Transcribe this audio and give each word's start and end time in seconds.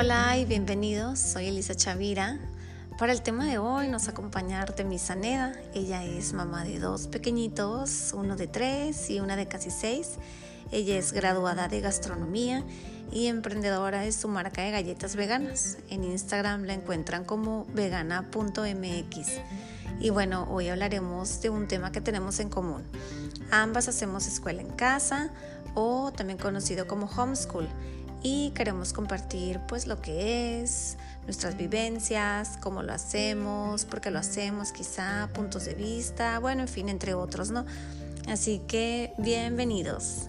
Hola 0.00 0.38
y 0.38 0.44
bienvenidos, 0.44 1.18
soy 1.18 1.48
Elisa 1.48 1.74
Chavira. 1.74 2.38
Para 3.00 3.12
el 3.12 3.20
tema 3.20 3.46
de 3.46 3.58
hoy 3.58 3.88
nos 3.88 4.06
acompaña 4.06 4.62
Artemisa 4.62 5.16
Neda. 5.16 5.54
Ella 5.74 6.04
es 6.04 6.34
mamá 6.34 6.62
de 6.62 6.78
dos 6.78 7.08
pequeñitos, 7.08 8.12
uno 8.16 8.36
de 8.36 8.46
tres 8.46 9.10
y 9.10 9.18
una 9.18 9.34
de 9.34 9.48
casi 9.48 9.72
seis. 9.72 10.10
Ella 10.70 10.96
es 10.96 11.12
graduada 11.12 11.66
de 11.66 11.80
gastronomía 11.80 12.62
y 13.10 13.26
emprendedora 13.26 14.02
de 14.02 14.12
su 14.12 14.28
marca 14.28 14.62
de 14.62 14.70
galletas 14.70 15.16
veganas. 15.16 15.78
En 15.90 16.04
Instagram 16.04 16.62
la 16.62 16.74
encuentran 16.74 17.24
como 17.24 17.66
vegana.mx. 17.74 19.28
Y 19.98 20.10
bueno, 20.10 20.46
hoy 20.48 20.68
hablaremos 20.68 21.42
de 21.42 21.50
un 21.50 21.66
tema 21.66 21.90
que 21.90 22.00
tenemos 22.00 22.38
en 22.38 22.50
común. 22.50 22.84
Ambas 23.50 23.88
hacemos 23.88 24.28
escuela 24.28 24.62
en 24.62 24.70
casa 24.70 25.32
o 25.74 26.12
también 26.12 26.38
conocido 26.38 26.86
como 26.86 27.06
homeschool 27.06 27.68
y 28.22 28.50
queremos 28.50 28.92
compartir 28.92 29.60
pues 29.68 29.86
lo 29.86 30.00
que 30.00 30.60
es, 30.60 30.98
nuestras 31.24 31.56
vivencias, 31.56 32.58
cómo 32.62 32.82
lo 32.82 32.92
hacemos, 32.92 33.84
por 33.84 34.00
qué 34.00 34.10
lo 34.10 34.18
hacemos 34.18 34.72
quizá, 34.72 35.28
puntos 35.34 35.64
de 35.64 35.74
vista, 35.74 36.38
bueno, 36.38 36.62
en 36.62 36.68
fin, 36.68 36.88
entre 36.88 37.14
otros, 37.14 37.50
¿no? 37.50 37.64
Así 38.28 38.60
que 38.66 39.12
bienvenidos. 39.18 40.28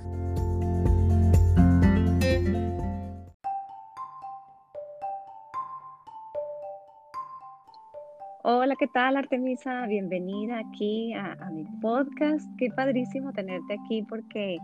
Hola, 8.42 8.76
¿qué 8.80 8.88
tal 8.88 9.18
Artemisa? 9.18 9.86
Bienvenida 9.86 10.60
aquí 10.60 11.14
a, 11.14 11.34
a 11.34 11.50
mi 11.52 11.66
podcast. 11.82 12.50
Qué 12.58 12.70
padrísimo 12.76 13.32
tenerte 13.34 13.78
aquí 13.84 14.02
porque 14.04 14.58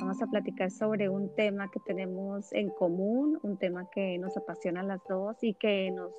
Vamos 0.00 0.22
a 0.22 0.26
platicar 0.26 0.70
sobre 0.70 1.10
un 1.10 1.34
tema 1.34 1.70
que 1.70 1.78
tenemos 1.80 2.52
en 2.54 2.70
común, 2.70 3.38
un 3.42 3.58
tema 3.58 3.88
que 3.90 4.16
nos 4.18 4.34
apasiona 4.34 4.80
a 4.80 4.84
las 4.84 5.00
dos 5.06 5.36
y 5.42 5.52
que 5.54 5.90
nos, 5.90 6.10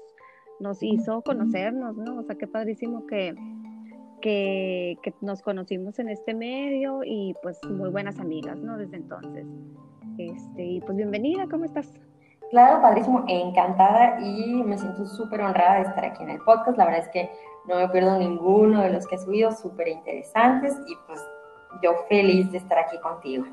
nos 0.60 0.84
hizo 0.84 1.24
conocernos, 1.24 1.98
¿no? 1.98 2.20
O 2.20 2.24
sea, 2.24 2.36
qué 2.36 2.46
padrísimo 2.46 3.08
que, 3.08 3.34
que, 4.22 4.98
que, 5.02 5.14
nos 5.22 5.42
conocimos 5.42 5.98
en 5.98 6.10
este 6.10 6.36
medio 6.36 7.02
y 7.04 7.34
pues 7.42 7.60
muy 7.68 7.90
buenas 7.90 8.20
amigas, 8.20 8.58
¿no? 8.60 8.78
Desde 8.78 8.98
entonces. 8.98 9.48
Este, 10.20 10.64
y 10.64 10.82
pues 10.82 10.96
bienvenida, 10.96 11.48
¿cómo 11.50 11.66
estás? 11.66 11.92
Claro, 12.52 12.82
padrísimo, 12.82 13.26
encantada 13.28 14.20
y 14.22 14.62
me 14.64 14.78
siento 14.78 15.08
súper 15.08 15.42
honrada 15.42 15.78
de 15.78 15.82
estar 15.84 16.06
aquí 16.06 16.22
en 16.22 16.30
el 16.30 16.40
podcast. 16.42 16.78
La 16.78 16.86
verdad 16.86 17.02
es 17.02 17.10
que 17.10 17.32
no 17.68 17.78
me 17.78 17.90
pierdo 17.90 18.20
ninguno 18.20 18.84
de 18.84 18.92
los 18.92 19.08
que 19.08 19.16
he 19.16 19.20
subido, 19.20 19.52
súper 19.52 19.88
interesantes 19.88 20.78
y 20.86 20.96
pues 21.08 21.20
yo 21.82 21.94
feliz 22.10 22.52
de 22.52 22.60
estar 22.60 22.78
aquí 22.78 23.00
contigo. 23.00 23.46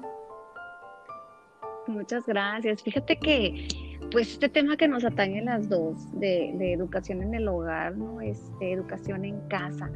Muchas 1.89 2.27
gracias. 2.27 2.83
Fíjate 2.83 3.17
que, 3.17 3.67
pues, 4.13 4.33
este 4.33 4.49
tema 4.51 4.77
que 4.77 4.87
nos 4.87 5.05
atañe 5.05 5.43
las 5.43 5.69
dos, 5.69 5.97
de, 6.21 6.73
educación 6.73 7.23
en 7.23 7.35
el 7.35 7.49
hogar, 7.49 7.97
¿no? 7.97 8.21
Este, 8.21 8.73
educación 8.73 9.25
en 9.25 9.41
casa. 9.49 9.91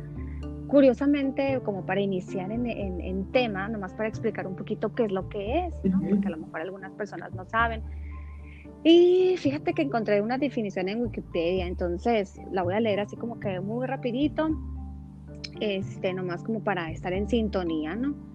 Curiosamente, 0.69 1.61
como 1.63 1.85
para 1.85 2.01
iniciar 2.01 2.51
en, 2.51 2.67
en, 2.67 3.31
tema, 3.31 3.69
nomás 3.69 3.93
para 3.93 4.09
explicar 4.09 4.47
un 4.47 4.57
poquito 4.57 4.95
qué 4.95 5.05
es 5.05 5.13
lo 5.13 5.29
que 5.29 5.67
es, 5.67 5.75
¿no? 5.85 6.01
Porque 6.01 6.29
a 6.29 6.31
lo 6.31 6.39
mejor 6.39 6.63
algunas 6.63 6.93
personas 6.93 7.35
no 7.35 7.45
saben. 7.45 7.83
Y 8.83 9.37
fíjate 9.37 9.75
que 9.75 9.83
encontré 9.83 10.23
una 10.23 10.39
definición 10.39 10.89
en 10.89 11.03
Wikipedia, 11.03 11.67
entonces 11.67 12.41
la 12.51 12.63
voy 12.63 12.75
a 12.75 12.81
leer 12.81 13.01
así 13.01 13.17
como 13.17 13.39
que 13.39 13.61
muy 13.61 13.87
rapidito, 13.87 14.49
este, 15.61 16.15
nomás 16.15 16.43
como 16.43 16.65
para 16.65 16.91
estar 16.91 17.13
en 17.13 17.29
sintonía, 17.29 17.95
¿no? 17.95 18.32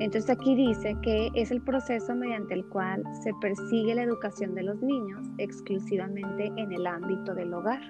Entonces 0.00 0.28
aquí 0.28 0.56
dice 0.56 0.96
que 1.02 1.30
es 1.34 1.52
el 1.52 1.62
proceso 1.62 2.14
mediante 2.16 2.54
el 2.54 2.66
cual 2.66 3.04
se 3.22 3.32
persigue 3.40 3.94
la 3.94 4.02
educación 4.02 4.54
de 4.54 4.64
los 4.64 4.82
niños 4.82 5.24
exclusivamente 5.38 6.52
en 6.56 6.72
el 6.72 6.86
ámbito 6.86 7.32
del 7.34 7.54
hogar. 7.54 7.80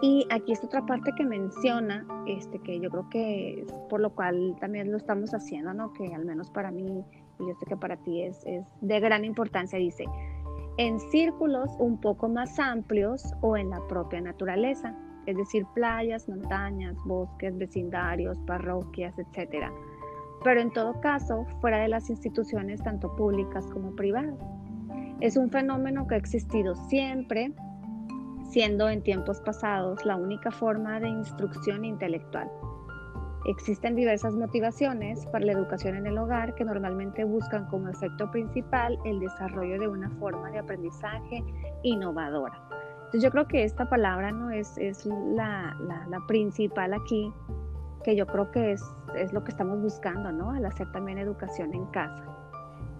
Y 0.00 0.26
aquí 0.30 0.52
es 0.52 0.62
otra 0.62 0.84
parte 0.86 1.12
que 1.16 1.24
menciona, 1.24 2.06
este, 2.26 2.58
que 2.60 2.78
yo 2.80 2.90
creo 2.90 3.08
que 3.08 3.60
es 3.60 3.72
por 3.88 4.00
lo 4.00 4.10
cual 4.10 4.56
también 4.60 4.90
lo 4.90 4.96
estamos 4.96 5.32
haciendo, 5.34 5.74
¿no? 5.74 5.92
que 5.92 6.14
al 6.14 6.24
menos 6.24 6.50
para 6.50 6.70
mí, 6.70 7.04
y 7.38 7.46
yo 7.46 7.54
sé 7.58 7.66
que 7.66 7.76
para 7.76 7.96
ti 7.96 8.22
es, 8.22 8.44
es 8.46 8.64
de 8.80 9.00
gran 9.00 9.24
importancia, 9.24 9.78
dice, 9.78 10.04
en 10.76 10.98
círculos 10.98 11.70
un 11.78 12.00
poco 12.00 12.28
más 12.28 12.58
amplios 12.58 13.32
o 13.42 13.56
en 13.56 13.70
la 13.70 13.84
propia 13.88 14.20
naturaleza, 14.20 14.96
es 15.26 15.36
decir, 15.36 15.64
playas, 15.74 16.28
montañas, 16.28 16.96
bosques, 17.04 17.56
vecindarios, 17.56 18.38
parroquias, 18.46 19.16
etcétera 19.18 19.72
pero 20.44 20.60
en 20.60 20.70
todo 20.70 21.00
caso 21.00 21.46
fuera 21.60 21.78
de 21.78 21.88
las 21.88 22.10
instituciones 22.10 22.82
tanto 22.82 23.14
públicas 23.16 23.66
como 23.66 23.94
privadas. 23.94 24.38
Es 25.20 25.36
un 25.36 25.50
fenómeno 25.50 26.06
que 26.06 26.16
ha 26.16 26.18
existido 26.18 26.74
siempre, 26.74 27.52
siendo 28.50 28.88
en 28.88 29.02
tiempos 29.02 29.40
pasados 29.40 30.04
la 30.04 30.16
única 30.16 30.50
forma 30.50 30.98
de 31.00 31.08
instrucción 31.08 31.84
intelectual. 31.84 32.50
Existen 33.44 33.96
diversas 33.96 34.34
motivaciones 34.34 35.26
para 35.26 35.44
la 35.44 35.52
educación 35.52 35.96
en 35.96 36.06
el 36.06 36.18
hogar 36.18 36.54
que 36.54 36.64
normalmente 36.64 37.24
buscan 37.24 37.66
como 37.66 37.88
efecto 37.88 38.30
principal 38.30 38.98
el 39.04 39.18
desarrollo 39.18 39.80
de 39.80 39.88
una 39.88 40.10
forma 40.10 40.50
de 40.50 40.58
aprendizaje 40.58 41.44
innovadora. 41.82 42.60
Entonces 42.96 43.22
yo 43.22 43.30
creo 43.30 43.48
que 43.48 43.64
esta 43.64 43.88
palabra 43.88 44.30
no 44.30 44.50
es, 44.50 44.78
es 44.78 45.06
la, 45.06 45.76
la, 45.80 46.06
la 46.08 46.26
principal 46.26 46.94
aquí 46.94 47.32
que 48.02 48.16
yo 48.16 48.26
creo 48.26 48.50
que 48.50 48.72
es, 48.72 48.82
es 49.16 49.32
lo 49.32 49.44
que 49.44 49.50
estamos 49.50 49.80
buscando, 49.80 50.32
¿no? 50.32 50.50
Al 50.50 50.64
hacer 50.66 50.90
también 50.92 51.18
educación 51.18 51.74
en 51.74 51.86
casa. 51.86 52.24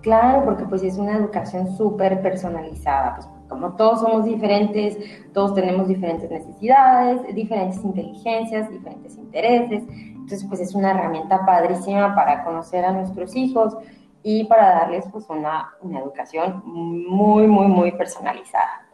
Claro, 0.03 0.45
porque 0.45 0.65
pues 0.65 0.83
es 0.83 0.99
una 0.99 1.17
educación 1.17 1.77
súper 1.77 2.21
personalizada, 2.23 3.15
pues 3.15 3.29
como 3.49 3.77
todos 3.77 4.01
somos 4.01 4.25
diferentes, 4.25 4.97
todos 5.33 5.55
tenemos 5.55 5.87
diferentes 5.87 6.29
necesidades, 6.29 7.23
diferentes 7.35 7.85
inteligencias, 7.85 8.69
diferentes 8.69 9.17
intereses, 9.17 9.85
entonces 9.89 10.45
pues 10.49 10.61
es 10.61 10.75
una 10.75 10.91
herramienta 10.91 11.47
padrísima 11.47 12.15
para 12.17 12.43
conocer 12.43 12.85
a 12.85 12.93
nuestros 12.93 13.37
hijos 13.37 13.77
y 14.25 14.45
para 14.45 14.71
darles 14.71 15.05
pues 15.13 15.29
una, 15.29 15.71
una 15.83 16.01
educación 16.01 16.63
muy, 16.65 17.47
muy, 17.47 17.69
muy 17.69 17.93
personalizada. 17.93 18.89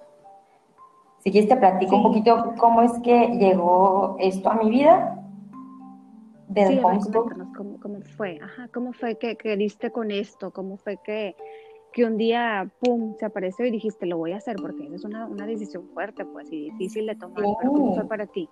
Si 1.20 1.30
quieres 1.30 1.48
te 1.48 1.56
platico 1.56 1.96
un 1.96 2.02
poquito 2.02 2.52
cómo 2.58 2.82
es 2.82 2.92
que 3.00 3.28
llegó 3.38 4.16
esto 4.18 4.50
a 4.50 4.54
mi 4.54 4.68
vida 4.68 5.17
sí, 6.54 6.80
cómo, 7.56 7.78
cómo, 7.80 8.00
fue, 8.16 8.38
Ajá, 8.42 8.68
cómo 8.72 8.92
fue 8.92 9.16
que, 9.18 9.36
que 9.36 9.56
diste 9.56 9.90
con 9.90 10.10
esto, 10.10 10.50
cómo 10.50 10.76
fue 10.76 10.98
que, 11.04 11.36
que 11.92 12.04
un 12.04 12.16
día, 12.16 12.70
pum, 12.80 13.14
se 13.18 13.26
apareció 13.26 13.66
y 13.66 13.70
dijiste, 13.70 14.06
lo 14.06 14.18
voy 14.18 14.32
a 14.32 14.36
hacer, 14.36 14.56
porque 14.56 14.88
es 14.92 15.04
una, 15.04 15.26
una 15.26 15.46
decisión 15.46 15.88
fuerte, 15.94 16.24
pues, 16.24 16.50
y 16.52 16.70
difícil 16.70 17.06
de 17.06 17.16
tomar, 17.16 17.36
pero 17.36 17.72
¿cómo 17.72 17.94
fue 17.94 18.04
para 18.04 18.26
ti? 18.26 18.48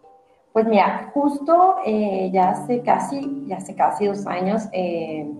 Pues 0.53 0.67
mira, 0.67 1.11
justo 1.13 1.77
eh, 1.85 2.31
ya 2.33 2.51
hace 2.51 2.81
casi, 2.83 3.45
ya 3.47 3.57
hace 3.59 3.75
casi 3.75 4.07
dos 4.07 4.27
años, 4.27 4.69
eh, 4.73 5.31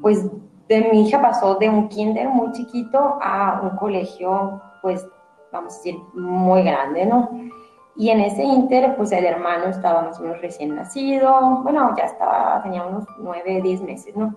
pues 0.00 0.30
de 0.68 0.88
mi 0.90 1.02
hija 1.02 1.20
pasó 1.20 1.56
de 1.56 1.68
un 1.68 1.88
kinder 1.88 2.28
muy 2.28 2.52
chiquito 2.52 3.18
a 3.20 3.60
un 3.62 3.76
colegio, 3.76 4.60
pues, 4.80 5.06
vamos 5.52 5.74
a 5.74 5.76
decir, 5.76 5.96
muy 6.14 6.62
grande, 6.62 7.04
¿no? 7.04 7.30
Y 7.96 8.08
en 8.10 8.20
ese 8.20 8.42
inter, 8.42 8.96
pues 8.96 9.12
el 9.12 9.24
hermano 9.24 9.66
estaba 9.66 10.02
más 10.02 10.18
o 10.18 10.22
menos 10.22 10.40
recién 10.40 10.74
nacido, 10.74 11.60
bueno, 11.62 11.94
ya 11.96 12.04
estaba, 12.04 12.62
tenía 12.62 12.84
unos 12.84 13.04
nueve, 13.18 13.60
diez 13.62 13.82
meses, 13.82 14.16
¿no? 14.16 14.34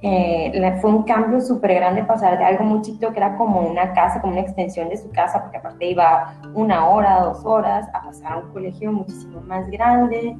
Eh, 0.00 0.78
fue 0.80 0.90
un 0.90 1.02
cambio 1.04 1.40
súper 1.40 1.74
grande 1.74 2.04
pasar 2.04 2.38
de 2.38 2.44
algo 2.44 2.64
muy 2.64 2.82
chiquito 2.82 3.12
que 3.12 3.18
era 3.18 3.36
como 3.36 3.60
una 3.60 3.92
casa, 3.92 4.20
como 4.20 4.32
una 4.32 4.42
extensión 4.42 4.88
de 4.88 4.96
su 4.96 5.10
casa, 5.10 5.42
porque 5.42 5.58
aparte 5.58 5.90
iba 5.90 6.34
una 6.54 6.88
hora, 6.88 7.20
dos 7.20 7.44
horas, 7.44 7.88
a 7.92 8.04
pasar 8.04 8.32
a 8.32 8.38
un 8.38 8.52
colegio 8.52 8.92
muchísimo 8.92 9.40
más 9.40 9.68
grande, 9.70 10.36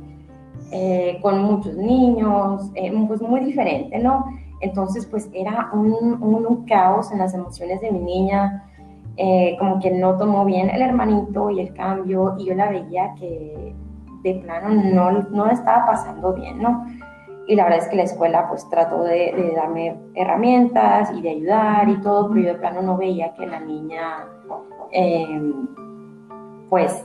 eh, 0.71 1.19
con 1.23 1.43
muchos 1.43 1.75
niños, 1.77 2.71
eh, 2.75 2.93
pues 3.07 3.21
muy 3.21 3.41
diferente, 3.41 3.99
¿no? 3.99 4.27
Entonces, 4.61 5.07
pues 5.07 5.29
era 5.33 5.71
un, 5.73 6.21
un 6.21 6.67
caos 6.67 7.13
en 7.13 7.19
las 7.19 7.35
emociones 7.35 7.81
de 7.81 7.93
mi 7.93 8.01
niña, 8.01 8.68
eh, 9.21 9.57
como 9.59 9.81
que 9.81 9.91
no 9.91 10.17
tomó 10.17 10.45
bien 10.45 10.71
el 10.71 10.81
hermanito 10.81 11.51
y 11.51 11.59
el 11.59 11.75
cambio, 11.75 12.37
y 12.39 12.47
yo 12.47 12.55
la 12.55 12.71
veía 12.71 13.15
que 13.19 13.75
de 14.23 14.35
plano 14.37 14.69
no, 14.69 15.11
no 15.31 15.51
estaba 15.51 15.87
pasando 15.87 16.35
bien, 16.35 16.63
¿no? 16.63 16.87
Y 17.49 17.57
la 17.57 17.65
verdad 17.65 17.81
es 17.81 17.89
que 17.89 17.97
la 17.97 18.05
escuela 18.05 18.49
pues 18.49 18.69
trató 18.71 19.03
de, 19.03 19.53
darme 19.57 19.97
herramientas 20.15 21.11
y 21.13 21.21
de 21.21 21.31
ayudar 21.31 21.89
y 21.89 22.01
todo, 22.01 22.29
pero 22.29 22.41
yo 22.43 22.53
de 22.53 22.59
plano 22.61 22.83
no 22.83 22.97
veía 22.97 23.35
que 23.35 23.47
la 23.47 23.59
niña 23.59 24.27
eh, 24.93 25.53
pues 26.69 27.05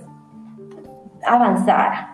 avanzara. 1.26 2.13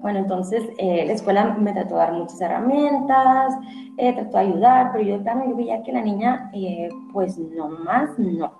Bueno, 0.00 0.20
entonces 0.20 0.64
eh, 0.78 1.04
la 1.06 1.12
escuela 1.12 1.56
me 1.58 1.72
trató 1.72 1.94
de 1.94 2.00
dar 2.00 2.12
muchas 2.12 2.40
herramientas, 2.40 3.54
eh, 3.98 4.14
trató 4.14 4.38
de 4.38 4.44
ayudar, 4.44 4.92
pero 4.92 5.04
yo 5.04 5.18
de 5.18 5.24
yo 5.24 5.56
veía 5.56 5.82
que 5.82 5.92
la 5.92 6.00
niña, 6.00 6.50
eh, 6.54 6.88
pues 7.12 7.36
no 7.38 7.68
más, 7.68 8.18
no. 8.18 8.52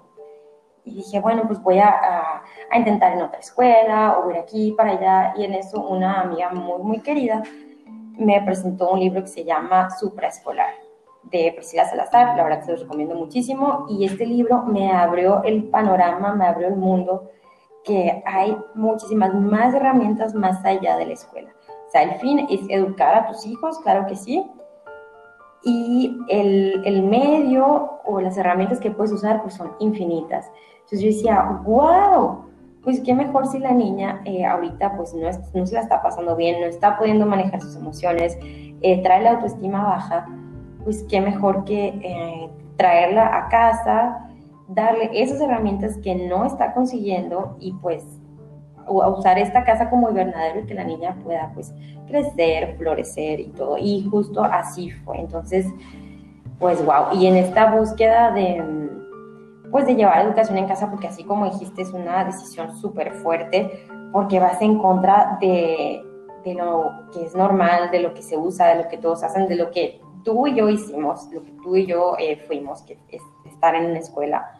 Y 0.84 0.96
dije, 0.96 1.20
bueno, 1.20 1.44
pues 1.46 1.62
voy 1.62 1.78
a, 1.78 2.42
a, 2.70 2.78
intentar 2.78 3.12
en 3.12 3.22
otra 3.22 3.40
escuela 3.40 4.18
o 4.18 4.30
ir 4.30 4.36
aquí 4.36 4.72
para 4.76 4.92
allá. 4.92 5.34
Y 5.36 5.44
en 5.44 5.54
eso 5.54 5.80
una 5.86 6.22
amiga 6.22 6.50
muy, 6.50 6.82
muy 6.82 7.00
querida 7.00 7.42
me 8.18 8.40
presentó 8.42 8.90
un 8.90 9.00
libro 9.00 9.22
que 9.22 9.28
se 9.28 9.44
llama 9.44 9.90
Supraescolar 9.90 10.74
de 11.24 11.52
Priscila 11.54 11.88
Salazar, 11.88 12.36
la 12.36 12.44
verdad 12.44 12.64
se 12.64 12.72
los 12.72 12.80
recomiendo 12.82 13.14
muchísimo, 13.14 13.86
y 13.88 14.04
este 14.04 14.26
libro 14.26 14.62
me 14.64 14.90
abrió 14.90 15.42
el 15.44 15.64
panorama, 15.64 16.34
me 16.34 16.46
abrió 16.46 16.68
el 16.68 16.76
mundo, 16.76 17.30
que 17.84 18.22
hay 18.26 18.56
muchísimas 18.74 19.34
más 19.34 19.74
herramientas 19.74 20.34
más 20.34 20.64
allá 20.64 20.96
de 20.96 21.06
la 21.06 21.12
escuela. 21.12 21.50
O 21.88 21.90
sea, 21.90 22.02
el 22.02 22.20
fin 22.20 22.46
es 22.50 22.60
educar 22.68 23.14
a 23.14 23.26
tus 23.26 23.44
hijos, 23.46 23.78
claro 23.80 24.06
que 24.06 24.16
sí, 24.16 24.48
y 25.62 26.18
el, 26.28 26.82
el 26.84 27.02
medio 27.02 28.00
o 28.04 28.20
las 28.20 28.36
herramientas 28.36 28.80
que 28.80 28.90
puedes 28.90 29.12
usar 29.12 29.42
pues 29.42 29.54
son 29.54 29.72
infinitas. 29.78 30.50
Entonces 30.74 31.00
yo 31.00 31.06
decía, 31.06 31.60
wow, 31.64 32.44
pues 32.82 33.00
qué 33.00 33.14
mejor 33.14 33.46
si 33.46 33.58
la 33.58 33.72
niña 33.72 34.22
eh, 34.24 34.44
ahorita 34.44 34.96
pues 34.96 35.14
no, 35.14 35.28
no, 35.54 35.66
se 35.66 35.74
la 35.74 35.80
está 35.80 36.02
pasando 36.02 36.36
bien, 36.36 36.60
no 36.60 36.66
está 36.66 36.98
pudiendo 36.98 37.26
manejar 37.26 37.60
sus 37.60 37.76
emociones, 37.76 38.38
eh, 38.42 39.02
trae 39.02 39.22
la 39.22 39.32
autoestima 39.32 39.82
baja, 39.84 40.26
pues 40.84 41.04
qué 41.08 41.20
mejor 41.20 41.64
que 41.64 41.88
eh, 41.88 42.50
traerla 42.76 43.36
a 43.36 43.48
casa, 43.48 44.29
darle 44.74 45.10
esas 45.12 45.40
herramientas 45.40 45.98
que 45.98 46.14
no 46.14 46.44
está 46.44 46.72
consiguiendo 46.74 47.56
y 47.60 47.72
pues 47.74 48.04
usar 48.88 49.38
esta 49.38 49.64
casa 49.64 49.88
como 49.90 50.08
invernadero 50.08 50.60
y 50.60 50.66
que 50.66 50.74
la 50.74 50.84
niña 50.84 51.16
pueda 51.22 51.50
pues 51.54 51.72
crecer, 52.06 52.76
florecer 52.76 53.40
y 53.40 53.48
todo. 53.48 53.76
Y 53.78 54.08
justo 54.10 54.42
así 54.42 54.90
fue. 54.90 55.18
Entonces, 55.18 55.66
pues 56.58 56.84
wow. 56.84 57.14
Y 57.14 57.26
en 57.26 57.36
esta 57.36 57.76
búsqueda 57.76 58.32
de 58.32 58.90
pues 59.70 59.86
de 59.86 59.94
llevar 59.94 60.26
educación 60.26 60.58
en 60.58 60.66
casa, 60.66 60.90
porque 60.90 61.06
así 61.06 61.22
como 61.22 61.44
dijiste, 61.44 61.82
es 61.82 61.92
una 61.92 62.24
decisión 62.24 62.76
súper 62.76 63.12
fuerte, 63.12 63.86
porque 64.12 64.40
vas 64.40 64.60
en 64.60 64.78
contra 64.78 65.38
de, 65.40 66.02
de 66.44 66.54
lo 66.54 66.90
que 67.12 67.24
es 67.24 67.36
normal, 67.36 67.90
de 67.92 68.00
lo 68.00 68.12
que 68.12 68.22
se 68.22 68.36
usa, 68.36 68.66
de 68.66 68.82
lo 68.82 68.88
que 68.88 68.98
todos 68.98 69.22
hacen, 69.22 69.46
de 69.46 69.54
lo 69.54 69.70
que 69.70 70.00
tú 70.24 70.46
y 70.46 70.54
yo 70.54 70.68
hicimos, 70.68 71.28
lo 71.32 71.42
que 71.42 71.52
tú 71.62 71.76
y 71.76 71.86
yo 71.86 72.16
eh, 72.18 72.36
fuimos, 72.46 72.82
que 72.82 72.98
es 73.08 73.22
estar 73.46 73.74
en 73.74 73.90
una 73.90 73.98
escuela. 73.98 74.52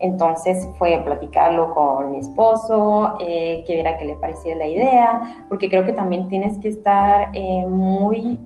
Entonces 0.00 0.68
fue 0.78 1.00
platicarlo 1.04 1.74
con 1.74 2.12
mi 2.12 2.18
esposo, 2.18 3.16
eh, 3.20 3.64
que 3.66 3.74
viera 3.74 3.98
qué 3.98 4.04
le 4.04 4.14
parecía 4.14 4.54
la 4.54 4.66
idea, 4.66 5.44
porque 5.48 5.68
creo 5.68 5.84
que 5.84 5.92
también 5.92 6.28
tienes 6.28 6.56
que 6.58 6.68
estar 6.68 7.30
eh, 7.32 7.66
muy 7.66 8.38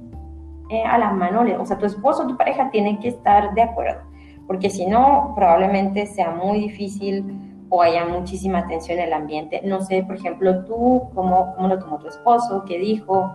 a 0.87 0.97
la 0.97 1.11
mano, 1.11 1.45
o 1.61 1.67
sea, 1.67 1.77
tu 1.77 1.85
esposo, 1.85 2.27
tu 2.27 2.35
pareja 2.35 2.71
tiene 2.71 2.99
que 2.99 3.09
estar 3.09 3.53
de 3.53 3.61
acuerdo, 3.61 4.01
porque 4.47 4.71
si 4.71 4.87
no, 4.87 5.35
probablemente 5.37 6.07
sea 6.07 6.31
muy 6.31 6.61
difícil 6.61 7.53
o 7.75 7.81
haya 7.81 8.05
muchísima 8.05 8.67
tensión 8.67 8.99
en 8.99 9.07
el 9.07 9.13
ambiente. 9.15 9.63
No 9.65 9.81
sé, 9.81 10.03
por 10.03 10.17
ejemplo, 10.17 10.63
tú, 10.67 11.09
¿cómo, 11.15 11.55
cómo 11.55 11.69
lo 11.69 11.79
tomó 11.79 11.99
tu 11.99 12.07
esposo? 12.09 12.65
¿Qué 12.67 12.79
dijo? 12.79 13.33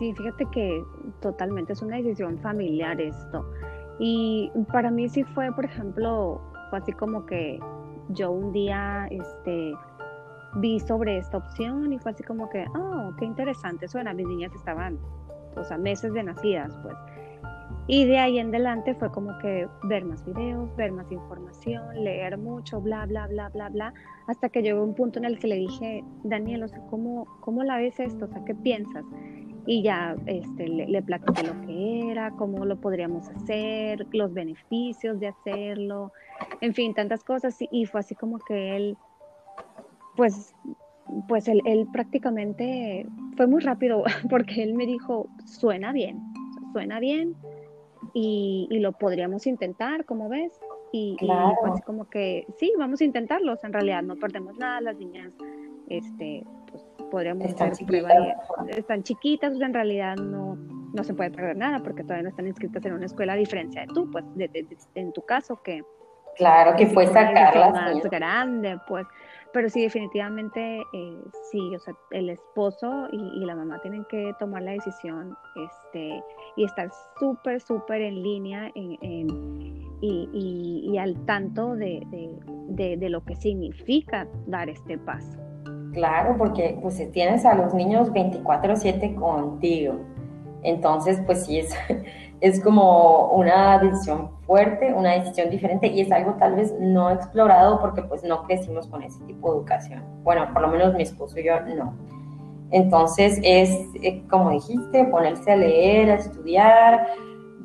Sí, 0.00 0.14
fíjate 0.14 0.46
que 0.46 0.82
totalmente 1.20 1.74
es 1.74 1.82
una 1.82 1.96
decisión 1.96 2.38
familiar 2.38 2.98
esto. 2.98 3.44
Y 3.98 4.50
para 4.72 4.90
mí 4.90 5.10
sí 5.10 5.24
fue, 5.24 5.52
por 5.52 5.66
ejemplo, 5.66 6.40
fue 6.70 6.78
así 6.78 6.90
como 6.94 7.26
que 7.26 7.60
yo 8.08 8.30
un 8.30 8.50
día 8.50 9.06
este, 9.10 9.74
vi 10.54 10.80
sobre 10.80 11.18
esta 11.18 11.36
opción 11.36 11.92
y 11.92 11.98
fue 11.98 12.12
así 12.12 12.22
como 12.22 12.48
que, 12.48 12.64
oh, 12.74 13.10
qué 13.18 13.26
interesante 13.26 13.86
suena. 13.88 14.14
Mis 14.14 14.26
niñas 14.26 14.54
estaban, 14.54 14.98
o 15.54 15.64
sea, 15.64 15.76
meses 15.76 16.14
de 16.14 16.22
nacidas, 16.22 16.74
pues. 16.82 16.96
Y 17.86 18.06
de 18.06 18.18
ahí 18.18 18.38
en 18.38 18.48
adelante 18.48 18.94
fue 18.94 19.10
como 19.10 19.36
que 19.40 19.68
ver 19.82 20.06
más 20.06 20.24
videos, 20.24 20.74
ver 20.76 20.92
más 20.92 21.12
información, 21.12 22.02
leer 22.02 22.38
mucho, 22.38 22.80
bla, 22.80 23.04
bla, 23.04 23.26
bla, 23.26 23.50
bla, 23.50 23.68
bla, 23.68 23.92
hasta 24.28 24.48
que 24.48 24.62
llegó 24.62 24.82
un 24.82 24.94
punto 24.94 25.18
en 25.18 25.26
el 25.26 25.38
que 25.38 25.48
le 25.48 25.56
dije, 25.56 26.04
Daniel, 26.24 26.62
o 26.62 26.68
sea, 26.68 26.80
¿cómo, 26.86 27.26
cómo 27.40 27.64
la 27.64 27.76
ves 27.76 28.00
esto? 28.00 28.24
O 28.24 28.28
sea, 28.28 28.42
¿qué 28.46 28.54
piensas? 28.54 29.04
Y 29.66 29.82
ya 29.82 30.16
este, 30.26 30.68
le, 30.68 30.86
le 30.86 31.02
platiqué 31.02 31.42
lo 31.42 31.60
que 31.66 32.10
era, 32.10 32.30
cómo 32.32 32.64
lo 32.64 32.76
podríamos 32.76 33.28
hacer, 33.28 34.06
los 34.12 34.32
beneficios 34.32 35.20
de 35.20 35.28
hacerlo, 35.28 36.12
en 36.60 36.74
fin, 36.74 36.94
tantas 36.94 37.24
cosas. 37.24 37.56
Y, 37.70 37.86
fue 37.86 38.00
así 38.00 38.14
como 38.14 38.38
que 38.38 38.76
él, 38.76 38.96
pues, 40.16 40.54
pues 41.28 41.48
él, 41.48 41.60
él, 41.64 41.86
prácticamente 41.92 43.06
fue 43.36 43.46
muy 43.46 43.60
rápido 43.60 44.04
porque 44.30 44.62
él 44.62 44.74
me 44.74 44.86
dijo, 44.86 45.28
suena 45.44 45.92
bien, 45.92 46.20
suena 46.72 47.00
bien 47.00 47.34
y, 48.14 48.68
y 48.70 48.78
lo 48.78 48.92
podríamos 48.92 49.46
intentar, 49.46 50.04
como 50.04 50.28
ves. 50.28 50.58
Y, 50.92 51.16
y, 51.20 51.26
fue 51.26 51.70
así 51.70 51.82
como 51.82 52.08
que, 52.08 52.46
sí, 52.58 52.72
vamos 52.76 53.00
a 53.00 53.04
intentarlo, 53.04 53.56
en 53.62 53.72
realidad 53.72 54.02
no 54.02 54.16
perdemos 54.16 54.58
nada, 54.58 54.80
las 54.80 54.96
niñas, 54.96 55.32
este, 55.88 56.44
podríamos 57.04 57.46
están 57.46 57.72
chiquitas. 57.72 58.16
están 58.68 59.02
chiquitas, 59.02 59.60
en 59.60 59.74
realidad 59.74 60.16
no, 60.16 60.56
no 60.92 61.04
se 61.04 61.14
puede 61.14 61.30
perder 61.30 61.56
nada 61.56 61.80
porque 61.82 62.02
todavía 62.02 62.24
no 62.24 62.28
están 62.30 62.46
inscritas 62.46 62.84
en 62.84 62.92
una 62.94 63.06
escuela 63.06 63.34
a 63.34 63.36
diferencia 63.36 63.82
de 63.82 63.88
tú, 63.88 64.10
pues 64.10 64.24
en 64.94 65.12
tu 65.12 65.22
caso 65.22 65.62
que... 65.62 65.82
Claro, 66.36 66.76
que 66.76 66.86
fue 66.86 67.06
sacarlas. 67.06 67.72
Más 67.72 68.02
grande, 68.04 68.78
pues. 68.86 69.06
Pero 69.52 69.68
sí, 69.68 69.82
definitivamente, 69.82 70.78
eh, 70.92 71.18
sí, 71.50 71.74
o 71.74 71.78
sea, 71.80 71.92
el 72.12 72.30
esposo 72.30 73.08
y, 73.10 73.44
la 73.44 73.56
mamá 73.56 73.80
tienen 73.82 74.04
que 74.04 74.32
tomar 74.38 74.62
la 74.62 74.70
decisión 74.72 75.36
este, 75.56 76.22
y 76.56 76.64
estar 76.64 76.88
súper, 77.18 77.60
súper 77.60 78.00
en 78.00 78.22
línea 78.22 78.70
y, 78.74 78.96
y, 80.00 80.98
al 80.98 81.26
tanto 81.26 81.74
de, 81.74 82.00
de, 82.68 82.96
de 82.96 83.08
lo 83.10 83.24
que 83.24 83.34
significa 83.34 84.28
dar 84.46 84.68
este 84.68 84.96
paso. 84.98 85.39
Claro, 85.92 86.36
porque 86.38 86.78
pues 86.80 87.00
tienes 87.12 87.44
a 87.44 87.54
los 87.54 87.74
niños 87.74 88.12
24/7 88.12 89.14
contigo. 89.14 89.94
Entonces, 90.62 91.20
pues 91.26 91.46
sí, 91.46 91.58
es, 91.58 91.74
es 92.40 92.62
como 92.62 93.30
una 93.30 93.78
decisión 93.78 94.30
fuerte, 94.46 94.92
una 94.92 95.12
decisión 95.12 95.50
diferente 95.50 95.86
y 95.88 96.00
es 96.00 96.12
algo 96.12 96.34
tal 96.34 96.56
vez 96.56 96.74
no 96.80 97.10
explorado 97.10 97.80
porque 97.80 98.02
pues 98.02 98.22
no 98.24 98.44
crecimos 98.44 98.86
con 98.86 99.02
ese 99.02 99.22
tipo 99.24 99.50
de 99.50 99.58
educación. 99.58 100.02
Bueno, 100.22 100.48
por 100.52 100.62
lo 100.62 100.68
menos 100.68 100.94
mi 100.94 101.02
esposo 101.02 101.38
y 101.38 101.44
yo 101.44 101.60
no. 101.60 101.94
Entonces 102.70 103.40
es, 103.42 103.70
eh, 104.02 104.22
como 104.30 104.50
dijiste, 104.50 105.04
ponerse 105.06 105.52
a 105.52 105.56
leer, 105.56 106.10
a 106.10 106.14
estudiar, 106.14 107.08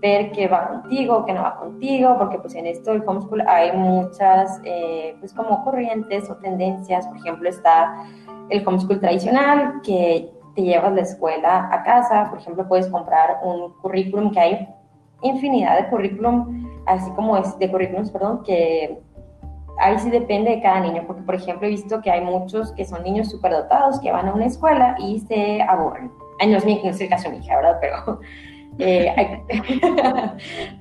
ver 0.06 0.32
qué 0.32 0.48
va 0.48 0.68
contigo, 0.68 1.26
qué 1.26 1.34
no 1.34 1.42
va 1.42 1.58
contigo, 1.58 2.16
porque 2.20 2.38
pues 2.38 2.54
en 2.54 2.68
esto 2.68 2.92
del 2.92 3.04
homeschool 3.08 3.42
hay 3.48 3.76
muchas, 3.76 4.62
eh, 4.64 5.16
pues 5.20 5.34
como 5.34 5.64
corrientes 5.64 6.30
o 6.30 6.36
tendencias, 6.36 7.08
por 7.08 7.18
ejemplo 7.18 7.50
está 7.50 8.06
el 8.50 8.68
homeschool 8.68 9.00
tradicional, 9.00 9.82
que 9.84 10.32
te 10.54 10.62
llevas 10.62 10.94
la 10.94 11.02
escuela 11.02 11.70
a 11.72 11.82
casa, 11.82 12.30
por 12.30 12.38
ejemplo 12.40 12.68
puedes 12.68 12.88
comprar 12.88 13.40
un 13.44 13.74
currículum, 13.82 14.32
que 14.32 14.40
hay 14.40 14.70
infinidad 15.24 15.76
de 15.78 15.90
currículum, 15.90 16.70
así 16.86 17.10
como 17.16 17.36
es 17.38 17.58
de 17.58 17.72
currículums, 17.72 18.12
perdón, 18.12 18.44
que 18.44 19.02
ahí 19.80 19.98
sí 19.98 20.12
depende 20.12 20.52
de 20.52 20.62
cada 20.62 20.82
niño, 20.82 21.04
porque 21.08 21.24
por 21.24 21.34
ejemplo 21.34 21.66
he 21.66 21.72
visto 21.72 22.00
que 22.02 22.12
hay 22.12 22.22
muchos 22.22 22.72
que 22.74 22.86
son 22.86 23.02
niños 23.02 23.32
superdotados 23.32 24.00
que 24.02 24.12
van 24.12 24.28
a 24.28 24.34
una 24.36 24.46
escuela 24.46 24.96
y 25.00 25.20
se 25.22 25.64
aburren. 25.64 26.12
Ay, 26.40 26.52
no 26.52 26.58
es, 26.58 26.66
mi, 26.66 26.80
no 26.84 26.92
es 26.92 27.02
el 27.02 27.10
caso 27.10 27.30
de 27.30 27.38
mi 27.38 27.44
hija, 27.44 27.56
¿verdad? 27.56 27.78
Pero 27.82 28.20
eh, 28.80 29.14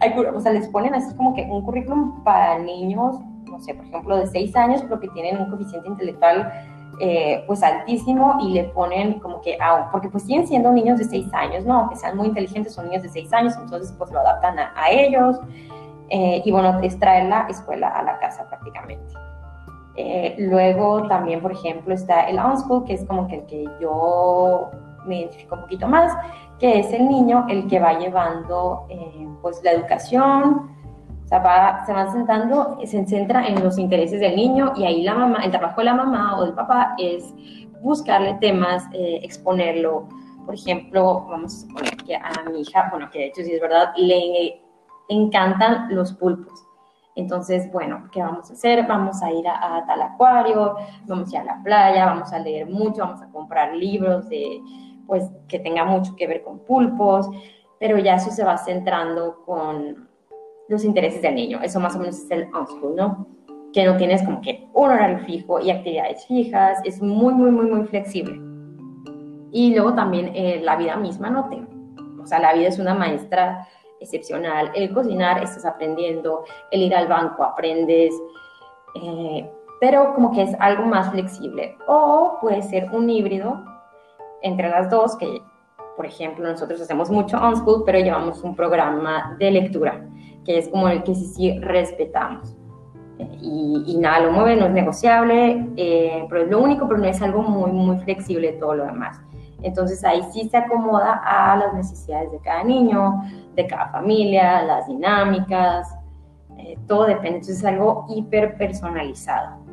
hay, 0.00 0.12
o 0.34 0.40
sea, 0.40 0.52
les 0.52 0.68
ponen 0.68 0.94
así 0.94 1.14
como 1.16 1.34
que 1.34 1.42
un 1.42 1.62
currículum 1.62 2.24
para 2.24 2.58
niños, 2.58 3.16
no 3.44 3.60
sé, 3.60 3.74
por 3.74 3.84
ejemplo, 3.86 4.16
de 4.16 4.26
6 4.26 4.56
años, 4.56 4.82
pero 4.82 5.00
que 5.00 5.08
tienen 5.08 5.40
un 5.40 5.48
coeficiente 5.48 5.88
intelectual 5.88 6.52
eh, 7.00 7.42
pues 7.46 7.62
altísimo 7.62 8.36
y 8.40 8.52
le 8.52 8.64
ponen 8.64 9.18
como 9.20 9.40
que, 9.40 9.56
ah, 9.60 9.88
porque 9.90 10.08
pues 10.08 10.24
siguen 10.24 10.46
siendo 10.46 10.72
niños 10.72 10.98
de 10.98 11.04
6 11.04 11.32
años, 11.34 11.64
¿no? 11.64 11.88
Que 11.88 11.96
sean 11.96 12.16
muy 12.16 12.28
inteligentes, 12.28 12.74
son 12.74 12.86
niños 12.86 13.02
de 13.02 13.08
6 13.08 13.32
años, 13.32 13.54
entonces 13.60 13.94
pues 13.96 14.10
lo 14.10 14.20
adaptan 14.20 14.58
a, 14.58 14.90
ellos. 14.90 15.38
Eh, 16.10 16.42
y 16.44 16.50
bueno, 16.50 16.80
es 16.80 16.98
traer 16.98 17.28
la 17.28 17.46
escuela 17.48 17.88
a 17.88 18.02
la 18.02 18.18
casa 18.18 18.46
prácticamente. 18.48 19.14
luego 20.38 21.06
también, 21.06 21.40
por 21.40 21.52
ejemplo, 21.52 21.94
está 21.94 22.22
el 22.28 22.38
on-school, 22.38 22.84
que 22.84 22.94
es 22.94 23.04
como 23.04 23.28
que 23.28 23.36
el 23.36 23.46
que 23.46 23.64
yo 23.80 24.70
me 25.06 25.20
identifico 25.20 25.54
un 25.56 25.62
poquito 25.62 25.88
más, 25.88 26.12
que 26.58 26.80
es 26.80 26.92
el 26.92 27.08
niño 27.08 27.46
el 27.48 27.66
que 27.68 27.78
va 27.80 27.98
llevando 27.98 28.86
eh, 28.88 29.28
pues 29.42 29.60
la 29.62 29.72
educación, 29.72 30.70
o 31.24 31.28
sea, 31.28 31.38
va, 31.38 31.84
se 31.86 31.92
va 31.92 32.12
sentando, 32.12 32.78
se 32.84 33.04
centra 33.06 33.46
en 33.46 33.62
los 33.62 33.78
intereses 33.78 34.20
del 34.20 34.36
niño 34.36 34.72
y 34.76 34.84
ahí 34.84 35.02
la 35.02 35.14
mamá, 35.14 35.44
el 35.44 35.50
trabajo 35.50 35.80
de 35.80 35.86
la 35.86 35.94
mamá 35.94 36.38
o 36.38 36.44
del 36.44 36.54
papá 36.54 36.94
es 36.98 37.32
buscarle 37.80 38.34
temas, 38.40 38.84
eh, 38.92 39.20
exponerlo. 39.22 40.08
Por 40.44 40.54
ejemplo, 40.54 41.26
vamos 41.28 41.54
a 41.54 41.66
suponer 41.66 41.96
que 41.96 42.16
a 42.16 42.30
mi 42.50 42.60
hija, 42.60 42.88
bueno, 42.90 43.08
que 43.10 43.20
de 43.20 43.26
hecho 43.26 43.42
sí 43.42 43.52
es 43.52 43.60
verdad, 43.60 43.92
le 43.96 44.60
encantan 45.08 45.94
los 45.94 46.12
pulpos. 46.12 46.66
Entonces, 47.16 47.70
bueno, 47.72 48.08
¿qué 48.12 48.20
vamos 48.20 48.50
a 48.50 48.52
hacer? 48.52 48.86
Vamos 48.86 49.22
a 49.22 49.30
ir 49.30 49.46
a, 49.46 49.76
a, 49.76 49.86
tal 49.86 50.02
acuario, 50.02 50.76
vamos 51.06 51.32
a 51.32 51.36
ir 51.36 51.38
a 51.38 51.44
la 51.44 51.62
playa, 51.62 52.06
vamos 52.06 52.32
a 52.32 52.38
leer 52.38 52.68
mucho, 52.68 53.02
vamos 53.02 53.22
a 53.22 53.30
comprar 53.30 53.74
libros 53.74 54.28
de, 54.28 54.60
pues 55.06 55.30
que 55.48 55.58
tenga 55.58 55.84
mucho 55.84 56.16
que 56.16 56.26
ver 56.26 56.42
con 56.42 56.60
pulpos, 56.60 57.28
pero 57.78 57.98
ya 57.98 58.16
eso 58.16 58.30
se 58.30 58.44
va 58.44 58.56
centrando 58.58 59.42
con 59.44 60.08
los 60.68 60.84
intereses 60.84 61.22
del 61.22 61.34
niño. 61.34 61.60
Eso 61.62 61.80
más 61.80 61.94
o 61.96 61.98
menos 61.98 62.18
es 62.18 62.30
el 62.30 62.48
homeschool, 62.54 62.96
¿no? 62.96 63.26
Que 63.72 63.84
no 63.84 63.96
tienes 63.96 64.22
como 64.22 64.40
que 64.40 64.68
un 64.72 64.90
horario 64.90 65.18
fijo 65.26 65.60
y 65.60 65.70
actividades 65.70 66.26
fijas, 66.26 66.78
es 66.84 67.02
muy, 67.02 67.34
muy, 67.34 67.50
muy, 67.50 67.66
muy 67.66 67.86
flexible. 67.86 68.40
Y 69.52 69.74
luego 69.74 69.94
también 69.94 70.32
eh, 70.34 70.60
la 70.62 70.76
vida 70.76 70.96
misma, 70.96 71.30
no 71.30 71.48
te, 71.48 71.62
o 72.22 72.26
sea, 72.26 72.38
la 72.38 72.54
vida 72.54 72.68
es 72.68 72.78
una 72.78 72.94
maestra 72.94 73.68
excepcional. 74.00 74.70
El 74.74 74.92
cocinar 74.92 75.42
estás 75.42 75.64
aprendiendo, 75.64 76.44
el 76.70 76.82
ir 76.82 76.94
al 76.94 77.06
banco 77.06 77.44
aprendes, 77.44 78.14
eh, 78.94 79.48
pero 79.80 80.14
como 80.14 80.32
que 80.32 80.42
es 80.42 80.56
algo 80.58 80.86
más 80.86 81.10
flexible. 81.10 81.76
O 81.86 82.38
puede 82.40 82.62
ser 82.62 82.90
un 82.92 83.10
híbrido 83.10 83.62
entre 84.44 84.68
las 84.68 84.90
dos, 84.90 85.16
que 85.16 85.42
por 85.96 86.06
ejemplo 86.06 86.48
nosotros 86.48 86.80
hacemos 86.80 87.10
mucho 87.10 87.38
on 87.38 87.56
school, 87.56 87.82
pero 87.84 87.98
llevamos 87.98 88.42
un 88.44 88.54
programa 88.54 89.36
de 89.38 89.50
lectura, 89.50 90.06
que 90.44 90.58
es 90.58 90.68
como 90.68 90.88
el 90.88 91.02
que 91.02 91.14
sí, 91.14 91.24
sí 91.24 91.58
respetamos. 91.58 92.56
Y, 93.40 93.96
nada, 93.98 94.20
lo 94.20 94.32
mueve, 94.32 94.56
no 94.56 94.66
es 94.66 94.72
negociable, 94.72 95.68
eh, 95.76 96.26
pero 96.28 96.42
es 96.42 96.50
lo 96.50 96.60
único, 96.60 96.88
pero 96.88 96.98
no 96.98 97.06
es 97.06 97.22
algo 97.22 97.42
muy, 97.42 97.70
muy 97.70 97.96
flexible 97.98 98.52
todo 98.52 98.74
lo 98.74 98.84
demás. 98.86 99.20
Entonces 99.62 100.04
ahí 100.04 100.22
sí 100.32 100.48
se 100.48 100.56
acomoda 100.56 101.22
a 101.24 101.56
las 101.56 101.74
necesidades 101.74 102.30
de 102.32 102.38
cada 102.40 102.64
niño, 102.64 103.22
de 103.54 103.66
cada 103.66 103.88
familia, 103.88 104.62
las 104.62 104.86
dinámicas, 104.88 105.88
eh, 106.58 106.76
todo 106.86 107.06
depende. 107.06 107.38
Entonces 107.38 107.58
es 107.58 107.64
algo 107.64 108.06
hiper 108.08 108.56
personalizado. 108.56 109.63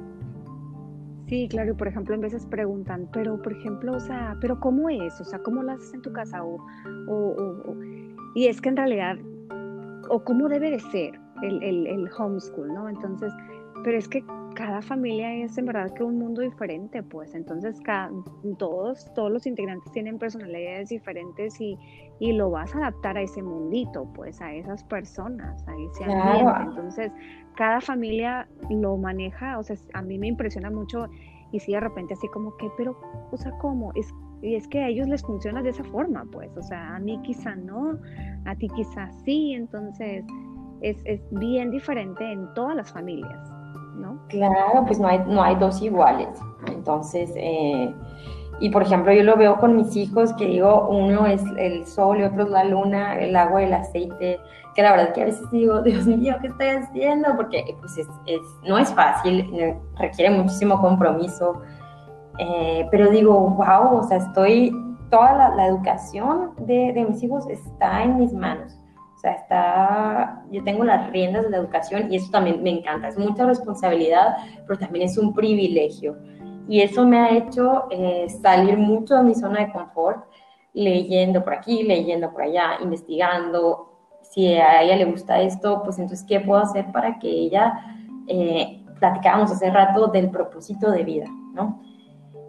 Sí, 1.31 1.47
claro, 1.47 1.71
y 1.71 1.75
por 1.75 1.87
ejemplo, 1.87 2.13
en 2.13 2.19
veces 2.19 2.45
preguntan, 2.45 3.07
pero 3.13 3.41
por 3.41 3.53
ejemplo, 3.53 3.93
o 3.93 3.99
sea, 4.01 4.35
pero 4.41 4.59
¿cómo 4.59 4.89
es? 4.89 5.21
O 5.21 5.23
sea, 5.23 5.39
¿cómo 5.39 5.63
lo 5.63 5.71
haces 5.71 5.93
en 5.93 6.01
tu 6.01 6.11
casa? 6.11 6.43
O, 6.43 6.57
y 8.35 8.47
es 8.47 8.59
que 8.59 8.67
en 8.67 8.75
realidad, 8.75 9.17
o 10.09 10.21
cómo 10.25 10.49
debe 10.49 10.71
de 10.71 10.79
ser 10.81 11.17
el, 11.41 11.63
el, 11.63 11.87
el 11.87 12.09
homeschool, 12.17 12.73
¿no? 12.73 12.89
Entonces, 12.89 13.31
pero 13.81 13.97
es 13.97 14.09
que 14.09 14.25
cada 14.61 14.81
familia 14.83 15.33
es 15.33 15.57
en 15.57 15.65
verdad 15.65 15.91
que 15.91 16.03
un 16.03 16.19
mundo 16.19 16.41
diferente, 16.41 17.01
pues 17.01 17.33
entonces 17.33 17.81
cada, 17.81 18.11
todos, 18.59 19.11
todos 19.15 19.31
los 19.31 19.47
integrantes 19.47 19.91
tienen 19.91 20.19
personalidades 20.19 20.89
diferentes 20.89 21.59
y, 21.59 21.75
y, 22.19 22.33
lo 22.33 22.51
vas 22.51 22.75
a 22.75 22.77
adaptar 22.77 23.17
a 23.17 23.21
ese 23.23 23.41
mundito, 23.41 24.07
pues 24.13 24.39
a 24.39 24.53
esas 24.53 24.83
personas, 24.83 25.67
a 25.67 25.73
ese 25.75 26.03
ambiente. 26.03 26.61
Entonces, 26.61 27.11
cada 27.55 27.81
familia 27.81 28.47
lo 28.69 28.97
maneja, 28.97 29.57
o 29.57 29.63
sea, 29.63 29.75
a 29.93 30.03
mí 30.03 30.19
me 30.19 30.27
impresiona 30.27 30.69
mucho 30.69 31.07
y 31.51 31.59
si 31.59 31.71
de 31.71 31.79
repente 31.79 32.13
así 32.13 32.27
como 32.27 32.55
que, 32.57 32.69
pero, 32.77 32.95
o 33.31 33.37
sea, 33.37 33.51
¿cómo? 33.57 33.91
Es, 33.95 34.13
y 34.43 34.53
es 34.53 34.67
que 34.67 34.83
a 34.83 34.89
ellos 34.89 35.07
les 35.07 35.23
funciona 35.23 35.63
de 35.63 35.71
esa 35.71 35.83
forma, 35.85 36.23
pues, 36.31 36.55
o 36.55 36.61
sea, 36.61 36.95
a 36.95 36.99
mí 36.99 37.19
quizá 37.23 37.55
no, 37.55 37.97
a 38.45 38.55
ti 38.55 38.67
quizá 38.75 39.11
sí, 39.25 39.53
entonces 39.53 40.23
es, 40.81 41.01
es 41.05 41.19
bien 41.31 41.71
diferente 41.71 42.31
en 42.31 42.53
todas 42.53 42.75
las 42.75 42.91
familias. 42.91 43.50
Claro, 44.31 44.85
pues 44.85 44.99
no 44.99 45.07
hay, 45.07 45.19
no 45.27 45.43
hay 45.43 45.55
dos 45.55 45.81
iguales. 45.81 46.29
Entonces, 46.67 47.31
eh, 47.35 47.93
y 48.61 48.69
por 48.69 48.83
ejemplo, 48.83 49.11
yo 49.11 49.23
lo 49.23 49.35
veo 49.35 49.57
con 49.57 49.75
mis 49.75 49.95
hijos, 49.95 50.33
que 50.33 50.45
digo, 50.45 50.87
uno 50.89 51.25
es 51.25 51.43
el 51.57 51.85
sol 51.85 52.19
y 52.19 52.23
otro 52.23 52.43
es 52.43 52.49
la 52.49 52.63
luna, 52.63 53.15
el 53.19 53.35
agua, 53.35 53.63
el 53.63 53.73
aceite, 53.73 54.39
que 54.73 54.81
la 54.81 54.91
verdad 54.91 55.13
que 55.13 55.23
a 55.23 55.25
veces 55.25 55.49
digo, 55.51 55.81
Dios 55.83 56.05
mío, 56.07 56.35
¿qué 56.41 56.47
estoy 56.47 56.67
haciendo? 56.67 57.35
Porque 57.35 57.75
pues 57.79 57.97
es, 57.97 58.07
no 58.67 58.77
es 58.77 58.93
fácil, 58.93 59.49
eh, 59.53 59.77
requiere 59.97 60.31
muchísimo 60.31 60.79
compromiso, 60.79 61.61
eh, 62.37 62.87
pero 62.89 63.09
digo, 63.09 63.33
wow, 63.33 63.97
o 63.97 64.03
sea, 64.03 64.17
estoy, 64.17 64.71
toda 65.09 65.49
la, 65.49 65.67
educación 65.67 66.51
de, 66.59 66.93
de 66.93 67.05
mis 67.05 67.21
hijos 67.21 67.45
está 67.49 68.03
en 68.03 68.17
mis 68.17 68.31
manos. 68.31 68.80
O 69.21 69.23
sea, 69.23 69.33
está, 69.33 70.43
yo 70.49 70.63
tengo 70.63 70.83
las 70.83 71.11
riendas 71.11 71.43
de 71.43 71.51
la 71.51 71.57
educación 71.57 72.11
y 72.11 72.15
eso 72.15 72.31
también 72.31 72.63
me 72.63 72.71
encanta. 72.71 73.07
Es 73.07 73.19
mucha 73.19 73.45
responsabilidad, 73.45 74.37
pero 74.65 74.79
también 74.79 75.05
es 75.05 75.15
un 75.15 75.35
privilegio. 75.35 76.17
Y 76.67 76.81
eso 76.81 77.05
me 77.05 77.19
ha 77.19 77.29
hecho 77.29 77.85
eh, 77.91 78.27
salir 78.41 78.79
mucho 78.79 79.17
de 79.17 79.23
mi 79.23 79.35
zona 79.35 79.59
de 79.59 79.71
confort, 79.71 80.25
leyendo 80.73 81.43
por 81.43 81.53
aquí, 81.53 81.83
leyendo 81.83 82.31
por 82.31 82.41
allá, 82.41 82.79
investigando. 82.81 83.91
Si 84.23 84.55
a 84.55 84.81
ella 84.81 84.95
le 84.95 85.05
gusta 85.05 85.39
esto, 85.39 85.83
pues 85.83 85.99
entonces, 85.99 86.25
¿qué 86.27 86.39
puedo 86.39 86.59
hacer 86.59 86.91
para 86.91 87.19
que 87.19 87.29
ella, 87.29 87.79
eh, 88.25 88.83
platicábamos 88.99 89.51
hace 89.51 89.69
rato 89.69 90.07
del 90.07 90.31
propósito 90.31 90.89
de 90.89 91.03
vida, 91.03 91.25
¿no? 91.53 91.79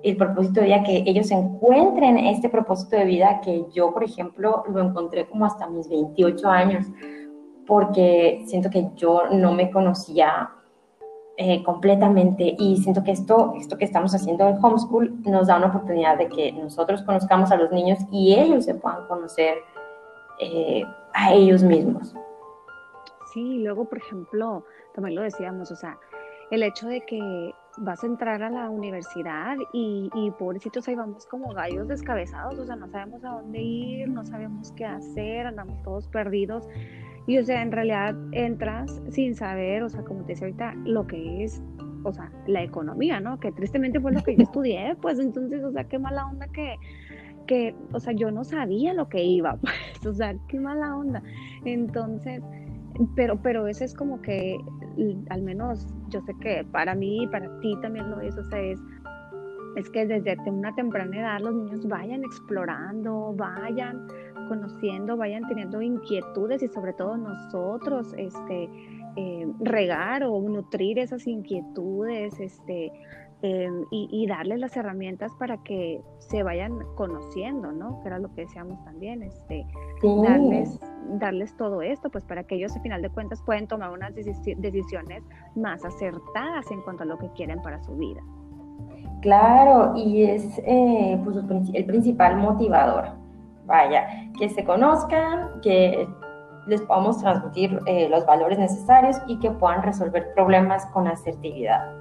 El 0.02 0.16
propósito 0.16 0.61
de 0.61 0.66
vida, 0.66 0.82
que 0.82 1.04
ellos 1.06 1.30
encuentren 1.30 2.18
este 2.18 2.49
propósito 2.49 2.97
de 2.97 3.04
vida 3.04 3.40
que 3.40 3.64
yo, 3.73 3.92
por 3.92 4.04
ejemplo, 4.04 4.64
lo 4.68 4.80
encontré 4.80 5.26
como 5.26 5.47
hasta 5.47 5.68
mis 5.68 5.88
28 5.88 6.49
años, 6.49 6.87
porque 7.66 8.42
siento 8.47 8.71
que 8.71 8.90
yo 8.97 9.23
no 9.30 9.52
me 9.52 9.71
conocía 9.71 10.50
eh, 11.37 11.62
completamente 11.62 12.54
y 12.59 12.76
siento 12.78 13.02
que 13.02 13.12
esto, 13.12 13.54
esto 13.56 13.78
que 13.78 13.85
estamos 13.85 14.14
haciendo 14.14 14.47
en 14.47 14.62
homeschool 14.62 15.23
nos 15.23 15.47
da 15.47 15.56
una 15.56 15.68
oportunidad 15.68 16.18
de 16.18 16.28
que 16.28 16.52
nosotros 16.52 17.02
conozcamos 17.02 17.50
a 17.50 17.56
los 17.56 17.71
niños 17.73 17.99
y 18.11 18.35
ellos 18.35 18.64
se 18.64 18.75
puedan 18.75 19.06
conocer 19.06 19.54
eh, 20.40 20.82
a 21.14 21.32
ellos 21.32 21.62
mismos. 21.62 22.14
Sí, 23.32 23.61
luego, 23.61 23.87
por 23.87 23.99
ejemplo, 23.99 24.64
también 24.94 25.16
lo 25.16 25.23
decíamos, 25.23 25.71
o 25.71 25.76
sea, 25.76 25.99
el 26.50 26.62
hecho 26.62 26.87
de 26.88 27.00
que 27.00 27.54
vas 27.78 28.02
a 28.02 28.06
entrar 28.06 28.42
a 28.42 28.50
la 28.50 28.70
universidad 28.70 29.56
y, 29.72 30.10
y, 30.14 30.30
pobrecitos 30.32 30.86
ahí 30.88 30.94
vamos 30.94 31.26
como 31.26 31.52
gallos 31.54 31.88
descabezados, 31.88 32.58
o 32.58 32.66
sea, 32.66 32.76
no 32.76 32.88
sabemos 32.88 33.24
a 33.24 33.30
dónde 33.30 33.60
ir, 33.60 34.08
no 34.08 34.24
sabemos 34.24 34.72
qué 34.72 34.84
hacer, 34.84 35.46
andamos 35.46 35.82
todos 35.82 36.06
perdidos. 36.08 36.68
Y 37.26 37.38
o 37.38 37.44
sea, 37.44 37.62
en 37.62 37.70
realidad 37.70 38.16
entras 38.32 39.00
sin 39.10 39.34
saber, 39.34 39.82
o 39.84 39.88
sea, 39.88 40.02
como 40.02 40.22
te 40.24 40.32
decía 40.32 40.46
ahorita, 40.48 40.74
lo 40.84 41.06
que 41.06 41.44
es, 41.44 41.62
o 42.02 42.12
sea, 42.12 42.32
la 42.46 42.62
economía, 42.62 43.20
¿no? 43.20 43.38
Que 43.38 43.52
tristemente 43.52 44.00
fue 44.00 44.12
lo 44.12 44.22
que 44.22 44.36
yo 44.36 44.42
estudié, 44.44 44.96
pues 45.00 45.18
entonces, 45.18 45.62
o 45.62 45.70
sea, 45.70 45.84
qué 45.84 45.98
mala 45.98 46.26
onda 46.26 46.48
que, 46.48 46.76
que, 47.46 47.74
o 47.92 48.00
sea, 48.00 48.12
yo 48.12 48.30
no 48.30 48.44
sabía 48.44 48.92
lo 48.92 49.08
que 49.08 49.22
iba, 49.22 49.56
pues, 49.60 50.06
o 50.06 50.12
sea, 50.12 50.34
qué 50.48 50.58
mala 50.58 50.96
onda. 50.96 51.22
Entonces, 51.64 52.42
pero, 53.14 53.40
pero 53.40 53.68
ese 53.68 53.84
es 53.84 53.94
como 53.94 54.20
que, 54.20 54.58
al 55.30 55.42
menos 55.42 55.86
yo 56.12 56.21
sé 56.23 56.35
que 56.35 56.64
para 56.71 56.95
mí 56.95 57.25
y 57.25 57.26
para 57.26 57.49
ti 57.61 57.76
también 57.81 58.11
lo 58.11 58.21
es, 58.21 58.37
o 58.37 58.45
sea, 58.45 58.61
es, 58.61 58.81
es 59.76 59.88
que 59.90 60.07
desde 60.07 60.37
una 60.47 60.75
temprana 60.75 61.19
edad 61.19 61.40
los 61.40 61.54
niños 61.54 61.87
vayan 61.88 62.23
explorando, 62.25 63.35
vayan 63.35 64.07
conociendo, 64.49 65.16
vayan 65.16 65.47
teniendo 65.49 65.81
inquietudes 65.81 66.62
y 66.62 66.69
sobre 66.69 66.92
todo 66.92 67.16
nosotros, 67.16 68.14
este, 68.19 68.69
eh, 69.16 69.47
regar 69.61 70.25
o 70.25 70.40
nutrir 70.40 70.99
esas 70.99 71.26
inquietudes, 71.26 72.38
este, 72.40 72.92
em, 73.42 73.85
y, 73.90 74.09
y, 74.11 74.26
darles 74.26 74.61
las 74.61 74.76
herramientas 74.76 75.33
para 75.38 75.59
que 75.59 76.00
se 76.19 76.42
vayan 76.42 76.78
conociendo, 76.95 77.73
¿no? 77.73 78.00
Que 78.00 78.09
era 78.09 78.19
lo 78.19 78.33
que 78.35 78.42
decíamos 78.42 78.83
también, 78.85 79.23
este, 79.23 79.66
darles 80.02 80.81
darles 81.19 81.57
todo 81.57 81.83
esto, 81.83 82.11
pues 82.11 82.25
para 82.25 82.45
que 82.45 82.57
ellos 82.57 82.76
a 82.76 82.81
final 82.81 83.02
de 83.02 83.11
cuentas 83.11 83.42
pueden 83.42 83.66
tomar 83.66 83.90
unas 83.90 84.14
decisiones 84.14 85.23
más 85.54 85.85
acertadas 85.85 86.71
en 86.71 86.81
cuanto 86.83 87.02
a 87.02 87.07
lo 87.07 87.19
que 87.19 87.28
quieren 87.33 87.61
para 87.62 87.81
su 87.83 87.95
vida. 87.97 88.21
Claro, 89.21 89.95
y 89.97 90.25
es 90.25 90.59
eh, 90.66 91.21
pues, 91.23 91.37
el 91.75 91.87
principal 91.87 92.37
motivador. 92.37 93.11
Vaya, 93.66 94.07
que 94.38 94.49
se 94.49 94.64
conozcan, 94.64 95.61
que 95.62 96.09
les 96.66 96.81
podamos 96.83 97.19
transmitir 97.19 97.81
eh, 97.87 98.09
los 98.09 98.25
valores 98.26 98.59
necesarios 98.59 99.16
y 99.26 99.38
que 99.38 99.50
puedan 99.50 99.83
resolver 99.83 100.33
problemas 100.35 100.87
con 100.87 101.09
asertividad, 101.09 101.92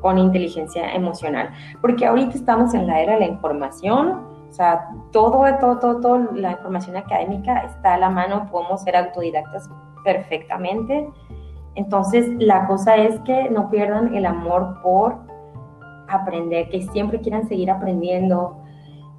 con 0.00 0.18
inteligencia 0.18 0.94
emocional. 0.94 1.50
Porque 1.80 2.06
ahorita 2.06 2.34
estamos 2.34 2.74
en 2.74 2.86
la 2.86 3.00
era 3.00 3.14
de 3.14 3.20
la 3.20 3.26
información, 3.26 4.26
o 4.48 4.52
sea, 4.52 4.88
todo, 5.12 5.44
todo, 5.60 5.78
todo, 5.78 6.00
toda 6.00 6.28
la 6.34 6.52
información 6.52 6.96
académica 6.96 7.58
está 7.60 7.94
a 7.94 7.98
la 7.98 8.10
mano, 8.10 8.48
podemos 8.50 8.82
ser 8.82 8.96
autodidactas 8.96 9.68
perfectamente. 10.04 11.08
Entonces, 11.74 12.28
la 12.38 12.66
cosa 12.66 12.96
es 12.96 13.20
que 13.20 13.50
no 13.50 13.70
pierdan 13.70 14.14
el 14.14 14.26
amor 14.26 14.80
por 14.82 15.16
aprender, 16.08 16.68
que 16.70 16.82
siempre 16.88 17.20
quieran 17.20 17.46
seguir 17.46 17.70
aprendiendo, 17.70 18.56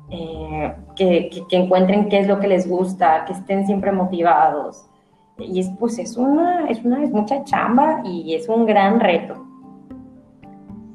eh, 0.10 0.76
que, 0.96 1.30
encuentren 1.52 2.10
qué 2.10 2.20
es 2.20 2.28
lo 2.28 2.40
que 2.40 2.48
les 2.48 2.68
gusta, 2.68 3.26
que 3.26 3.34
estén 3.34 3.66
siempre 3.66 3.92
motivados. 3.92 4.89
Y 5.40 5.60
es, 5.60 5.70
pues, 5.80 6.00
es 6.00 6.18
una, 6.18 6.68
es 6.70 6.84
una, 6.84 7.00
mucha 7.00 7.44
chamba 7.44 8.02
y 8.06 8.36
es 8.36 8.48
un 8.50 8.66
gran 8.66 9.00
reto. 9.00 9.46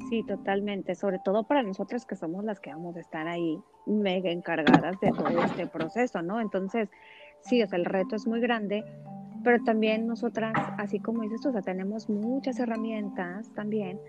Sí, 0.09 0.23
totalmente, 0.23 0.93
sobre 0.93 1.19
todo 1.19 1.43
para 1.43 1.63
nosotros 1.63 2.05
que 2.05 2.15
somos 2.15 2.43
las 2.43 2.59
que 2.59 2.71
vamos 2.71 2.95
a 2.95 2.99
estar 2.99 3.27
ahí 3.27 3.59
mega 3.87 4.29
encargadas 4.29 4.99
de 4.99 5.11
todo 5.11 5.43
este 5.43 5.65
proceso, 5.65 6.21
¿no? 6.21 6.39
Entonces, 6.39 6.89
sí, 7.41 7.61
o 7.63 7.67
sea, 7.67 7.79
el 7.79 7.85
reto 7.85 8.15
es 8.15 8.27
muy 8.27 8.39
grande, 8.39 8.85
pero 9.43 9.63
también 9.63 10.05
nosotras, 10.05 10.53
así 10.77 10.99
como 10.99 11.23
dices 11.23 11.41
tú, 11.41 11.49
o 11.49 11.51
sea, 11.51 11.61
tenemos 11.61 12.09
muchas 12.09 12.59
herramientas 12.59 13.49
también 13.55 13.99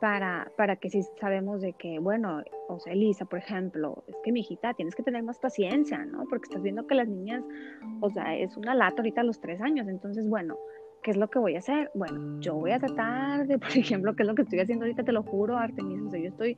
para, 0.00 0.50
para 0.56 0.76
que 0.76 0.90
si 0.90 1.02
sabemos 1.20 1.60
de 1.60 1.72
que, 1.72 1.98
bueno, 1.98 2.42
o 2.68 2.78
sea, 2.80 2.92
Elisa, 2.92 3.24
por 3.24 3.38
ejemplo, 3.38 4.04
es 4.06 4.16
que 4.22 4.32
mi 4.32 4.40
hijita, 4.40 4.74
tienes 4.74 4.94
que 4.94 5.02
tener 5.02 5.22
más 5.22 5.38
paciencia, 5.38 6.04
¿no? 6.04 6.24
Porque 6.28 6.44
estás 6.44 6.62
viendo 6.62 6.86
que 6.86 6.94
las 6.94 7.08
niñas, 7.08 7.42
o 8.00 8.10
sea, 8.10 8.36
es 8.36 8.56
una 8.56 8.74
lata 8.74 8.96
ahorita 8.98 9.20
a 9.20 9.24
los 9.24 9.40
tres 9.40 9.60
años, 9.60 9.88
entonces, 9.88 10.28
bueno, 10.28 10.58
¿qué 11.06 11.12
es 11.12 11.16
lo 11.16 11.30
que 11.30 11.38
voy 11.38 11.54
a 11.54 11.60
hacer? 11.60 11.88
Bueno, 11.94 12.40
yo 12.40 12.56
voy 12.56 12.72
a 12.72 12.80
tratar 12.80 13.46
de, 13.46 13.58
por 13.60 13.70
ejemplo, 13.70 14.16
¿qué 14.16 14.24
es 14.24 14.26
lo 14.26 14.34
que 14.34 14.42
estoy 14.42 14.58
haciendo 14.58 14.86
ahorita? 14.86 15.04
Te 15.04 15.12
lo 15.12 15.22
juro, 15.22 15.56
Artemis, 15.56 16.02
o 16.02 16.10
sea, 16.10 16.18
yo 16.18 16.30
estoy 16.30 16.56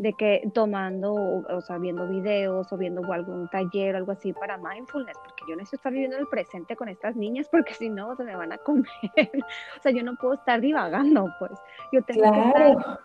de 0.00 0.12
que 0.14 0.50
tomando, 0.52 1.14
o 1.14 1.60
sea, 1.60 1.78
viendo 1.78 2.08
videos 2.08 2.72
o 2.72 2.76
viendo 2.76 3.00
algún 3.12 3.48
taller 3.50 3.94
o 3.94 3.98
algo 3.98 4.10
así 4.10 4.32
para 4.32 4.58
mindfulness, 4.58 5.16
porque 5.24 5.44
yo 5.48 5.54
necesito 5.54 5.76
estar 5.76 5.92
viviendo 5.92 6.18
el 6.18 6.26
presente 6.26 6.74
con 6.74 6.88
estas 6.88 7.14
niñas, 7.14 7.48
porque 7.52 7.72
si 7.72 7.88
no, 7.88 8.16
se 8.16 8.24
me 8.24 8.34
van 8.34 8.50
a 8.50 8.58
comer. 8.58 8.84
o 9.78 9.80
sea, 9.80 9.92
yo 9.92 10.02
no 10.02 10.16
puedo 10.16 10.34
estar 10.34 10.60
divagando, 10.60 11.28
pues. 11.38 11.52
Yo 11.92 12.02
tengo 12.02 12.32
que 12.32 12.48
estar 12.48 12.98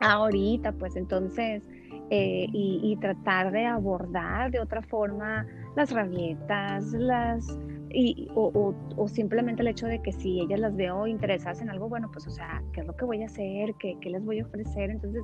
ahorita, 0.00 0.72
pues 0.72 0.96
entonces, 0.96 1.62
eh, 2.10 2.46
y, 2.52 2.80
y, 2.82 2.96
tratar 2.96 3.52
de 3.52 3.66
abordar 3.66 4.50
de 4.50 4.58
otra 4.58 4.82
forma 4.82 5.46
las 5.76 5.92
rabietas, 5.92 6.92
las 6.92 7.46
y, 7.90 8.28
o, 8.34 8.74
simplemente 9.08 9.62
el 9.62 9.68
hecho 9.68 9.86
de 9.86 10.00
que 10.00 10.12
si 10.12 10.40
ellas 10.40 10.60
las 10.60 10.76
veo 10.76 11.06
interesadas 11.06 11.60
en 11.62 11.70
algo, 11.70 11.88
bueno, 11.88 12.10
pues 12.12 12.26
o 12.26 12.30
sea, 12.30 12.62
¿qué 12.72 12.80
es 12.80 12.86
lo 12.86 12.96
que 12.96 13.04
voy 13.04 13.22
a 13.22 13.26
hacer? 13.26 13.74
¿Qué, 13.78 13.96
qué 14.00 14.10
les 14.10 14.24
voy 14.24 14.40
a 14.40 14.44
ofrecer? 14.44 14.90
Entonces 14.90 15.22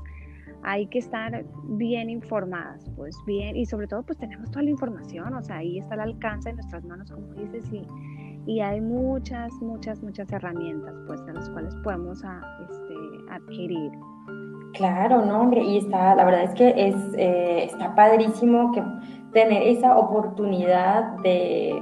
hay 0.62 0.86
que 0.86 0.98
estar 0.98 1.44
bien 1.64 2.08
informadas, 2.08 2.90
pues 2.96 3.16
bien, 3.26 3.56
y 3.56 3.66
sobre 3.66 3.86
todo 3.86 4.02
pues 4.02 4.18
tenemos 4.18 4.50
toda 4.50 4.62
la 4.62 4.70
información, 4.70 5.34
o 5.34 5.42
sea, 5.42 5.56
ahí 5.58 5.78
está 5.78 5.94
el 5.94 6.00
alcance 6.00 6.48
de 6.48 6.54
nuestras 6.54 6.84
manos, 6.84 7.10
como 7.10 7.32
dices, 7.34 7.70
y, 7.70 7.82
y 8.46 8.60
hay 8.60 8.80
muchas, 8.80 9.52
muchas, 9.60 10.02
muchas 10.02 10.30
herramientas, 10.32 10.94
pues, 11.06 11.24
de 11.26 11.32
las 11.32 11.48
cuales 11.50 11.74
podemos 11.76 12.22
ah, 12.24 12.40
este, 12.70 12.94
adquirir. 13.30 13.92
Claro, 14.74 15.24
no, 15.24 15.42
hombre, 15.42 15.62
y 15.62 15.78
está, 15.78 16.14
la 16.14 16.24
verdad 16.24 16.44
es 16.44 16.54
que 16.54 16.68
es, 16.76 16.96
eh, 17.16 17.64
está 17.64 17.94
padrísimo 17.94 18.72
que 18.72 18.82
tener 19.32 19.62
esa 19.62 19.96
oportunidad 19.96 21.16
de 21.22 21.80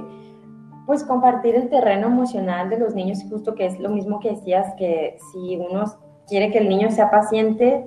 pues 0.85 1.03
compartir 1.03 1.55
el 1.55 1.69
terreno 1.69 2.07
emocional 2.07 2.69
de 2.69 2.77
los 2.77 2.93
niños, 2.93 3.23
justo 3.29 3.55
que 3.55 3.65
es 3.65 3.79
lo 3.79 3.89
mismo 3.89 4.19
que 4.19 4.31
decías, 4.31 4.73
que 4.77 5.17
si 5.31 5.57
uno 5.57 5.85
quiere 6.27 6.51
que 6.51 6.59
el 6.59 6.69
niño 6.69 6.91
sea 6.91 7.09
paciente, 7.09 7.83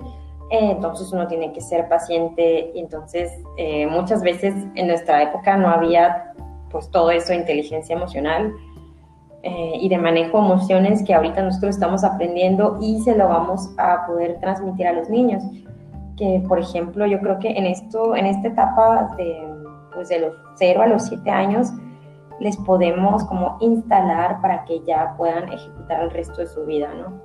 eh, 0.49 0.71
entonces 0.71 1.11
uno 1.11 1.27
tiene 1.27 1.51
que 1.53 1.61
ser 1.61 1.87
paciente. 1.89 2.71
Entonces 2.79 3.31
eh, 3.57 3.87
muchas 3.87 4.21
veces 4.21 4.53
en 4.75 4.87
nuestra 4.87 5.23
época 5.23 5.57
no 5.57 5.69
había 5.69 6.33
pues 6.71 6.89
todo 6.91 7.11
eso 7.11 7.29
de 7.29 7.37
inteligencia 7.37 7.95
emocional 7.95 8.53
eh, 9.43 9.73
y 9.79 9.87
de 9.87 9.97
manejo 9.97 10.39
emociones 10.39 11.03
que 11.03 11.13
ahorita 11.13 11.41
nosotros 11.41 11.75
estamos 11.75 12.03
aprendiendo 12.03 12.77
y 12.81 12.99
se 13.01 13.15
lo 13.15 13.29
vamos 13.29 13.69
a 13.77 14.05
poder 14.05 14.39
transmitir 14.39 14.87
a 14.87 14.93
los 14.93 15.09
niños. 15.09 15.43
Que 16.17 16.43
por 16.47 16.59
ejemplo 16.59 17.05
yo 17.05 17.19
creo 17.19 17.39
que 17.39 17.49
en 17.49 17.65
esto, 17.65 18.15
en 18.15 18.25
esta 18.25 18.47
etapa 18.47 19.13
de, 19.17 19.37
pues, 19.93 20.09
de 20.09 20.19
los 20.19 20.33
0 20.55 20.81
a 20.81 20.87
los 20.87 21.05
7 21.05 21.29
años, 21.29 21.71
les 22.39 22.57
podemos 22.57 23.23
como 23.25 23.57
instalar 23.61 24.41
para 24.41 24.63
que 24.65 24.81
ya 24.83 25.15
puedan 25.17 25.51
ejecutar 25.51 26.03
el 26.03 26.11
resto 26.11 26.41
de 26.41 26.47
su 26.47 26.65
vida, 26.65 26.93
¿no? 26.93 27.21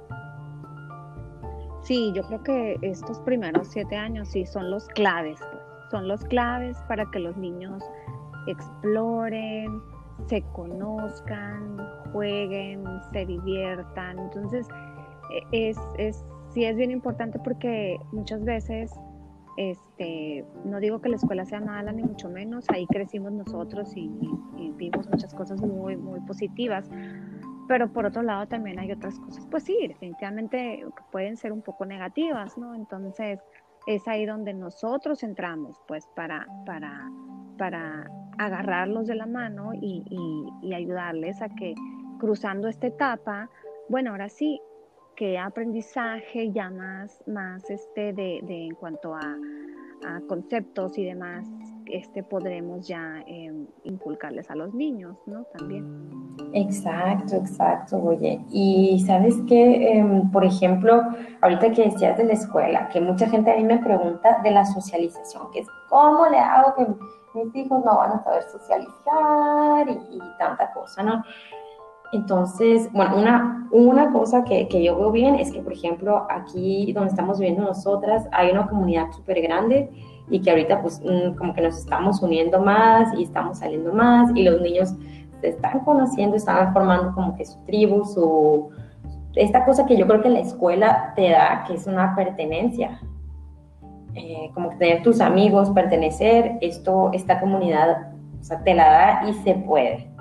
Sí, 1.83 2.13
yo 2.15 2.23
creo 2.23 2.43
que 2.43 2.79
estos 2.83 3.19
primeros 3.21 3.69
siete 3.69 3.97
años 3.97 4.29
sí 4.29 4.47
son 4.47 4.71
los 4.71 4.87
claves, 4.89 5.41
pues. 5.51 5.63
son 5.91 6.07
los 6.07 6.25
claves 6.25 6.79
para 6.89 7.05
que 7.11 7.19
los 7.19 7.37
niños 7.37 7.83
exploren, 8.47 9.83
se 10.27 10.43
conozcan, 10.53 11.77
jueguen, 12.13 12.85
se 13.13 13.27
diviertan. 13.27 14.19
Entonces, 14.19 14.69
e, 15.53 15.71
es, 15.71 15.79
es, 15.99 16.25
sí 16.51 16.65
es 16.65 16.77
bien 16.77 16.91
importante 16.91 17.39
porque 17.41 17.99
muchas 18.13 18.45
veces 18.45 18.93
este, 19.57 20.45
no 20.65 20.81
digo 20.81 21.01
que 21.01 21.09
la 21.09 21.17
escuela 21.17 21.45
sea 21.45 21.61
mala, 21.61 21.93
ni 21.93 22.03
mucho 22.03 22.29
menos, 22.29 22.65
ahí 22.71 22.87
crecimos 22.87 23.33
nosotros 23.33 23.93
y, 23.97 24.11
vimos 24.77 25.09
muchas 25.09 25.33
cosas 25.35 25.61
muy, 25.61 25.97
muy 25.97 26.19
positivas, 26.21 26.91
pero 27.69 27.93
por 27.93 28.07
otro 28.07 28.23
lado 28.23 28.47
también 28.49 28.79
hay 28.79 28.91
otras 28.91 29.19
cosas, 29.19 29.47
pues 29.51 29.63
sí, 29.65 29.77
definitivamente 29.87 30.85
pueden 31.13 31.37
ser 31.37 31.53
un 31.53 31.63
poco 31.63 31.85
negativas, 31.85 32.59
¿no? 32.59 32.75
Entonces 32.75 33.39
es 33.87 34.09
ahí 34.09 34.27
donde 34.27 34.55
nosotros 34.55 35.23
entramos, 35.23 35.81
pues 35.87 36.09
para, 36.17 36.47
para, 36.67 37.09
para 37.59 38.11
agarrarlos 38.39 39.07
de 39.07 39.15
la 39.15 39.27
mano 39.27 39.73
y, 39.75 40.03
y 40.63 40.75
ayudarles 40.75 41.41
a 41.43 41.49
que 41.51 41.75
cruzando 42.19 42.69
esta 42.69 42.87
etapa, 42.87 43.51
bueno, 43.89 44.11
ahora 44.11 44.29
sí, 44.29 44.61
que 45.17 45.39
aprendizaje 45.39 46.51
ya 46.53 46.71
más, 46.71 47.23
más 47.27 47.69
este 47.71 48.13
de, 48.13 48.41
de 48.43 48.67
en 48.67 48.75
cuanto 48.75 49.15
a, 49.15 49.37
conceptos 50.29 50.99
y 50.99 51.05
demás, 51.05 51.47
este 51.87 52.25
podremos 52.25 52.89
ya 52.89 53.23
em, 53.25 53.69
inculcarles 53.85 54.51
a 54.51 54.57
los 54.57 54.75
niños, 54.75 55.17
¿no? 55.27 55.45
También. 55.57 55.87
Exacto, 56.55 57.37
exacto, 57.37 58.03
oye. 58.03 58.45
Y 58.51 58.99
sabes 59.07 59.37
que, 59.47 59.93
em, 59.93 60.29
por 60.33 60.45
ejemplo, 60.45 61.05
ahorita 61.41 61.71
que 61.71 61.85
decías 61.85 62.19
de 62.19 62.25
la 62.25 62.33
escuela, 62.33 62.89
que 62.89 63.01
mucha 63.01 63.29
gente 63.29 63.53
a 63.53 63.57
mí 63.57 63.63
me 63.63 63.79
pregunta 63.79 64.41
de 64.43 64.51
la 64.51 64.65
socialización, 64.65 65.53
que 65.53 65.61
es 65.61 65.69
cómo 65.89 66.27
le 66.27 66.39
hago 66.39 66.75
que 66.75 66.87
mis 67.39 67.55
hijos 67.55 67.85
no 67.85 67.97
van 67.97 68.11
a 68.11 68.25
saber 68.25 68.43
socializar 68.43 69.89
y 69.89 70.19
tanta 70.37 70.73
cosa, 70.73 71.05
¿no? 71.05 71.23
Entonces, 72.13 72.91
bueno, 72.93 73.17
una, 73.17 73.69
una 73.71 74.13
cosa 74.13 74.45
que, 74.45 74.69
que, 74.69 74.85
yo 74.85 74.97
veo 74.97 75.11
bien 75.11 75.37
es 75.37 75.51
que, 75.51 75.61
por 75.61 75.73
ejemplo, 75.73 76.27
aquí 76.31 76.93
donde 76.93 77.11
estamos 77.11 77.39
viviendo 77.39 77.63
nosotras, 77.65 78.29
hay 78.33 78.51
una 78.51 78.69
comunidad 78.69 79.11
súper 79.13 79.41
grande 79.41 79.91
y 80.29 80.41
que 80.41 80.51
ahorita 80.51 80.83
pues 80.83 81.01
mm, 81.01 81.37
como 81.37 81.55
que 81.55 81.63
nos 81.63 81.79
estamos 81.79 82.23
uniendo 82.23 82.61
más 82.61 83.13
y 83.19 83.25
estamos 83.25 83.59
saliendo 83.59 83.93
más 83.93 84.31
y 84.35 84.43
los 84.43 84.61
niños 84.61 84.95
se 85.41 85.49
están 85.49 85.81
conociendo, 85.81 86.37
están 86.37 86.73
formando 86.73 87.15
como 87.15 87.35
que 87.37 87.45
su 87.45 87.59
tribu, 87.65 88.05
su... 88.05 88.71
Esta 89.35 89.65
cosa 89.65 89.87
que 89.87 89.97
yo 89.97 90.07
creo 90.07 90.23
que 90.23 90.29
la 90.29 90.41
escuela 90.41 91.15
te 91.17 91.31
da, 91.31 91.65
que 91.67 91.75
es 91.75 91.87
una 91.87 92.15
pertenencia, 92.15 93.01
eh, 94.15 94.51
como 94.53 94.71
que 94.71 94.77
tener 94.77 95.03
tus 95.03 95.23
amigos, 95.23 95.71
pertenecer, 95.71 96.59
esto, 96.61 97.11
esta 97.15 97.41
comunidad, 97.41 98.13
o 98.39 98.45
sea, 98.45 98.63
te 98.63 98.75
la 98.75 98.91
da 98.91 99.29
y 99.29 99.33
se 99.33 99.55
puede. 99.55 100.12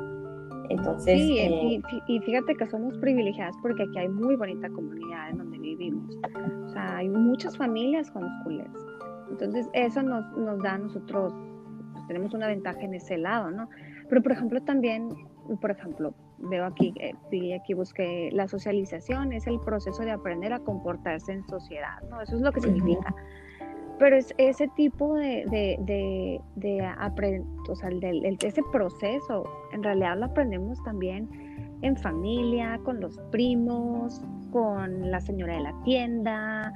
Entonces, 0.72 1.20
sí, 1.20 1.38
eh, 1.38 1.82
y, 2.08 2.20
fíjate 2.20 2.56
que 2.56 2.66
somos 2.68 2.98
privilegiadas 3.00 3.56
porque 3.62 3.84
aquí 3.84 3.98
hay 3.98 4.08
muy 4.08 4.36
bonita 4.36 4.70
comunidad 4.70 5.30
en 5.30 5.38
donde 5.38 5.58
vivimos. 5.60 6.18
O 6.66 6.70
sea, 6.70 6.98
hay 6.98 7.10
muchas 7.10 7.58
familias 7.58 8.12
homeschoolers. 8.14 8.88
Entonces, 9.30 9.70
eso 9.74 10.02
nos, 10.02 10.26
nos 10.38 10.62
da 10.62 10.74
a 10.74 10.78
nosotros, 10.78 11.34
pues, 11.94 12.08
tenemos 12.08 12.34
una 12.34 12.48
ventaja 12.48 12.80
en 12.82 12.94
ese 12.94 13.18
lado, 13.18 13.52
¿no? 13.52 13.70
Pero, 14.10 14.22
por 14.22 14.32
ejemplo, 14.32 14.62
también, 14.62 15.10
por 15.60 15.72
ejemplo, 15.72 16.14
veo 16.38 16.66
aquí, 16.66 16.94
eh, 17.00 17.56
aquí 17.56 17.74
busqué 17.74 18.30
la 18.32 18.48
socialización, 18.48 19.34
es 19.34 19.48
el 19.48 19.60
proceso 19.60 20.04
de 20.04 20.12
aprender 20.12 20.54
a 20.54 20.60
comportarse 20.60 21.34
en 21.34 21.46
sociedad, 21.48 22.02
¿no? 22.10 22.22
Eso 22.22 22.36
es 22.36 22.42
lo 22.42 22.52
que 22.52 22.62
significa. 22.62 23.14
Pero 24.02 24.16
es 24.16 24.34
ese 24.40 24.68
tipo 24.70 25.14
de, 25.14 25.46
de, 25.52 25.78
de, 25.82 26.42
de 26.56 26.94
o 27.70 27.76
sea, 27.76 27.90
el, 27.90 28.36
ese 28.42 28.64
proceso, 28.72 29.44
en 29.74 29.84
realidad 29.84 30.18
lo 30.18 30.26
aprendemos 30.26 30.82
también 30.84 31.30
en 31.84 31.96
familia, 31.96 32.80
con 32.84 33.00
los 33.00 33.20
primos, 33.30 34.20
con 34.52 35.12
la 35.12 35.22
señora 35.22 35.54
de 35.54 35.62
la 35.62 35.84
tienda, 35.84 36.74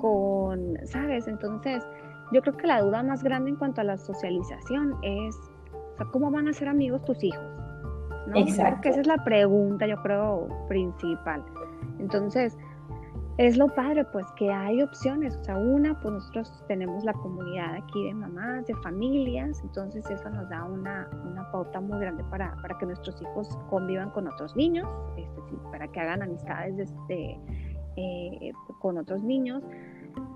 con, 0.00 0.76
¿sabes? 0.82 1.28
Entonces, 1.28 1.86
yo 2.32 2.42
creo 2.42 2.56
que 2.56 2.66
la 2.66 2.82
duda 2.82 3.04
más 3.04 3.22
grande 3.22 3.50
en 3.50 3.56
cuanto 3.56 3.80
a 3.80 3.84
la 3.84 3.96
socialización 3.96 4.96
es, 5.02 5.36
o 5.72 5.96
sea, 5.96 6.06
¿cómo 6.06 6.32
van 6.32 6.48
a 6.48 6.52
ser 6.52 6.66
amigos 6.66 7.04
tus 7.04 7.22
hijos? 7.22 7.44
¿no? 8.26 8.36
Exacto. 8.36 8.80
que 8.80 8.88
esa 8.88 9.00
es 9.00 9.06
la 9.06 9.22
pregunta, 9.22 9.86
yo 9.86 10.02
creo, 10.02 10.48
principal. 10.66 11.44
Entonces, 12.00 12.58
es 13.36 13.56
lo 13.56 13.68
padre, 13.68 14.04
pues 14.04 14.26
que 14.36 14.52
hay 14.52 14.82
opciones. 14.82 15.36
O 15.36 15.44
sea, 15.44 15.56
una, 15.56 15.98
pues 16.00 16.14
nosotros 16.14 16.64
tenemos 16.68 17.04
la 17.04 17.12
comunidad 17.14 17.74
aquí 17.74 18.04
de 18.04 18.14
mamás, 18.14 18.66
de 18.66 18.74
familias, 18.76 19.60
entonces 19.62 20.08
eso 20.08 20.30
nos 20.30 20.48
da 20.48 20.64
una, 20.64 21.08
una 21.24 21.50
pauta 21.50 21.80
muy 21.80 21.98
grande 21.98 22.22
para, 22.24 22.54
para, 22.62 22.78
que 22.78 22.86
nuestros 22.86 23.20
hijos 23.20 23.48
convivan 23.68 24.10
con 24.10 24.28
otros 24.28 24.54
niños, 24.54 24.88
este, 25.16 25.40
para 25.70 25.88
que 25.88 26.00
hagan 26.00 26.22
amistades 26.22 26.76
desde, 26.76 27.38
eh, 27.96 28.52
con 28.78 28.98
otros 28.98 29.22
niños. 29.22 29.62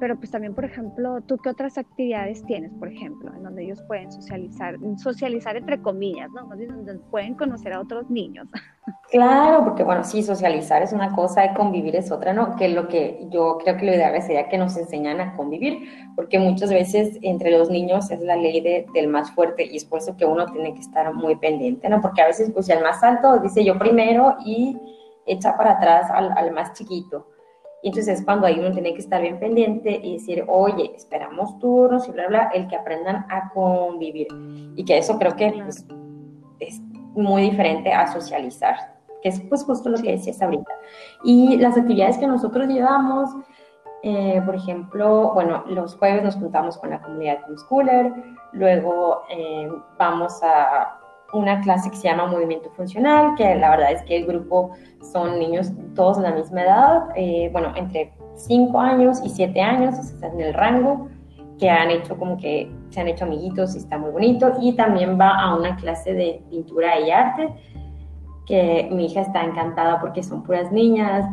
Pero 0.00 0.16
pues 0.16 0.30
también, 0.30 0.54
por 0.54 0.64
ejemplo, 0.64 1.20
¿tú 1.26 1.38
qué 1.38 1.50
otras 1.50 1.76
actividades 1.76 2.44
tienes, 2.46 2.72
por 2.74 2.88
ejemplo, 2.88 3.32
en 3.34 3.42
donde 3.42 3.64
ellos 3.64 3.82
pueden 3.88 4.10
socializar, 4.12 4.76
socializar 4.96 5.56
entre 5.56 5.80
comillas, 5.82 6.30
¿no? 6.30 6.46
Donde 6.46 6.94
pueden 7.10 7.34
conocer 7.34 7.72
a 7.72 7.80
otros 7.80 8.08
niños. 8.10 8.48
Claro, 9.10 9.64
porque 9.64 9.84
bueno, 9.84 10.04
sí, 10.04 10.22
socializar 10.22 10.82
es 10.82 10.92
una 10.92 11.14
cosa 11.14 11.46
y 11.46 11.54
convivir 11.54 11.96
es 11.96 12.10
otra, 12.10 12.34
¿no? 12.34 12.56
Que 12.56 12.68
lo 12.68 12.88
que 12.88 13.26
yo 13.30 13.56
creo 13.56 13.78
que 13.78 13.86
lo 13.86 13.94
ideal 13.94 14.20
sería 14.20 14.50
que 14.50 14.58
nos 14.58 14.76
enseñan 14.76 15.18
a 15.20 15.34
convivir, 15.34 16.10
porque 16.14 16.38
muchas 16.38 16.70
veces 16.70 17.18
entre 17.22 17.50
los 17.50 17.70
niños 17.70 18.10
es 18.10 18.20
la 18.20 18.36
ley 18.36 18.60
del 18.60 19.08
más 19.08 19.30
fuerte 19.30 19.64
y 19.64 19.76
es 19.76 19.86
por 19.86 20.00
eso 20.00 20.14
que 20.16 20.26
uno 20.26 20.44
tiene 20.46 20.74
que 20.74 20.80
estar 20.80 21.14
muy 21.14 21.36
pendiente, 21.36 21.88
¿no? 21.88 22.02
Porque 22.02 22.20
a 22.20 22.26
veces 22.26 22.50
pues 22.50 22.68
el 22.68 22.82
más 22.82 23.02
alto 23.02 23.38
dice 23.38 23.64
yo 23.64 23.78
primero 23.78 24.36
y 24.44 24.76
echa 25.24 25.56
para 25.56 25.72
atrás 25.72 26.10
al, 26.10 26.32
al 26.36 26.52
más 26.52 26.74
chiquito. 26.74 27.26
Y 27.82 27.88
entonces 27.88 28.18
es 28.18 28.24
cuando 28.24 28.46
ahí 28.46 28.58
uno 28.58 28.72
tiene 28.72 28.92
que 28.92 29.00
estar 29.00 29.22
bien 29.22 29.38
pendiente 29.38 30.00
y 30.02 30.14
decir, 30.14 30.44
oye, 30.48 30.92
esperamos 30.96 31.58
turnos 31.58 32.08
y 32.08 32.12
bla, 32.12 32.26
bla, 32.26 32.50
el 32.52 32.66
que 32.66 32.76
aprendan 32.76 33.26
a 33.30 33.50
convivir. 33.54 34.26
Y 34.74 34.84
que 34.84 34.98
eso 34.98 35.18
creo 35.18 35.36
que 35.36 35.52
pues, 35.64 35.86
es 36.58 36.80
muy 37.14 37.42
diferente 37.42 37.92
a 37.92 38.06
socializar, 38.08 38.96
que 39.22 39.28
es 39.28 39.40
pues 39.42 39.64
justo 39.64 39.88
lo 39.88 39.98
que 39.98 40.12
decías 40.12 40.42
ahorita. 40.42 40.72
Y 41.22 41.56
las 41.58 41.76
actividades 41.76 42.18
que 42.18 42.26
nosotros 42.26 42.66
llevamos, 42.66 43.30
eh, 44.02 44.42
por 44.44 44.56
ejemplo, 44.56 45.32
bueno, 45.34 45.64
los 45.68 45.96
jueves 45.96 46.22
nos 46.22 46.34
juntamos 46.36 46.78
con 46.78 46.90
la 46.90 47.00
comunidad 47.00 47.38
homeschooler, 47.46 48.12
luego 48.52 49.22
eh, 49.30 49.70
vamos 49.98 50.40
a 50.42 50.97
una 51.32 51.60
clase 51.60 51.90
que 51.90 51.96
se 51.96 52.08
llama 52.08 52.26
Movimiento 52.26 52.70
Funcional, 52.70 53.34
que 53.36 53.54
la 53.54 53.70
verdad 53.70 53.92
es 53.92 54.02
que 54.02 54.16
el 54.16 54.26
grupo 54.26 54.70
son 55.12 55.38
niños 55.38 55.72
todos 55.94 56.16
de 56.16 56.22
la 56.22 56.32
misma 56.32 56.62
edad, 56.62 57.08
eh, 57.16 57.50
bueno, 57.52 57.72
entre 57.76 58.12
5 58.36 58.80
años 58.80 59.20
y 59.24 59.28
7 59.30 59.60
años, 59.60 59.98
están 59.98 60.32
en 60.34 60.40
el 60.40 60.54
rango, 60.54 61.08
que 61.58 61.68
han 61.68 61.90
hecho 61.90 62.16
como 62.16 62.36
que 62.36 62.70
se 62.90 63.00
han 63.00 63.08
hecho 63.08 63.24
amiguitos 63.24 63.74
y 63.74 63.78
está 63.78 63.98
muy 63.98 64.10
bonito. 64.10 64.52
Y 64.60 64.72
también 64.74 65.18
va 65.20 65.30
a 65.30 65.56
una 65.56 65.76
clase 65.76 66.14
de 66.14 66.42
pintura 66.50 67.00
y 67.00 67.10
arte, 67.10 67.48
que 68.46 68.88
mi 68.90 69.06
hija 69.06 69.22
está 69.22 69.44
encantada 69.44 70.00
porque 70.00 70.22
son 70.22 70.42
puras 70.42 70.72
niñas 70.72 71.26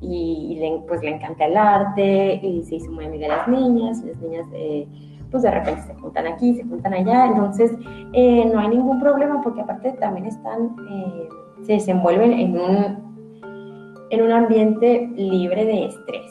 y, 0.00 0.58
pues 0.86 1.02
le 1.02 1.10
encanta 1.10 1.46
el 1.46 1.56
arte 1.56 2.40
y 2.42 2.62
se 2.62 2.76
hizo 2.76 2.90
muy 2.90 3.04
amiga 3.04 3.28
de 3.28 3.36
las 3.36 3.48
niñas. 3.48 4.02
Las 4.02 4.16
niñas 4.18 4.46
eh, 4.52 4.86
pues 5.34 5.42
de 5.42 5.50
repente 5.50 5.82
se 5.82 5.94
juntan 5.94 6.28
aquí, 6.28 6.54
se 6.54 6.62
juntan 6.62 6.94
allá. 6.94 7.26
Entonces 7.26 7.72
eh, 8.12 8.48
no 8.52 8.60
hay 8.60 8.68
ningún 8.68 9.00
problema 9.00 9.42
porque 9.42 9.62
aparte 9.62 9.90
también 9.94 10.26
están, 10.26 10.76
eh, 10.88 11.28
se 11.64 11.72
desenvuelven 11.72 12.32
en 12.32 12.56
un, 12.56 14.06
en 14.10 14.22
un 14.22 14.30
ambiente 14.30 15.10
libre 15.16 15.64
de 15.64 15.86
estrés 15.86 16.30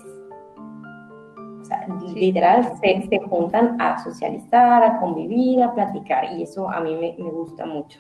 literal 2.16 2.64
se, 2.82 3.02
se, 3.10 3.20
juntan 3.20 3.82
a 3.82 4.02
socializar, 4.04 4.84
a 4.84 5.00
convivir, 5.00 5.62
a 5.62 5.74
platicar 5.74 6.32
y 6.34 6.44
eso 6.44 6.70
a 6.70 6.80
mí 6.80 6.96
me, 6.96 7.16
me 7.22 7.32
gusta 7.32 7.66
mucho. 7.66 8.00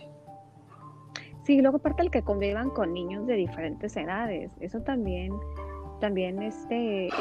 Sí, 1.43 1.59
luego 1.61 1.77
aparte 1.77 2.03
el 2.03 2.11
que 2.11 2.21
convivan 2.21 2.69
con 2.69 2.93
niños 2.93 3.25
de 3.25 3.33
diferentes 3.33 3.97
edades, 3.97 4.51
eso 4.61 4.79
también, 4.81 5.33
también 5.99 6.41
este, 6.41 7.07
es, 7.07 7.13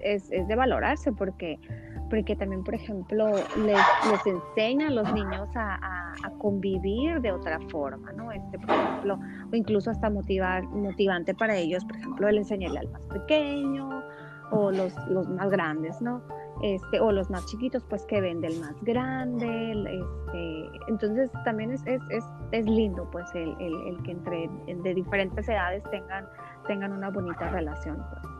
es, 0.00 0.32
es 0.32 0.48
de 0.48 0.56
valorarse 0.56 1.12
porque, 1.12 1.58
porque 2.08 2.36
también, 2.36 2.64
por 2.64 2.74
ejemplo, 2.74 3.26
les, 3.56 3.78
les 4.10 4.26
enseña 4.26 4.88
a 4.88 4.90
los 4.90 5.12
niños 5.12 5.48
a, 5.54 5.74
a, 5.74 6.30
convivir 6.38 7.20
de 7.20 7.32
otra 7.32 7.58
forma, 7.68 8.12
¿no? 8.12 8.32
Este, 8.32 8.58
por 8.58 8.70
ejemplo, 8.70 9.18
o 9.52 9.56
incluso 9.56 9.90
hasta 9.90 10.10
motivar, 10.10 10.64
motivante 10.64 11.34
para 11.34 11.56
ellos, 11.56 11.84
por 11.84 11.96
ejemplo, 11.96 12.28
el 12.28 12.38
enseñarle 12.38 12.80
al 12.80 12.88
más 12.90 13.02
pequeño, 13.06 14.02
o 14.50 14.70
los, 14.70 14.94
los 15.08 15.28
más 15.28 15.50
grandes, 15.50 16.00
¿no? 16.00 16.22
Este, 16.62 17.00
o 17.00 17.12
los 17.12 17.28
más 17.30 17.44
chiquitos, 17.46 17.84
pues 17.84 18.06
que 18.06 18.20
ven 18.20 18.40
del 18.40 18.58
más 18.60 18.74
grande, 18.82 19.72
este, 19.72 20.70
entonces 20.88 21.30
también 21.44 21.72
es, 21.72 21.86
es, 21.86 22.00
es, 22.10 22.24
es 22.52 22.64
lindo, 22.66 23.08
pues, 23.10 23.26
el, 23.34 23.54
el, 23.60 23.74
el, 23.88 24.02
que 24.02 24.12
entre 24.12 24.48
de 24.66 24.94
diferentes 24.94 25.48
edades 25.48 25.82
tengan, 25.90 26.26
tengan 26.66 26.92
una 26.92 27.10
bonita 27.10 27.50
relación. 27.50 27.96
Pues. 27.96 28.34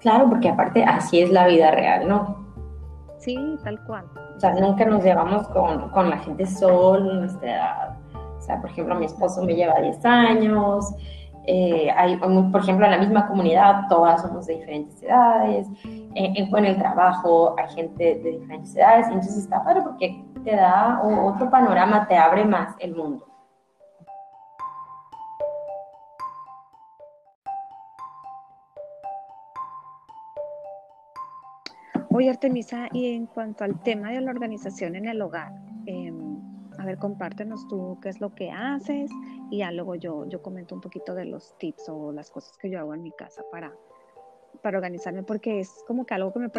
Claro, 0.00 0.28
porque 0.28 0.48
aparte 0.48 0.82
así 0.82 1.20
es 1.20 1.30
la 1.30 1.46
vida 1.46 1.70
real, 1.70 2.08
¿no? 2.08 2.49
Sí, 3.20 3.36
tal 3.62 3.82
cual. 3.84 4.04
O 4.36 4.40
sea, 4.40 4.54
nunca 4.54 4.84
nos 4.84 5.04
llevamos 5.04 5.46
con, 5.48 5.90
con 5.90 6.10
la 6.10 6.18
gente 6.18 6.46
solo 6.46 7.14
nuestra 7.14 7.50
edad. 7.50 7.96
O 8.38 8.40
sea, 8.40 8.60
por 8.60 8.70
ejemplo, 8.70 8.94
mi 8.96 9.06
esposo 9.06 9.44
me 9.44 9.54
lleva 9.54 9.80
10 9.80 10.04
años, 10.04 10.94
eh, 11.46 11.90
hay, 11.96 12.16
por 12.16 12.60
ejemplo, 12.60 12.84
en 12.84 12.92
la 12.92 12.98
misma 12.98 13.26
comunidad, 13.26 13.82
todas 13.88 14.22
somos 14.22 14.46
de 14.46 14.56
diferentes 14.56 15.02
edades, 15.02 15.66
eh, 15.84 16.32
en, 16.36 16.64
el 16.64 16.78
trabajo 16.78 17.56
hay 17.58 17.74
gente 17.74 18.20
de 18.22 18.38
diferentes 18.38 18.76
edades, 18.76 19.06
entonces 19.08 19.38
está 19.38 19.64
padre 19.64 19.82
porque 19.82 20.24
te 20.44 20.54
da 20.54 21.00
otro 21.02 21.50
panorama, 21.50 22.06
te 22.06 22.16
abre 22.16 22.44
más 22.44 22.74
el 22.78 22.94
mundo. 22.94 23.26
Oye, 32.20 32.28
Artemisa, 32.28 32.90
y 32.92 33.14
en 33.14 33.24
cuanto 33.24 33.64
al 33.64 33.82
tema 33.82 34.10
de 34.10 34.20
la 34.20 34.30
organización 34.30 34.94
en 34.94 35.08
el 35.08 35.22
hogar, 35.22 35.54
eh, 35.86 36.12
a 36.78 36.84
ver, 36.84 36.98
compártenos 36.98 37.66
tú 37.66 37.98
qué 38.02 38.10
es 38.10 38.20
lo 38.20 38.34
que 38.34 38.50
haces 38.50 39.10
y 39.50 39.60
ya 39.60 39.72
luego 39.72 39.94
yo, 39.94 40.28
yo 40.28 40.42
comento 40.42 40.74
un 40.74 40.82
poquito 40.82 41.14
de 41.14 41.24
los 41.24 41.56
tips 41.56 41.88
o 41.88 42.12
las 42.12 42.30
cosas 42.30 42.58
que 42.58 42.68
yo 42.68 42.78
hago 42.78 42.92
en 42.92 43.02
mi 43.02 43.10
casa 43.12 43.42
para, 43.50 43.72
para 44.62 44.76
organizarme, 44.76 45.22
porque 45.22 45.60
es 45.60 45.82
como 45.86 46.04
que 46.04 46.12
algo 46.12 46.30
que 46.30 46.40
me, 46.40 46.50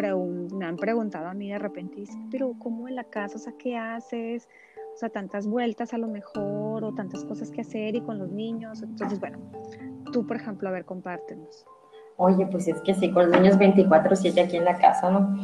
me 0.52 0.66
han 0.66 0.76
preguntado 0.78 1.28
a 1.28 1.34
mí 1.34 1.52
de 1.52 1.60
repente, 1.60 1.94
dice, 1.94 2.18
pero 2.28 2.54
¿cómo 2.58 2.88
en 2.88 2.96
la 2.96 3.04
casa? 3.04 3.36
O 3.36 3.38
sea, 3.38 3.52
¿qué 3.56 3.76
haces? 3.76 4.48
O 4.94 4.96
sea, 4.96 5.10
tantas 5.10 5.46
vueltas 5.46 5.94
a 5.94 5.98
lo 5.98 6.08
mejor 6.08 6.82
o 6.82 6.92
tantas 6.92 7.24
cosas 7.24 7.52
que 7.52 7.60
hacer 7.60 7.94
y 7.94 8.00
con 8.00 8.18
los 8.18 8.32
niños. 8.32 8.82
Entonces, 8.82 9.20
bueno, 9.20 9.38
tú, 10.12 10.26
por 10.26 10.34
ejemplo, 10.34 10.68
a 10.68 10.72
ver, 10.72 10.84
compártenos. 10.84 11.64
Oye, 12.22 12.46
pues 12.46 12.68
es 12.68 12.80
que 12.82 12.94
sí, 12.94 13.10
con 13.10 13.30
los 13.30 13.40
niños 13.40 13.58
24/7 13.58 14.44
aquí 14.44 14.56
en 14.56 14.64
la 14.64 14.76
casa, 14.76 15.10
¿no? 15.10 15.36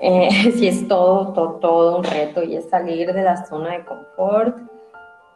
eh, 0.00 0.28
sí 0.56 0.66
es 0.66 0.88
todo, 0.88 1.32
todo, 1.32 1.52
todo 1.60 1.98
un 1.98 2.04
reto 2.04 2.42
y 2.42 2.56
es 2.56 2.68
salir 2.68 3.12
de 3.12 3.22
la 3.22 3.44
zona 3.46 3.72
de 3.72 3.84
confort. 3.84 4.58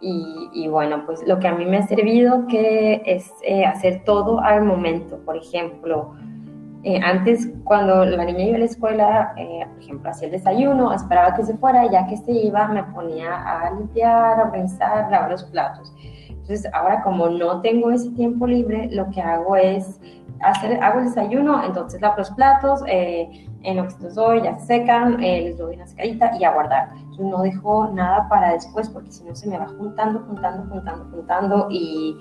Y, 0.01 0.51
y, 0.53 0.69
bueno, 0.69 1.05
pues 1.07 1.27
lo 1.27 1.39
que 1.39 1.49
a 1.49 1.55
mí 1.55 1.65
me 1.65 1.79
ha 1.79 1.87
servido 1.87 2.47
que 2.47 3.03
es 3.07 3.31
eh, 3.43 3.65
hacer 3.65 4.03
todo 4.05 4.41
al 4.41 4.63
momento. 4.63 5.19
Por 5.25 5.37
ejemplo, 5.39 6.15
eh, 6.83 7.01
antes 7.03 7.49
cuando 7.65 8.05
la 8.05 8.25
niña 8.27 8.45
iba 8.45 8.57
a 8.57 8.59
la 8.59 8.65
escuela, 8.67 9.35
eh, 9.39 9.67
por 9.73 9.83
ejemplo, 9.83 10.11
hacía 10.11 10.27
el 10.27 10.33
desayuno, 10.33 10.93
esperaba 10.93 11.35
que 11.35 11.45
se 11.45 11.57
fuera, 11.57 11.91
ya 11.91 12.07
que 12.07 12.19
se 12.19 12.33
iba, 12.33 12.69
me 12.69 12.83
ponía 12.83 13.35
a 13.35 13.71
limpiar, 13.71 14.41
a 14.41 14.45
organizar, 14.45 15.11
lavar 15.11 15.31
los 15.31 15.45
platos. 15.45 15.91
Entonces, 16.29 16.71
ahora 16.75 17.03
como 17.03 17.31
no 17.31 17.63
tengo 17.63 17.91
ese 17.91 18.11
tiempo 18.11 18.47
libre, 18.47 18.91
lo 18.93 19.09
que 19.09 19.23
hago 19.23 19.57
es 19.57 19.99
hacer, 20.41 20.83
hago 20.83 21.01
el 21.01 21.07
desayuno, 21.07 21.65
entonces 21.65 22.01
lavo 22.01 22.17
los 22.19 22.31
platos, 22.33 22.83
eh, 22.87 23.49
en 23.63 23.77
lo 23.77 23.89
que 23.89 23.95
los 24.03 24.15
doy 24.15 24.43
ya 24.43 24.59
se 24.59 24.67
secan, 24.67 25.23
eh, 25.23 25.43
les 25.43 25.59
doy 25.59 25.77
una 25.77 25.87
secadita 25.87 26.37
y 26.39 26.45
a 26.45 26.53
guardar. 26.53 26.91
Yo 27.17 27.25
no 27.25 27.43
dejo 27.43 27.89
nada 27.89 28.29
para 28.29 28.53
después 28.53 28.89
porque 28.91 29.11
si 29.11 29.25
no 29.25 29.35
se 29.35 29.49
me 29.49 29.59
va 29.59 29.67
juntando, 29.67 30.21
juntando, 30.21 30.65
juntando, 30.69 31.05
juntando 31.11 31.67
y 31.71 32.17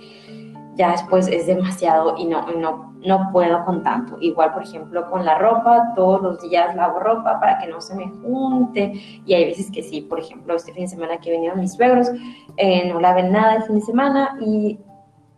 ya 0.76 0.92
después 0.92 1.28
es 1.28 1.46
demasiado 1.48 2.16
y 2.18 2.26
no, 2.26 2.46
no, 2.54 2.94
no 3.06 3.30
puedo 3.32 3.64
con 3.66 3.84
tanto. 3.84 4.18
Igual, 4.22 4.54
por 4.54 4.64
ejemplo, 4.64 5.10
con 5.10 5.26
la 5.26 5.38
ropa, 5.38 5.94
todos 5.96 6.22
los 6.22 6.42
días 6.42 6.76
lavo 6.76 7.00
ropa 7.00 7.40
para 7.40 7.60
que 7.60 7.68
no 7.68 7.82
se 7.82 7.96
me 7.96 8.08
junte 8.08 8.94
y 9.26 9.34
hay 9.34 9.46
veces 9.46 9.70
que 9.72 9.84
sí, 9.84 10.02
por 10.02 10.20
ejemplo, 10.20 10.56
este 10.56 10.74
fin 10.74 10.84
de 10.84 10.90
semana 10.90 11.18
que 11.18 11.32
vinieron 11.32 11.60
mis 11.60 11.74
suegros, 11.74 12.10
eh, 12.58 12.90
no 12.92 13.00
laven 13.00 13.32
nada 13.32 13.56
el 13.56 13.64
fin 13.64 13.76
de 13.76 13.82
semana 13.82 14.38
y 14.40 14.80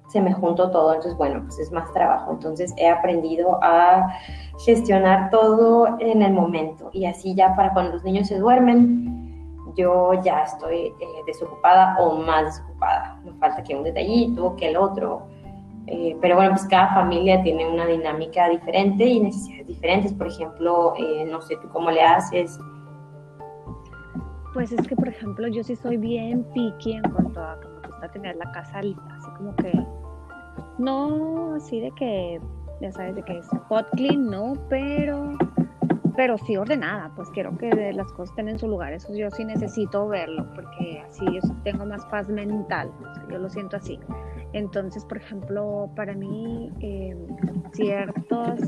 se 0.08 0.22
me 0.22 0.34
juntó 0.34 0.72
todo, 0.72 0.94
entonces 0.94 1.18
bueno, 1.18 1.41
pues 1.44 1.60
es 1.60 1.72
más 1.72 1.91
trabajo. 1.94 2.32
Entonces 2.32 2.74
he 2.78 2.88
aprendido 2.88 3.60
a 3.62 4.08
gestionar 4.60 5.30
todo 5.30 5.98
en 6.00 6.22
el 6.22 6.34
momento 6.34 6.89
y 6.94 7.06
así 7.06 7.36
ya 7.36 7.56
para 7.56 7.74
cuando 7.74 7.94
los 7.94 8.04
niños 8.04 8.28
se 8.28 8.39
duermen, 8.39 9.15
yo 9.76 10.13
ya 10.24 10.44
estoy 10.44 10.88
eh, 10.88 10.94
desocupada 11.28 11.98
o 12.00 12.18
más 12.18 12.46
desocupada. 12.46 13.20
Me 13.26 13.34
falta 13.34 13.63
que 13.63 13.76
un 13.76 13.84
detallito, 13.84 14.56
que 14.56 14.70
el 14.70 14.78
otro. 14.78 15.28
Eh, 15.88 16.18
pero 16.22 16.36
bueno, 16.36 16.52
pues 16.52 16.65
cada 16.65 16.94
familia 16.94 17.44
tiene 17.44 17.68
una 17.68 17.86
dinámica 17.86 18.50
diferente 18.50 19.06
y 19.06 19.20
necesidades 19.20 19.68
diferentes. 19.68 20.13
Por 20.13 20.28
ejemplo, 20.28 20.94
eh, 20.98 21.26
no 21.30 21.41
sé 21.41 21.58
tú 21.58 21.68
cómo 21.70 21.91
le 21.91 22.02
haces. 22.02 22.58
Pues 24.54 24.72
es 24.72 24.88
que, 24.88 24.96
por 24.96 25.10
ejemplo, 25.10 25.48
yo 25.50 25.63
sí 25.63 25.76
soy 25.76 25.98
bien 25.98 26.46
piqui 26.54 26.94
en 26.94 27.04
cuanto 27.12 27.41
a 27.41 27.60
gusta 28.06 28.12
tener 28.12 28.36
la 28.36 28.52
casa 28.52 28.80
así 28.80 28.96
como 29.38 29.56
que 29.56 29.72
no 30.78 31.56
así 31.56 31.80
de 31.80 31.91
que, 31.91 32.39
ya 32.82 32.91
sabes, 32.91 33.15
de 33.15 33.24
que 33.24 33.38
es 33.38 33.48
hot 33.70 33.89
clean, 33.91 34.30
no, 34.30 34.54
pero, 34.70 35.38
pero 36.15 36.38
sí 36.38 36.58
ordenada, 36.58 37.12
pues 37.15 37.30
quiero 37.30 37.58
que 37.58 37.94
las 37.94 38.12
cosas 38.13 38.32
estén 38.32 38.50
en 38.50 38.60
su 38.60 38.68
lugar, 38.68 38.94
eso 38.94 39.13
yo 39.15 39.32
sí 39.32 39.46
necesito 39.46 40.08
verlo, 40.08 40.46
porque 40.54 41.02
así 41.08 41.26
yo 41.26 41.39
tengo 41.63 41.86
más 41.86 42.06
paz 42.08 42.28
mental, 42.30 42.91
yo 43.32 43.38
lo 43.38 43.50
siento 43.50 43.78
así. 43.78 44.00
Entonces, 44.54 45.04
por 45.06 45.18
ejemplo, 45.18 45.89
para 45.96 46.13
mí, 46.13 46.72
eh, 46.80 47.15
ciertos 47.74 48.60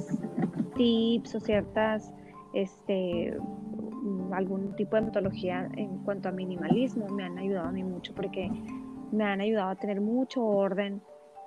tips 0.76 1.36
o 1.36 1.39
ciertas, 1.39 2.13
este, 2.54 3.38
algún 4.34 4.76
tipo 4.76 4.95
de 4.95 5.04
metodología 5.04 5.69
en 5.76 5.97
cuanto 6.00 6.30
a 6.30 6.32
minimalismo 6.32 7.08
me 7.10 7.23
han 7.23 7.38
ayudado 7.38 7.67
a 7.67 7.71
mí 7.71 7.84
mucho 7.84 8.13
porque 8.15 8.50
me 9.12 9.24
han 9.24 9.41
ayudado 9.41 9.70
a 9.70 9.76
tener 9.76 10.02
mucho 10.02 10.43
orden 10.43 11.02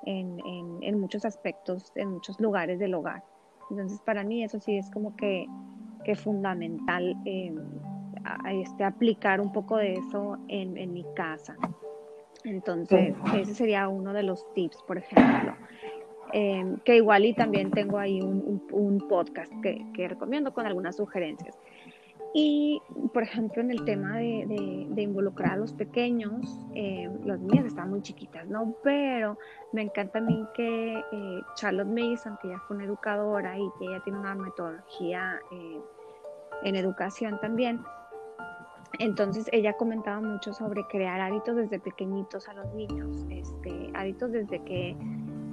en, 0.06 0.40
en, 0.82 1.00
muchos 1.00 1.24
aspectos, 1.24 1.92
en 1.94 2.10
muchos 2.10 2.40
lugares 2.40 2.78
del 2.78 2.94
hogar. 2.94 3.22
Entonces, 3.70 4.00
para 4.00 4.24
mí 4.24 4.42
eso 4.42 4.58
sí 4.60 4.78
es 4.78 4.90
como 4.90 5.14
que, 5.16 5.46
que 6.04 6.16
fundamental 6.16 7.16
eh, 7.24 7.54
este, 8.50 8.84
aplicar 8.84 9.40
un 9.40 9.52
poco 9.52 9.76
de 9.76 9.94
eso 9.94 10.38
en, 10.48 10.76
en 10.76 10.92
mi 10.92 11.04
casa. 11.14 11.56
Entonces, 12.44 13.14
ese 13.36 13.54
sería 13.54 13.88
uno 13.88 14.12
de 14.12 14.22
los 14.22 14.50
tips, 14.54 14.82
por 14.86 14.98
ejemplo. 14.98 15.54
Eh, 16.32 16.76
que 16.84 16.96
igual 16.96 17.24
y 17.24 17.34
también 17.34 17.70
tengo 17.72 17.98
ahí 17.98 18.20
un, 18.20 18.38
un, 18.38 18.66
un 18.70 19.08
podcast 19.08 19.52
que, 19.62 19.84
que, 19.94 20.08
recomiendo 20.08 20.54
con 20.54 20.64
algunas 20.64 20.96
sugerencias. 20.96 21.58
Y, 22.32 22.80
por 23.12 23.24
ejemplo, 23.24 23.60
en 23.60 23.72
el 23.72 23.84
tema 23.84 24.18
de, 24.18 24.86
involucrar 24.96 25.52
a 25.52 25.56
los 25.56 25.72
pequeños, 25.72 26.64
eh, 26.74 27.10
las 27.24 27.40
niñas 27.40 27.66
están 27.66 27.90
muy 27.90 28.02
chiquitas, 28.02 28.46
¿no? 28.46 28.74
Pero 28.84 29.36
me 29.72 29.82
encanta 29.82 30.18
a 30.18 30.22
mí 30.22 30.46
que 30.54 30.94
eh, 31.12 31.40
Charlotte 31.56 31.88
Mason, 31.88 32.38
que 32.40 32.48
ya 32.48 32.58
fue 32.60 32.76
una 32.76 32.84
educadora 32.84 33.58
y 33.58 33.68
que 33.78 33.86
ella 33.86 34.00
tiene 34.04 34.18
una 34.20 34.34
metodología 34.34 35.40
eh, 35.50 35.80
en 36.62 36.76
educación 36.76 37.40
también, 37.40 37.80
entonces 38.98 39.46
ella 39.52 39.72
comentaba 39.72 40.20
mucho 40.20 40.52
sobre 40.52 40.84
crear 40.84 41.20
hábitos 41.20 41.56
desde 41.56 41.80
pequeñitos 41.80 42.48
a 42.48 42.54
los 42.54 42.72
niños, 42.74 43.24
este, 43.30 43.90
hábitos 43.94 44.30
desde 44.32 44.62
que 44.64 44.90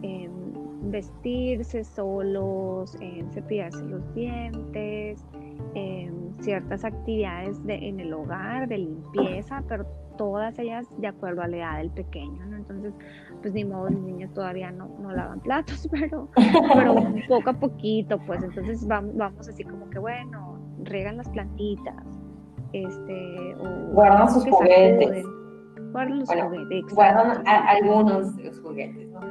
em, 0.01 0.91
vestirse 0.91 1.83
solos, 1.83 2.97
cepillarse 3.31 3.83
los 3.85 4.13
dientes, 4.13 5.23
Em, 5.73 6.33
ciertas 6.41 6.85
actividades 6.85 7.63
de, 7.65 7.75
en 7.75 7.99
el 7.99 8.13
hogar, 8.13 8.67
de 8.67 8.77
limpieza, 8.77 9.63
pero 9.67 9.85
todas 10.17 10.57
ellas 10.59 10.85
de 10.97 11.07
acuerdo 11.07 11.41
a 11.41 11.47
la 11.47 11.57
edad 11.57 11.77
del 11.77 11.89
pequeño, 11.91 12.45
¿no? 12.45 12.57
Entonces, 12.57 12.93
pues 13.41 13.53
ni 13.53 13.65
modo, 13.65 13.89
los 13.89 14.01
niños 14.01 14.31
todavía 14.33 14.71
no, 14.71 14.87
no 14.99 15.11
lavan 15.11 15.39
platos, 15.39 15.87
pero, 15.91 16.29
pero 16.73 16.95
poco 17.27 17.49
a 17.49 17.53
poquito, 17.53 18.19
pues 18.25 18.43
entonces 18.43 18.85
vamos, 18.87 19.15
vamos 19.15 19.47
así 19.47 19.63
como 19.63 19.89
que, 19.89 19.99
bueno, 19.99 20.59
riegan 20.83 21.17
las 21.17 21.29
plantitas, 21.29 22.05
este, 22.73 23.55
o 23.55 23.93
guardan 23.93 24.31
sus 24.31 24.45
juguetes. 24.45 25.25
Guardan 25.91 26.19
los 26.19 26.29
juguetes. 26.29 26.93
Guardan 26.93 27.47
algunos 27.47 28.33
juguetes, 28.61 29.09
¿no? 29.09 29.21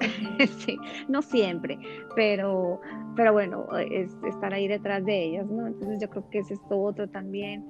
sí, 0.58 0.78
no 1.08 1.22
siempre, 1.22 1.78
pero, 2.14 2.80
pero 3.16 3.32
bueno, 3.32 3.66
es 3.78 4.16
estar 4.26 4.54
ahí 4.54 4.68
detrás 4.68 5.04
de 5.04 5.24
ellas, 5.24 5.46
¿no? 5.46 5.66
Entonces 5.66 6.00
yo 6.00 6.08
creo 6.08 6.28
que 6.30 6.38
ese 6.38 6.54
es 6.54 6.60
todo 6.68 6.82
otro 6.82 7.08
también. 7.08 7.64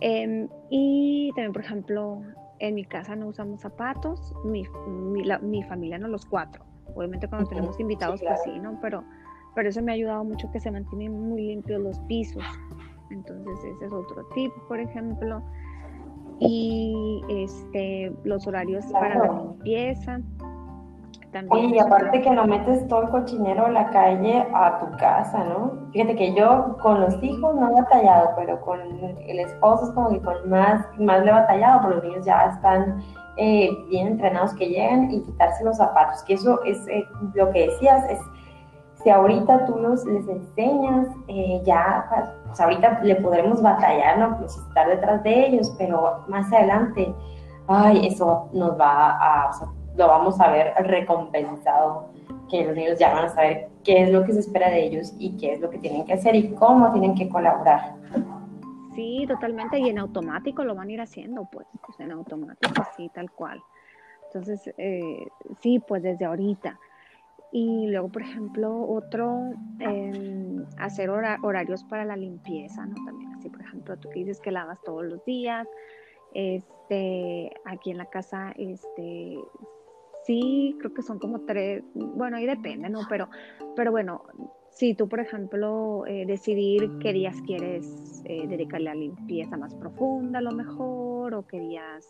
Em, 0.00 0.48
y 0.70 1.30
también, 1.34 1.52
por 1.52 1.62
ejemplo, 1.62 2.22
en 2.58 2.74
mi 2.74 2.84
casa 2.84 3.16
no 3.16 3.28
usamos 3.28 3.60
zapatos, 3.60 4.34
mi, 4.44 4.64
mi, 5.42 5.62
familia 5.64 5.98
no, 5.98 6.08
los 6.08 6.26
cuatro. 6.26 6.64
Obviamente 6.94 7.28
cuando 7.28 7.48
tenemos 7.48 7.78
invitados, 7.80 8.22
pues 8.22 8.40
sí, 8.44 8.58
¿no? 8.58 8.78
Pero, 8.80 9.04
pero 9.54 9.68
eso 9.68 9.82
me 9.82 9.92
ha 9.92 9.94
ayudado 9.94 10.24
mucho 10.24 10.50
que 10.52 10.60
se 10.60 10.70
mantienen 10.70 11.12
muy 11.12 11.42
limpios 11.42 11.80
los 11.80 11.98
pisos. 12.00 12.44
Entonces 13.10 13.58
ese 13.64 13.86
es 13.86 13.92
otro 13.92 14.26
tip, 14.34 14.52
por 14.68 14.80
ejemplo. 14.80 15.42
Y 16.38 17.22
este, 17.28 18.12
los 18.24 18.46
horarios 18.46 18.84
para 18.92 19.18
la 19.18 19.42
limpieza. 19.42 20.20
Oye, 21.50 21.66
y 21.66 21.78
aparte 21.78 22.22
que 22.22 22.30
no 22.30 22.46
metes 22.46 22.86
todo 22.88 23.02
el 23.02 23.08
cochinero 23.10 23.66
a 23.66 23.70
la 23.70 23.90
calle 23.90 24.46
a 24.54 24.78
tu 24.78 24.96
casa, 24.96 25.44
¿no? 25.44 25.72
Fíjate 25.92 26.16
que 26.16 26.34
yo 26.34 26.76
con 26.80 27.00
los 27.00 27.22
hijos 27.22 27.54
no 27.54 27.68
he 27.68 27.74
batallado, 27.74 28.30
pero 28.36 28.60
con 28.60 28.80
el 28.80 29.40
esposo 29.40 29.86
es 29.86 29.90
como 29.90 30.10
que 30.10 30.20
con 30.20 30.48
más, 30.48 30.86
más 30.98 31.22
le 31.24 31.30
he 31.30 31.34
batallado, 31.34 31.82
porque 31.82 31.96
los 31.96 32.04
niños 32.04 32.24
ya 32.24 32.46
están 32.46 33.02
eh, 33.36 33.70
bien 33.90 34.06
entrenados 34.06 34.54
que 34.54 34.68
llegan 34.68 35.10
y 35.10 35.22
quitarse 35.22 35.62
los 35.64 35.76
zapatos, 35.76 36.22
que 36.22 36.34
eso 36.34 36.62
es 36.64 36.86
eh, 36.88 37.04
lo 37.34 37.50
que 37.50 37.68
decías, 37.68 38.08
es 38.10 38.20
si 39.02 39.10
ahorita 39.10 39.66
tú 39.66 39.76
los, 39.78 40.04
les 40.06 40.26
enseñas, 40.26 41.06
eh, 41.28 41.60
ya, 41.64 42.32
pues 42.46 42.60
ahorita 42.60 43.00
le 43.02 43.16
podremos 43.16 43.62
batallar, 43.62 44.18
¿no? 44.18 44.38
Pues 44.38 44.56
estar 44.56 44.88
detrás 44.88 45.22
de 45.22 45.46
ellos, 45.46 45.74
pero 45.78 46.24
más 46.28 46.52
adelante, 46.52 47.14
ay, 47.68 48.06
eso 48.06 48.48
nos 48.52 48.72
va 48.80 49.10
a, 49.10 49.50
lo 49.96 50.08
vamos 50.08 50.40
a 50.40 50.50
ver 50.50 50.74
recompensado, 50.80 52.08
que 52.50 52.64
los 52.64 52.76
niños 52.76 52.98
ya 52.98 53.12
van 53.12 53.24
a 53.24 53.28
saber 53.28 53.68
qué 53.82 54.02
es 54.02 54.10
lo 54.10 54.24
que 54.24 54.32
se 54.32 54.40
espera 54.40 54.70
de 54.70 54.84
ellos 54.84 55.14
y 55.18 55.36
qué 55.36 55.52
es 55.52 55.60
lo 55.60 55.70
que 55.70 55.78
tienen 55.78 56.04
que 56.04 56.12
hacer 56.12 56.34
y 56.34 56.54
cómo 56.54 56.92
tienen 56.92 57.14
que 57.14 57.28
colaborar. 57.28 57.94
Sí, 58.94 59.26
totalmente, 59.28 59.78
y 59.78 59.88
en 59.88 59.98
automático 59.98 60.64
lo 60.64 60.74
van 60.74 60.88
a 60.88 60.92
ir 60.92 61.00
haciendo, 61.00 61.46
pues, 61.50 61.66
pues 61.84 62.00
en 62.00 62.12
automático, 62.12 62.82
sí, 62.96 63.10
tal 63.12 63.30
cual. 63.30 63.62
Entonces, 64.26 64.72
eh, 64.78 65.26
sí, 65.60 65.80
pues 65.86 66.02
desde 66.02 66.24
ahorita. 66.24 66.78
Y 67.52 67.88
luego, 67.88 68.08
por 68.08 68.22
ejemplo, 68.22 68.86
otro, 68.88 69.52
em, 69.80 70.64
hacer 70.78 71.10
horarios 71.10 71.84
para 71.84 72.04
la 72.04 72.16
limpieza, 72.16 72.86
¿no? 72.86 72.94
También 73.04 73.34
así, 73.34 73.48
por 73.48 73.60
ejemplo, 73.60 73.96
tú 73.98 74.08
que 74.10 74.20
dices 74.20 74.40
que 74.40 74.50
lavas 74.50 74.82
todos 74.82 75.04
los 75.04 75.24
días, 75.24 75.68
este, 76.34 77.52
aquí 77.64 77.90
en 77.90 77.98
la 77.98 78.06
casa, 78.06 78.52
este, 78.56 79.38
sí, 80.26 80.76
creo 80.78 80.92
que 80.92 81.02
son 81.02 81.18
como 81.18 81.40
tres, 81.42 81.84
bueno, 81.94 82.36
ahí 82.36 82.46
depende, 82.46 82.88
¿no? 82.90 83.00
Pero, 83.08 83.28
pero 83.76 83.92
bueno, 83.92 84.24
si 84.70 84.94
tú, 84.94 85.08
por 85.08 85.20
ejemplo, 85.20 86.04
eh, 86.06 86.26
decidir 86.26 86.90
qué 87.00 87.12
días 87.12 87.40
quieres 87.46 88.22
eh, 88.26 88.46
dedicarle 88.46 88.90
a 88.90 88.94
limpieza 88.94 89.56
más 89.56 89.74
profunda 89.74 90.40
a 90.40 90.42
lo 90.42 90.52
mejor, 90.52 91.32
o 91.32 91.46
querías, 91.46 92.06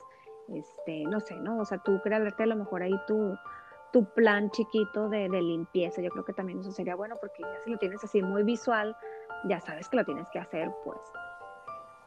este, 0.48 1.04
no 1.04 1.20
sé, 1.20 1.36
¿no? 1.36 1.58
O 1.58 1.64
sea, 1.64 1.78
tú 1.78 2.00
crearte 2.02 2.42
a 2.42 2.46
lo 2.46 2.56
mejor 2.56 2.82
ahí 2.82 2.94
tu, 3.06 3.36
tu 3.92 4.04
plan 4.14 4.50
chiquito 4.50 5.08
de, 5.08 5.28
limpieza, 5.28 6.02
yo 6.02 6.10
creo 6.10 6.24
que 6.24 6.32
también 6.32 6.60
eso 6.60 6.72
sería 6.72 6.96
bueno, 6.96 7.14
porque 7.20 7.42
ya 7.42 7.64
si 7.64 7.70
lo 7.70 7.78
tienes 7.78 8.02
así 8.02 8.22
muy 8.22 8.42
visual, 8.42 8.96
ya 9.48 9.60
sabes 9.60 9.88
que 9.88 9.98
lo 9.98 10.04
tienes 10.04 10.28
que 10.30 10.38
hacer, 10.38 10.70
pues. 10.84 10.98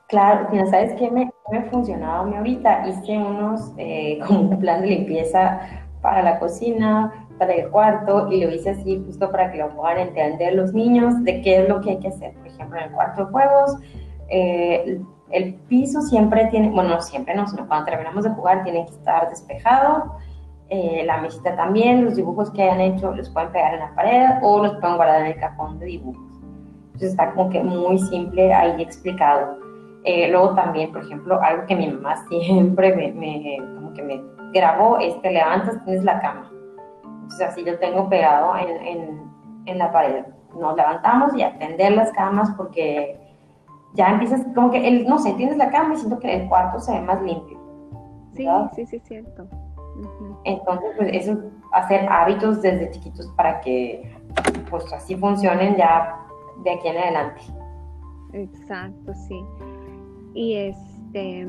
Claro, 0.08 0.50
ya 0.52 0.66
sabes 0.66 0.94
qué 0.96 1.12
me, 1.12 1.32
me 1.52 1.70
funcionado 1.70 2.24
a 2.24 2.26
mí 2.26 2.36
ahorita, 2.36 2.88
hice 2.88 3.18
unos, 3.18 3.74
eh, 3.78 4.20
como 4.28 4.42
un 4.42 4.60
plan 4.60 4.82
de 4.82 4.88
limpieza 4.88 5.88
para 6.02 6.22
la 6.22 6.40
cocina, 6.40 7.28
para 7.38 7.54
el 7.54 7.70
cuarto, 7.70 8.32
y 8.32 8.44
lo 8.44 8.52
hice 8.52 8.72
así 8.72 9.02
justo 9.06 9.32
para 9.32 9.52
que 9.52 9.58
lo 9.58 9.70
puedan 9.76 10.00
entender 10.00 10.54
los 10.54 10.74
niños 10.74 11.24
de 11.24 11.42
qué 11.42 11.64
es 11.64 11.70
lo 11.70 11.82
que 11.82 11.92
hay 11.92 12.00
que 12.00 12.10
hacer. 12.10 12.34
Por 12.34 12.48
ejemplo, 12.48 12.78
en 12.78 12.86
el 12.86 12.92
cuarto 12.92 13.26
de 13.26 13.32
juegos, 13.32 13.78
eh, 14.30 15.02
el 15.32 15.54
piso 15.68 16.02
siempre 16.02 16.48
tiene, 16.48 16.70
bueno, 16.70 16.90
no 16.90 17.02
siempre, 17.02 17.36
no, 17.36 17.48
sino 17.48 17.68
cuando 17.68 17.86
terminamos 17.86 18.24
de 18.24 18.32
jugar 18.32 18.64
tiene 18.64 18.86
que 18.86 18.92
estar 18.92 19.30
despejado. 19.30 20.16
Eh, 20.70 21.04
la 21.06 21.20
mesita 21.22 21.56
también, 21.56 22.06
los 22.06 22.16
dibujos 22.16 22.52
que 22.52 22.64
hayan 22.64 22.82
hecho 22.82 23.14
los 23.16 23.30
pueden 23.30 23.52
pegar 23.52 23.74
en 23.74 23.80
la 23.80 23.96
pared 23.96 24.30
o 24.44 24.62
los 24.62 24.76
pueden 24.78 24.98
guardar 24.98 25.22
en 25.22 25.28
el 25.28 25.40
cajón 25.40 25.80
de 25.80 25.86
dibujos. 25.88 26.24
Entonces 26.94 27.12
está 27.12 27.32
como 27.34 27.50
que 27.50 27.64
muy 27.64 27.98
simple 27.98 28.54
ahí 28.54 28.82
explicado. 28.82 29.58
Eh, 30.04 30.30
luego 30.30 30.54
también, 30.54 30.92
por 30.92 31.04
ejemplo, 31.04 31.42
algo 31.42 31.66
que 31.66 31.76
mi 31.76 31.88
mamá 31.88 32.24
siempre 32.30 32.96
me, 32.96 33.12
me 33.14 33.58
como 33.76 33.94
que 33.94 34.02
me 34.02 34.22
grabó 34.54 34.98
es 35.00 35.20
te 35.22 35.32
levantas, 35.32 35.84
tienes 35.84 36.04
la 36.04 36.20
cama. 36.20 36.52
Entonces 37.04 37.48
así 37.48 37.64
lo 37.64 37.78
tengo 37.80 38.10
pegado 38.10 38.56
en, 38.58 38.70
en, 38.86 39.32
en 39.66 39.78
la 39.78 39.92
pared. 39.92 40.26
Nos 40.60 40.76
levantamos 40.76 41.36
y 41.36 41.44
atender 41.44 41.92
las 41.94 42.12
camas 42.12 42.52
porque 42.58 43.20
ya 43.94 44.10
empiezas, 44.10 44.46
como 44.56 44.72
que, 44.72 44.88
el, 44.88 45.08
no 45.08 45.20
sé, 45.20 45.34
tienes 45.34 45.58
la 45.58 45.70
cama 45.70 45.94
y 45.94 45.98
siento 45.98 46.20
que 46.20 46.42
el 46.42 46.50
cuarto 46.50 46.80
se 46.80 46.94
ve 46.94 47.02
más 47.02 47.22
limpio. 47.22 47.60
Sí, 48.36 48.48
sí, 48.76 48.86
sí, 48.86 48.96
es 48.98 49.04
cierto. 49.04 49.48
Entonces, 50.46 50.92
pues 50.96 51.10
eso, 51.14 51.38
hacer 51.74 52.08
hábitos 52.10 52.62
desde 52.62 52.90
chiquitos 52.92 53.28
para 53.36 53.60
que, 53.62 54.16
pues 54.70 54.92
así 54.94 55.16
funcionen 55.16 55.76
ya 55.76 56.16
de 56.64 56.72
aquí 56.72 56.88
en 56.88 56.98
adelante. 56.98 57.42
Exacto, 58.34 59.14
sí. 59.14 59.44
Y 60.34 60.56
este, 60.56 61.48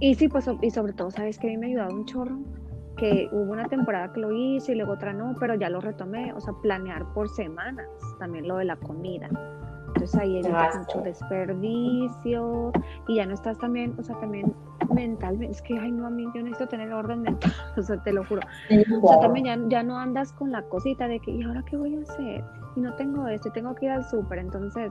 y 0.00 0.14
sí, 0.14 0.28
pues, 0.28 0.48
y 0.60 0.70
sobre 0.70 0.92
todo, 0.92 1.10
¿sabes 1.10 1.38
que 1.38 1.48
A 1.48 1.50
mí 1.50 1.56
me 1.56 1.66
ha 1.66 1.68
ayudado 1.70 1.94
un 1.94 2.04
chorro, 2.06 2.38
que 2.96 3.28
hubo 3.32 3.52
una 3.52 3.68
temporada 3.68 4.12
que 4.12 4.20
lo 4.20 4.32
hice 4.32 4.72
y 4.72 4.74
luego 4.76 4.92
otra 4.92 5.12
no, 5.12 5.34
pero 5.40 5.54
ya 5.54 5.68
lo 5.68 5.80
retomé, 5.80 6.32
o 6.34 6.40
sea, 6.40 6.52
planear 6.62 7.04
por 7.14 7.28
semanas, 7.28 7.86
también 8.18 8.46
lo 8.46 8.56
de 8.56 8.64
la 8.64 8.76
comida. 8.76 9.28
Entonces 9.88 10.14
ahí 10.20 10.38
evitas 10.38 10.78
mucho 10.78 11.00
desperdicio 11.02 12.72
y 13.08 13.16
ya 13.16 13.26
no 13.26 13.34
estás 13.34 13.58
también, 13.58 13.94
o 13.98 14.02
sea, 14.02 14.18
también 14.20 14.54
mentalmente, 14.94 15.52
es 15.52 15.62
que, 15.62 15.78
ay, 15.78 15.92
no, 15.92 16.06
a 16.06 16.10
mí 16.10 16.26
yo 16.34 16.42
necesito 16.42 16.68
tener 16.68 16.92
orden 16.92 17.22
mental, 17.22 17.52
o 17.76 17.82
sea, 17.82 18.02
te 18.02 18.12
lo 18.12 18.24
juro. 18.24 18.42
O 19.02 19.08
sea, 19.08 19.20
también 19.20 19.46
ya, 19.46 19.58
ya, 19.68 19.82
no 19.82 19.98
andas 19.98 20.32
con 20.32 20.50
la 20.50 20.62
cosita 20.62 21.08
de 21.08 21.20
que, 21.20 21.30
¿y 21.30 21.42
ahora 21.42 21.62
qué 21.64 21.76
voy 21.76 21.96
a 21.96 22.00
hacer? 22.00 22.44
Y 22.76 22.80
no 22.80 22.94
tengo 22.94 23.28
esto, 23.28 23.48
y 23.48 23.52
tengo 23.52 23.74
que 23.74 23.86
ir 23.86 23.90
al 23.92 24.04
súper, 24.04 24.38
entonces 24.38 24.90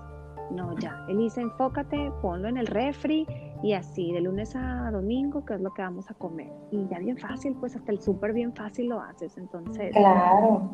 no, 0.51 0.77
ya, 0.79 1.05
Elisa, 1.07 1.41
enfócate, 1.41 2.11
ponlo 2.21 2.47
en 2.47 2.57
el 2.57 2.67
refri 2.67 3.25
y 3.63 3.73
así, 3.73 4.11
de 4.11 4.21
lunes 4.21 4.55
a 4.55 4.89
domingo, 4.91 5.45
que 5.45 5.55
es 5.55 5.61
lo 5.61 5.73
que 5.73 5.81
vamos 5.81 6.09
a 6.09 6.13
comer. 6.13 6.51
Y 6.71 6.87
ya 6.87 6.99
bien 6.99 7.17
fácil, 7.17 7.55
pues 7.59 7.75
hasta 7.75 7.91
el 7.91 8.01
súper 8.01 8.33
bien 8.33 8.53
fácil 8.53 8.89
lo 8.89 8.99
haces, 8.99 9.37
entonces. 9.37 9.91
Claro. 9.93 10.69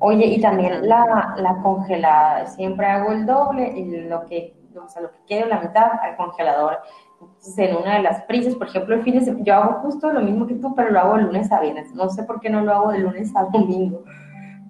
Oye, 0.00 0.26
y 0.26 0.40
también 0.40 0.88
la, 0.88 1.34
la 1.36 1.56
congelada, 1.62 2.46
siempre 2.46 2.86
hago 2.86 3.12
el 3.12 3.26
doble 3.26 3.68
y 3.78 4.08
lo 4.08 4.24
que, 4.24 4.56
o 4.74 4.88
sea, 4.88 5.02
lo 5.02 5.10
que 5.10 5.18
quede 5.26 5.46
la 5.46 5.60
mitad 5.60 5.90
al 6.02 6.16
congelador. 6.16 6.78
Entonces, 7.20 7.58
en 7.58 7.76
una 7.76 7.96
de 7.96 8.02
las 8.02 8.22
prisas, 8.22 8.54
por 8.54 8.68
ejemplo, 8.68 8.94
el 8.94 9.02
fin 9.02 9.18
de 9.18 9.20
semana, 9.20 9.44
yo 9.44 9.54
hago 9.54 9.80
justo 9.80 10.10
lo 10.10 10.20
mismo 10.20 10.46
que 10.46 10.54
tú, 10.54 10.74
pero 10.74 10.90
lo 10.90 11.00
hago 11.00 11.16
de 11.16 11.22
lunes 11.24 11.52
a 11.52 11.60
viernes. 11.60 11.94
No 11.94 12.08
sé 12.08 12.22
por 12.24 12.40
qué 12.40 12.48
no 12.48 12.62
lo 12.62 12.72
hago 12.72 12.92
de 12.92 12.98
lunes 12.98 13.30
a 13.36 13.44
domingo 13.44 14.02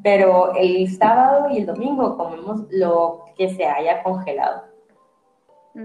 pero 0.03 0.55
el 0.55 0.91
sábado 0.97 1.51
y 1.51 1.59
el 1.59 1.67
domingo 1.67 2.17
comemos 2.17 2.65
lo 2.71 3.25
que 3.37 3.55
se 3.55 3.67
haya 3.67 4.03
congelado. 4.03 4.70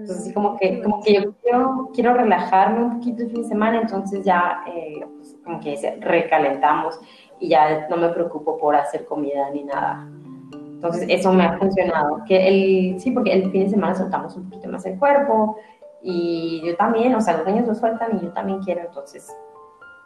Entonces, 0.02 0.34
como 0.34 0.58
que, 0.58 0.82
como 0.82 1.02
que 1.02 1.14
yo 1.14 1.34
quiero, 1.42 1.90
quiero 1.94 2.14
relajarme 2.14 2.84
un 2.84 3.00
poquito 3.00 3.24
el 3.24 3.32
fin 3.32 3.42
de 3.42 3.48
semana, 3.48 3.82
entonces 3.82 4.24
ya, 4.24 4.64
eh, 4.68 5.06
pues, 5.16 5.36
como 5.44 5.60
que 5.60 6.00
recalentamos 6.02 7.00
y 7.40 7.50
ya 7.50 7.88
no 7.90 7.98
me 7.98 8.10
preocupo 8.10 8.58
por 8.58 8.76
hacer 8.76 9.06
comida 9.06 9.50
ni 9.52 9.64
nada. 9.64 10.08
Entonces, 10.54 11.06
eso 11.10 11.32
me 11.32 11.46
ha 11.46 11.58
funcionado. 11.58 12.24
Que 12.28 12.48
el, 12.48 13.00
sí, 13.00 13.12
porque 13.12 13.34
el 13.34 13.52
fin 13.52 13.64
de 13.64 13.70
semana 13.70 13.96
soltamos 13.96 14.36
un 14.36 14.50
poquito 14.50 14.70
más 14.70 14.86
el 14.86 15.00
cuerpo 15.00 15.58
y 16.02 16.62
yo 16.64 16.76
también, 16.76 17.16
o 17.16 17.22
sea, 17.22 17.38
los 17.38 17.48
niños 17.48 17.68
lo 17.68 17.76
sueltan 17.76 18.18
y 18.18 18.26
yo 18.26 18.32
también 18.34 18.62
quiero, 18.62 18.82
entonces, 18.82 19.36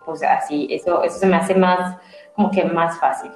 pues 0.06 0.24
así, 0.24 0.68
eso, 0.72 1.04
eso 1.04 1.20
se 1.20 1.28
me 1.28 1.36
hace 1.36 1.56
más, 1.56 1.98
como 2.36 2.52
que 2.52 2.64
más 2.64 3.00
fácil. 3.00 3.32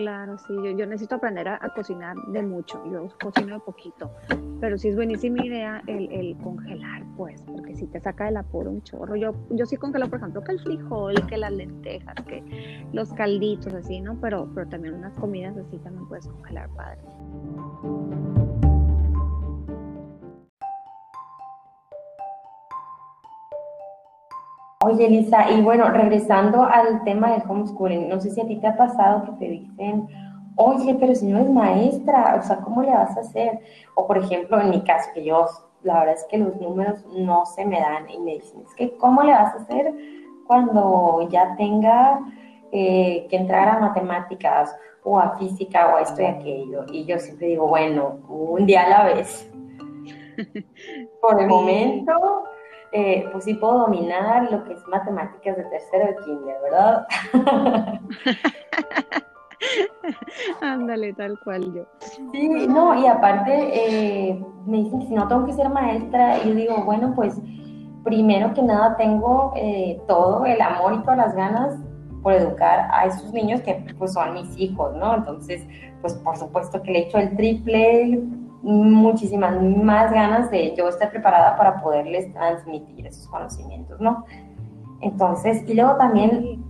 Claro, 0.00 0.38
sí, 0.38 0.54
yo, 0.54 0.86
necesito 0.86 1.16
aprender 1.16 1.46
a, 1.46 1.58
cocinar 1.74 2.16
de 2.28 2.42
mucho, 2.42 2.82
yo 2.90 3.06
cocino 3.22 3.52
de 3.56 3.60
poquito, 3.60 4.10
pero 4.58 4.78
sí 4.78 4.88
es 4.88 4.96
buenísima 4.96 5.44
idea 5.44 5.82
el, 5.86 6.10
el, 6.10 6.38
congelar, 6.38 7.04
pues, 7.18 7.42
porque 7.42 7.76
si 7.76 7.86
te 7.86 8.00
saca 8.00 8.24
del 8.24 8.38
apuro 8.38 8.70
un 8.70 8.82
chorro. 8.82 9.14
Yo, 9.16 9.34
yo 9.50 9.66
sí 9.66 9.76
congelo, 9.76 10.08
por 10.08 10.20
ejemplo, 10.20 10.42
que 10.42 10.52
el 10.52 10.60
frijol, 10.60 11.26
que 11.26 11.36
las 11.36 11.52
lentejas, 11.52 12.14
que 12.26 12.42
los 12.94 13.12
calditos, 13.12 13.74
así, 13.74 14.00
¿no? 14.00 14.18
Pero, 14.22 14.48
pero 14.54 14.66
también 14.70 14.94
unas 14.94 15.12
comidas 15.18 15.54
así 15.58 15.76
también 15.80 16.08
puedes 16.08 16.26
congelar, 16.26 16.70
padre. 16.70 18.49
Oye, 24.82 25.08
Elisa, 25.08 25.50
y 25.50 25.60
bueno, 25.60 25.90
regresando 25.90 26.62
al 26.62 27.04
tema 27.04 27.32
del 27.32 27.42
homeschooling, 27.46 28.08
no 28.08 28.18
sé 28.18 28.30
si 28.30 28.40
a 28.40 28.46
ti 28.46 28.56
te 28.56 28.66
ha 28.66 28.78
pasado 28.78 29.26
que 29.26 29.32
te 29.32 29.48
dicen, 29.50 30.08
oye, 30.56 30.96
pero 30.98 31.14
si 31.14 31.26
no 31.26 31.38
es 31.38 31.50
maestra, 31.50 32.38
o 32.40 32.42
sea, 32.42 32.60
¿cómo 32.60 32.80
le 32.80 32.90
vas 32.90 33.14
a 33.14 33.20
hacer? 33.20 33.60
O 33.94 34.06
por 34.06 34.16
ejemplo, 34.16 34.58
en 34.58 34.70
mi 34.70 34.82
caso, 34.82 35.10
que 35.12 35.22
yo, 35.22 35.44
la 35.82 35.98
verdad 35.98 36.14
es 36.14 36.24
que 36.30 36.38
los 36.38 36.56
números 36.56 37.04
no 37.14 37.44
se 37.44 37.66
me 37.66 37.78
dan 37.78 38.08
y 38.08 38.20
me 38.20 38.36
dicen, 38.36 38.62
es 38.66 38.74
que 38.74 38.96
¿cómo 38.96 39.22
le 39.22 39.32
vas 39.32 39.54
a 39.54 39.58
hacer 39.58 39.92
cuando 40.46 41.28
ya 41.30 41.54
tenga 41.56 42.18
eh, 42.72 43.26
que 43.28 43.36
entrar 43.36 43.68
a 43.68 43.80
matemáticas 43.80 44.74
o 45.04 45.18
a 45.18 45.36
física 45.36 45.92
o 45.92 45.96
a 45.98 46.00
esto 46.00 46.22
y 46.22 46.24
aquello? 46.24 46.86
Y 46.90 47.04
yo 47.04 47.18
siempre 47.18 47.48
digo, 47.48 47.68
bueno, 47.68 48.20
un 48.30 48.64
día 48.64 48.84
a 48.84 48.88
la 48.88 49.04
vez. 49.12 49.52
Por 51.20 51.38
el 51.38 51.48
momento 51.48 52.44
eh, 52.92 53.28
pues 53.30 53.44
sí 53.44 53.54
puedo 53.54 53.80
dominar 53.80 54.50
lo 54.50 54.64
que 54.64 54.74
es 54.74 54.86
matemáticas 54.88 55.56
de 55.56 55.64
tercero 55.64 56.06
de 56.06 56.16
kinder, 56.24 56.56
¿verdad? 56.62 57.06
Ándale, 60.60 61.12
tal 61.12 61.38
cual 61.40 61.72
yo. 61.72 61.84
Sí, 62.32 62.66
no, 62.68 62.94
y 63.00 63.06
aparte 63.06 63.52
eh, 63.52 64.44
me 64.66 64.78
dicen 64.78 65.00
que 65.00 65.06
si 65.06 65.14
no 65.14 65.28
tengo 65.28 65.46
que 65.46 65.52
ser 65.52 65.68
maestra, 65.68 66.38
y 66.38 66.48
yo 66.48 66.54
digo, 66.54 66.84
bueno, 66.84 67.12
pues 67.14 67.38
primero 68.04 68.52
que 68.54 68.62
nada 68.62 68.96
tengo 68.96 69.52
eh, 69.56 70.00
todo 70.08 70.44
el 70.46 70.60
amor 70.60 70.94
y 70.94 70.98
todas 71.02 71.18
las 71.18 71.34
ganas 71.34 71.76
por 72.22 72.32
educar 72.34 72.88
a 72.92 73.06
esos 73.06 73.32
niños 73.32 73.60
que 73.62 73.74
pues 73.98 74.12
son 74.12 74.34
mis 74.34 74.56
hijos, 74.58 74.94
¿no? 74.96 75.14
Entonces, 75.14 75.66
pues 76.00 76.14
por 76.14 76.36
supuesto 76.36 76.82
que 76.82 76.90
le 76.90 76.98
he 76.98 77.02
hecho 77.02 77.18
el 77.18 77.36
triple, 77.36 78.22
muchísimas 78.62 79.60
más 79.62 80.12
ganas 80.12 80.50
de 80.50 80.74
yo 80.76 80.88
estar 80.88 81.10
preparada 81.10 81.56
para 81.56 81.80
poderles 81.80 82.32
transmitir 82.32 83.06
esos 83.06 83.26
conocimientos, 83.28 84.00
¿no? 84.00 84.24
Entonces, 85.00 85.64
y 85.66 85.74
luego 85.74 85.96
también 85.96 86.62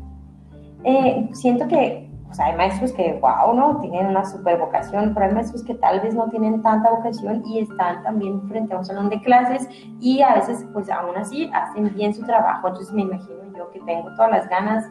eh, 0.85 1.29
siento 1.33 1.67
que 1.67 2.11
o 2.31 2.35
sea, 2.35 2.47
hay 2.47 2.57
maestros 2.57 2.93
que, 2.93 3.19
wow, 3.21 3.55
¿no? 3.55 3.81
Tienen 3.81 4.07
una 4.07 4.25
super 4.25 4.57
vocación, 4.57 5.13
pero 5.15 5.27
hay 5.27 5.33
maestros 5.33 5.65
que 5.65 5.75
tal 5.75 6.01
vez 6.01 6.15
no 6.15 6.29
tienen 6.29 6.63
tanta 6.63 6.91
vocación 6.91 7.43
y 7.45 7.59
están 7.59 8.05
también 8.05 8.41
frente 8.49 8.73
a 8.73 8.79
un 8.79 8.85
salón 8.85 9.09
de 9.09 9.21
clases 9.21 9.69
y 10.01 10.23
a 10.23 10.35
veces, 10.35 10.65
pues 10.73 10.89
aún 10.91 11.17
así, 11.17 11.51
hacen 11.53 11.93
bien 11.93 12.15
su 12.15 12.23
trabajo. 12.23 12.69
Entonces 12.69 12.95
me 12.95 13.03
imagino 13.03 13.41
yo 13.57 13.69
que 13.73 13.81
tengo 13.81 14.15
todas 14.15 14.31
las 14.31 14.49
ganas 14.49 14.89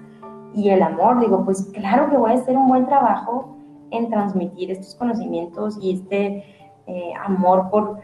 y 0.54 0.70
el 0.70 0.84
amor. 0.84 1.22
Digo, 1.22 1.46
pues 1.46 1.64
claro 1.74 2.10
que 2.10 2.18
voy 2.18 2.32
a 2.32 2.36
hacer 2.36 2.58
un 2.58 2.68
buen 2.68 2.86
trabajo 2.86 3.56
en 3.92 4.10
transmitir 4.10 4.72
estos 4.72 4.96
conocimientos 4.96 5.78
y 5.82 5.94
este 5.94 6.44
eh, 6.90 7.14
amor 7.24 7.70
por, 7.70 8.00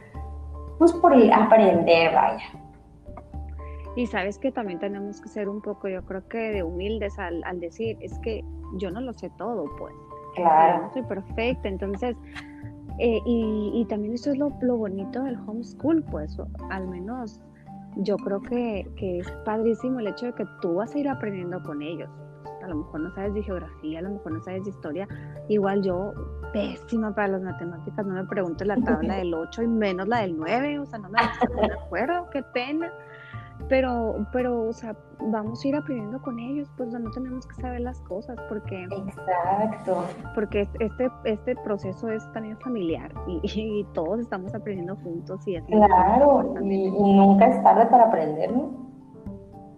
pues 0.78 0.94
por 0.94 1.14
aprender, 1.14 2.14
vaya. 2.14 2.44
Y 3.96 4.06
sabes 4.06 4.38
que 4.38 4.52
también 4.52 4.80
tenemos 4.80 5.22
que 5.22 5.30
ser 5.30 5.50
un 5.50 5.62
poco, 5.62 5.88
yo 5.88 6.04
creo 6.06 6.28
que 6.28 6.52
de 6.52 6.64
humildes 6.64 7.18
al, 7.18 7.60
decir, 7.60 7.98
es 8.02 8.20
que 8.20 8.44
yo 8.78 8.92
no 8.92 9.02
lo 9.02 9.14
sé 9.14 9.32
todo, 9.38 9.66
pues. 9.78 9.94
Claro. 10.36 10.84
No 10.84 10.94
soy 10.94 11.02
perfecta, 11.04 11.68
entonces, 11.68 12.16
eh, 13.00 13.20
y, 13.26 13.86
también 13.90 14.14
eso 14.14 14.32
es 14.32 14.38
lo, 14.38 14.52
lo, 14.62 14.78
bonito 14.78 15.24
del 15.24 15.38
homeschool, 15.48 16.04
pues, 16.12 16.38
al 16.70 16.88
menos 16.88 17.42
yo 17.96 18.18
creo 18.18 18.42
que, 18.42 18.88
que 18.98 19.20
es 19.20 19.32
padrísimo 19.46 20.00
el 20.00 20.08
hecho 20.08 20.28
de 20.28 20.34
que 20.34 20.46
tú 20.62 20.76
vas 20.76 20.94
a 20.94 21.00
ir 21.00 21.08
aprendiendo 21.08 21.64
con 21.64 21.82
ellos 21.82 22.10
a 22.66 22.68
lo 22.68 22.78
mejor 22.78 23.00
no 23.02 23.12
sabes 23.12 23.34
de 23.34 23.44
geografía, 23.44 24.00
a 24.00 24.02
lo 24.02 24.10
mejor 24.12 24.34
no 24.34 24.42
sabes 24.42 24.64
de 24.64 24.72
historia. 24.72 25.08
Igual 25.48 25.84
yo, 25.84 26.14
pésima 26.56 27.14
para 27.14 27.28
las 27.28 27.42
matemáticas, 27.42 28.06
no 28.06 28.14
me 28.14 28.24
pregunto 28.24 28.64
la 28.64 28.78
tabla 28.78 29.16
del 29.18 29.34
8 29.34 29.64
y 29.64 29.68
menos 29.68 30.08
la 30.08 30.22
del 30.22 30.38
9, 30.38 30.80
o 30.80 30.86
sea, 30.86 31.00
no 31.00 31.10
me, 31.10 31.20
acuerdo, 31.20 32.30
qué 32.32 32.42
pena. 32.42 32.92
Pero, 33.70 34.28
pero, 34.34 34.68
o 34.68 34.74
sea, 34.74 34.96
vamos 35.20 35.64
a 35.64 35.68
ir 35.68 35.76
aprendiendo 35.76 36.22
con 36.22 36.40
ellos, 36.40 36.70
pues 36.76 36.92
no 36.92 37.10
tenemos 37.12 37.48
que 37.48 37.56
saber 37.56 37.82
las 37.82 38.00
cosas 38.02 38.38
porque... 38.50 38.84
Exacto. 38.84 40.06
Porque 40.34 40.68
este, 40.80 41.10
este 41.24 41.56
proceso 41.56 42.10
es 42.10 42.30
también 42.34 42.58
familiar 42.60 43.14
y, 43.44 43.86
todos 43.94 44.20
estamos 44.20 44.54
aprendiendo 44.54 44.98
juntos 44.98 45.48
y 45.48 45.56
así. 45.56 45.72
Claro, 45.72 46.54
y, 46.62 46.92
nunca 46.92 47.48
es 47.48 47.64
tarde 47.64 47.86
para 47.86 48.06
aprender, 48.06 48.52
¿no? 48.52 48.86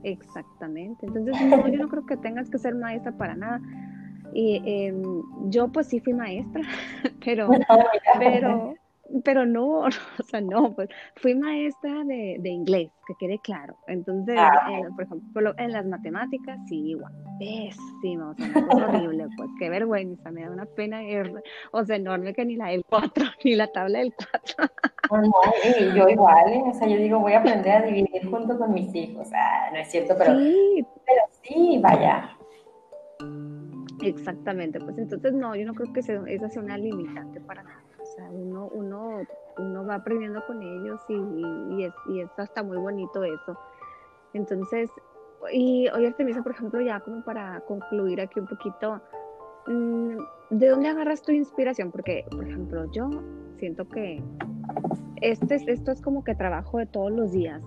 Exactamente. 0.04 1.06
Entonces, 1.06 1.36
no, 1.48 1.68
yo 1.68 1.78
no 1.78 1.88
creo 1.88 2.06
que 2.06 2.18
tengas 2.18 2.50
que 2.50 2.58
ser 2.58 2.76
maestra 2.76 3.12
para 3.12 3.36
nada. 3.36 3.62
Y 4.38 4.62
em, 4.66 5.24
yo 5.50 5.68
pues 5.68 5.88
sí 5.88 6.00
fui 6.00 6.14
maestra, 6.14 6.62
pero, 7.26 7.50
pero, 8.20 8.76
pero 9.24 9.48
no, 9.48 9.80
o 10.20 10.24
sea, 10.30 10.42
no, 10.42 10.76
pues 10.76 10.90
fui 11.16 11.34
maestra 11.34 12.04
de, 12.04 12.38
de 12.40 12.50
inglés, 12.50 12.92
que 13.08 13.16
quede 13.20 13.40
claro. 13.40 13.76
Entonces, 13.88 14.36
ah. 14.38 14.70
eh, 14.72 14.84
por 14.96 15.06
ejemplo, 15.06 15.56
en 15.58 15.72
las 15.72 15.88
matemáticas, 15.88 16.60
sí, 16.70 16.90
igual, 16.90 17.12
pésimo, 17.40 18.30
o 18.30 18.36
sea, 18.36 18.68
horrible, 18.70 19.26
pues 19.38 19.50
qué 19.58 19.72
vergüenza, 19.72 20.30
me 20.30 20.44
da 20.44 20.52
una 20.52 20.68
pena, 20.68 21.00
o 21.72 21.84
sea, 21.84 21.96
enorme 21.96 22.36
que 22.36 22.46
ni 22.46 22.58
la 22.58 22.68
del 22.68 22.86
4, 22.86 23.26
ni 23.44 23.56
la 23.56 23.66
tabla 23.72 23.98
del 23.98 24.14
4. 24.14 24.72
No, 25.20 25.96
yo 25.96 26.10
igual, 26.10 26.54
¿eh? 26.54 26.64
o 26.64 26.74
sea, 26.76 26.88
yo 26.88 26.98
digo, 26.98 27.18
voy 27.18 27.34
a 27.34 27.40
aprender 27.40 27.82
a 27.82 27.86
dividir 27.88 28.30
junto 28.30 28.56
con 28.56 28.72
mis 28.72 28.94
hijos, 28.94 29.30
ah, 29.34 29.72
no 29.74 29.80
es 29.80 29.90
cierto, 29.90 30.14
pero 30.16 30.38
sí, 30.38 30.86
pero 31.08 31.22
sí 31.42 31.80
vaya. 31.82 32.37
Exactamente, 34.08 34.80
pues 34.80 34.98
entonces 34.98 35.34
no, 35.34 35.56
yo 35.56 35.66
no 35.66 35.74
creo 35.74 35.94
que 35.94 36.00
esa 36.00 36.50
sea 36.50 36.62
una 36.62 36.78
limitante 36.78 37.40
para 37.42 37.64
nada 37.64 37.84
uno, 38.32 38.70
uno, 38.74 39.22
uno 39.58 39.86
va 39.86 39.96
aprendiendo 39.96 40.44
con 40.46 40.62
ellos 40.62 41.02
y, 41.10 41.76
y, 41.76 41.84
es, 41.86 41.94
y 42.10 42.22
es 42.22 42.30
hasta 42.38 42.64
muy 42.64 42.78
bonito 42.78 43.24
eso. 43.24 43.58
Entonces, 44.34 44.90
y 45.52 45.88
hoy 45.90 46.06
Artemisa, 46.06 46.42
por 46.42 46.54
ejemplo, 46.54 46.82
ya 46.82 47.00
como 47.00 47.24
para 47.24 47.62
concluir 47.62 48.22
aquí 48.22 48.40
un 48.40 48.48
poquito, 48.48 49.02
mm, 49.68 50.18
¿de 50.52 50.68
dónde 50.68 50.90
agarras 50.90 51.22
tu 51.22 51.32
inspiración? 51.32 51.92
Porque, 51.92 52.26
por 52.32 52.48
ejemplo, 52.48 52.92
yo 52.92 53.10
siento 53.58 53.88
que 53.88 54.24
este, 55.22 55.56
esto 55.56 55.92
es 55.92 56.02
como 56.02 56.24
que 56.24 56.36
trabajo 56.36 56.78
de 56.78 56.86
todos 56.86 57.12
los 57.12 57.32
días. 57.32 57.62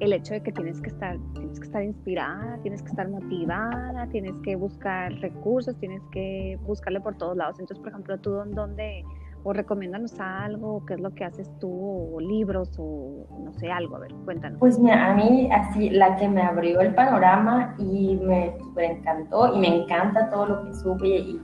El 0.00 0.12
hecho 0.12 0.34
de 0.34 0.42
que 0.42 0.50
tienes 0.52 0.80
que 0.80 0.88
estar, 0.88 1.16
tienes 1.34 1.60
que 1.60 1.66
estar 1.66 1.82
inspirada, 1.82 2.58
tienes 2.62 2.82
que 2.82 2.88
estar 2.88 3.08
motivada, 3.08 4.08
tienes 4.08 4.34
que 4.42 4.56
buscar 4.56 5.12
recursos, 5.20 5.76
tienes 5.78 6.02
que 6.10 6.58
buscarle 6.66 7.00
por 7.00 7.16
todos 7.16 7.36
lados. 7.36 7.60
Entonces, 7.60 7.80
por 7.82 7.92
ejemplo, 7.92 8.18
tú 8.18 8.32
dónde, 8.32 9.04
o 9.44 9.52
recomiéndanos 9.52 10.18
algo, 10.18 10.84
qué 10.86 10.94
es 10.94 11.00
lo 11.00 11.14
que 11.14 11.24
haces 11.24 11.50
tú, 11.60 11.70
o 12.14 12.20
libros, 12.20 12.72
o 12.78 13.26
no 13.44 13.52
sé, 13.52 13.70
algo, 13.70 13.96
a 13.96 14.00
ver, 14.00 14.12
cuéntanos. 14.24 14.58
Pues 14.58 14.78
mira, 14.78 15.12
a 15.12 15.14
mí 15.14 15.48
así, 15.52 15.90
la 15.90 16.16
que 16.16 16.28
me 16.28 16.42
abrió 16.42 16.80
el 16.80 16.94
panorama 16.94 17.76
y 17.78 18.16
me 18.16 18.56
encantó, 18.78 19.54
y 19.54 19.58
me 19.58 19.82
encanta 19.82 20.28
todo 20.30 20.46
lo 20.46 20.64
que 20.64 20.74
sube 20.74 21.08
y, 21.08 21.40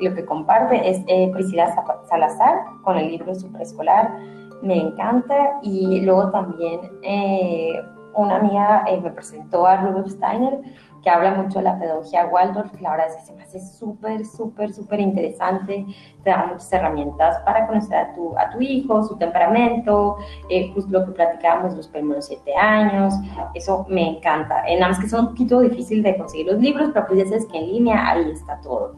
lo 0.00 0.14
que 0.14 0.24
comparte, 0.24 0.88
es 0.88 1.02
eh, 1.08 1.28
Priscila 1.32 1.74
Salazar 2.08 2.58
con 2.84 2.96
el 2.98 3.08
libro 3.08 3.34
Superescolar, 3.34 4.16
me 4.62 4.76
encanta, 4.80 5.58
y 5.62 6.00
luego 6.00 6.30
también 6.30 6.80
eh, 7.02 7.80
una 8.14 8.36
amiga 8.36 8.84
eh, 8.88 9.00
me 9.00 9.10
presentó 9.10 9.66
a 9.66 9.76
Rudolf 9.76 10.10
Steiner, 10.10 10.60
que 11.02 11.10
habla 11.10 11.34
mucho 11.34 11.58
de 11.58 11.64
la 11.64 11.78
pedagogía 11.78 12.26
Waldorf, 12.26 12.80
la 12.80 12.90
verdad 12.90 13.06
es 13.08 13.16
que 13.16 13.22
se 13.22 13.34
me 13.34 13.42
hace 13.44 13.60
súper, 13.60 14.24
súper, 14.26 14.72
súper 14.72 14.98
interesante, 15.00 15.86
te 16.24 16.30
da 16.30 16.46
muchas 16.46 16.72
herramientas 16.72 17.38
para 17.44 17.66
conocer 17.68 17.96
a 17.96 18.14
tu, 18.14 18.36
a 18.36 18.50
tu 18.50 18.60
hijo, 18.60 19.04
su 19.04 19.16
temperamento, 19.16 20.16
eh, 20.50 20.72
justo 20.74 20.90
lo 20.90 21.06
que 21.06 21.12
platicábamos 21.12 21.74
los 21.76 21.86
primeros 21.86 22.26
siete 22.26 22.52
años, 22.56 23.14
eso 23.54 23.86
me 23.88 24.16
encanta. 24.16 24.66
Eh, 24.66 24.74
nada 24.74 24.88
más 24.88 24.98
que 25.00 25.08
son 25.08 25.20
un 25.20 25.28
poquito 25.28 25.60
difícil 25.60 26.02
de 26.02 26.16
conseguir 26.16 26.46
los 26.46 26.60
libros, 26.60 26.90
pero 26.92 27.06
pues 27.06 27.20
ya 27.20 27.26
sabes 27.26 27.46
que 27.46 27.58
en 27.58 27.66
línea 27.66 28.10
ahí 28.10 28.30
está 28.32 28.60
todo. 28.60 28.96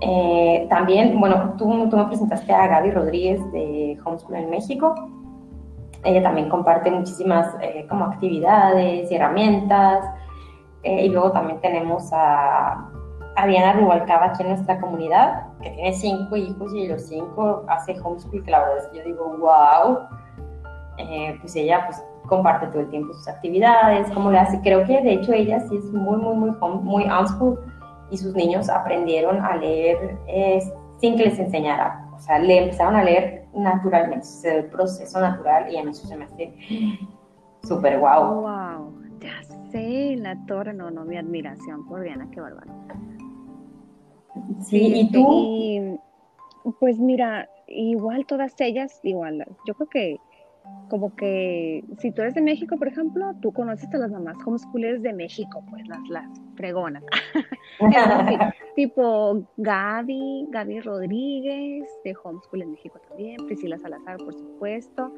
Eh, 0.00 0.66
también, 0.70 1.18
bueno, 1.18 1.54
tú, 1.58 1.88
tú 1.88 1.96
me 1.96 2.04
presentaste 2.04 2.52
a 2.52 2.66
Gaby 2.68 2.90
Rodríguez 2.92 3.52
de 3.52 3.98
Homeschool 4.04 4.36
en 4.36 4.50
México. 4.50 4.94
Ella 6.04 6.22
también 6.22 6.48
comparte 6.48 6.90
muchísimas 6.90 7.56
eh, 7.60 7.86
como 7.88 8.04
actividades 8.04 9.10
y 9.10 9.14
herramientas. 9.14 10.04
Eh, 10.84 11.06
y 11.06 11.08
luego 11.08 11.32
también 11.32 11.60
tenemos 11.60 12.12
a, 12.12 12.88
a 13.36 13.46
Diana 13.46 13.72
Rubalcaba 13.72 14.26
aquí 14.26 14.42
en 14.42 14.50
nuestra 14.50 14.80
comunidad, 14.80 15.48
que 15.60 15.70
tiene 15.70 15.92
cinco 15.92 16.36
hijos 16.36 16.72
y 16.72 16.86
los 16.86 17.02
cinco 17.02 17.64
hace 17.66 17.98
homeschool, 18.00 18.44
que 18.44 18.50
la 18.50 18.60
verdad 18.60 18.78
es 18.78 18.86
que 18.88 18.98
yo 18.98 19.04
digo, 19.04 19.36
wow. 19.38 19.98
Eh, 20.98 21.36
pues 21.40 21.54
ella 21.54 21.84
pues 21.86 22.04
comparte 22.28 22.66
todo 22.68 22.80
el 22.80 22.90
tiempo 22.90 23.12
sus 23.14 23.28
actividades, 23.28 24.10
cómo 24.12 24.30
le 24.30 24.38
hace. 24.38 24.60
Creo 24.60 24.84
que 24.84 25.00
de 25.00 25.14
hecho 25.14 25.32
ella 25.32 25.60
sí 25.60 25.76
es 25.76 25.92
muy, 25.92 26.16
muy, 26.18 26.36
muy, 26.36 26.50
muy 26.82 27.04
homeschool 27.04 27.58
y 28.10 28.16
sus 28.16 28.34
niños 28.34 28.68
aprendieron 28.68 29.40
a 29.44 29.56
leer 29.56 30.18
eh, 30.26 30.60
sin 30.98 31.16
que 31.16 31.24
les 31.24 31.38
enseñara. 31.38 32.08
O 32.14 32.18
sea, 32.18 32.38
le 32.38 32.64
empezaron 32.64 32.96
a 32.96 33.04
leer 33.04 33.46
naturalmente, 33.54 34.26
el 34.44 34.66
proceso 34.66 35.20
natural 35.20 35.72
y 35.72 35.78
a 35.78 35.84
mí 35.84 35.90
eso 35.90 36.06
se 36.06 36.16
me 36.16 36.24
hace 36.24 36.54
súper 37.62 37.98
guau. 37.98 38.42
Wow, 38.42 38.92
ya 39.20 39.42
sé, 39.70 40.16
la 40.16 40.36
torre, 40.46 40.74
no, 40.74 40.90
no, 40.90 41.04
mi 41.04 41.16
admiración 41.16 41.86
por 41.86 42.02
Diana, 42.02 42.28
qué 42.32 42.40
bárbaro. 42.40 42.72
Sí, 44.60 44.92
¿y 44.94 45.12
tú? 45.12 45.98
pues 46.80 46.98
mira, 46.98 47.48
igual 47.66 48.26
todas 48.26 48.54
ellas, 48.60 49.00
igual, 49.02 49.44
yo 49.66 49.74
creo 49.74 49.88
que 49.88 50.20
como 50.88 51.14
que 51.14 51.84
si 51.98 52.10
tú 52.12 52.22
eres 52.22 52.34
de 52.34 52.40
México, 52.40 52.76
por 52.76 52.88
ejemplo, 52.88 53.34
tú 53.40 53.52
conoces 53.52 53.92
a 53.94 53.98
las 53.98 54.10
mamás 54.10 54.36
homeschoolers 54.44 55.02
de 55.02 55.12
México, 55.12 55.62
pues 55.70 55.86
las, 55.86 56.00
las 56.08 56.28
fregonas. 56.56 57.04
tipo 58.76 59.44
Gaby, 59.56 60.48
Gaby 60.50 60.80
Rodríguez, 60.80 61.88
de 62.04 62.16
Homeschool 62.22 62.62
en 62.62 62.70
México 62.72 62.98
también, 63.08 63.36
Priscila 63.46 63.78
Salazar, 63.78 64.16
por 64.18 64.34
supuesto, 64.34 65.12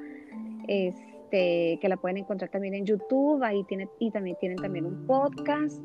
este, 0.67 1.79
que 1.81 1.89
la 1.89 1.97
pueden 1.97 2.19
encontrar 2.19 2.51
también 2.51 2.75
en 2.75 2.85
YouTube, 2.85 3.43
ahí 3.43 3.65
tiene, 3.65 3.89
y 3.99 4.11
también 4.11 4.37
tienen 4.41 4.59
también 4.59 4.87
un 4.87 5.07
podcast, 5.07 5.83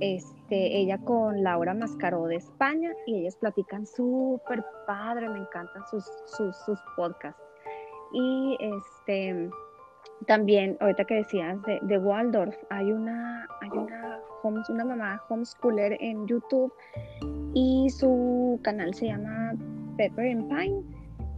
este, 0.00 0.78
ella 0.78 0.98
con 0.98 1.42
Laura 1.42 1.74
Mascaró 1.74 2.26
de 2.26 2.36
España, 2.36 2.90
y 3.06 3.20
ellas 3.20 3.36
platican 3.36 3.86
súper 3.86 4.64
padre, 4.86 5.28
me 5.28 5.38
encantan 5.38 5.82
sus, 5.90 6.04
sus, 6.26 6.56
sus 6.64 6.78
podcasts. 6.96 7.51
Y 8.12 8.56
este 8.60 9.50
también, 10.26 10.76
ahorita 10.80 11.04
que 11.04 11.14
decías 11.14 11.58
de, 11.82 11.98
Waldorf, 11.98 12.54
hay 12.70 12.92
una, 12.92 13.46
hay 13.60 13.70
una, 13.70 14.20
una 14.68 14.84
mamá 14.84 15.22
homeschooler 15.28 15.96
en 16.00 16.26
YouTube 16.26 16.72
y 17.54 17.88
su 17.90 18.60
canal 18.62 18.94
se 18.94 19.06
llama 19.06 19.54
Pepper 19.96 20.30
and 20.30 20.48
Pine. 20.48 20.82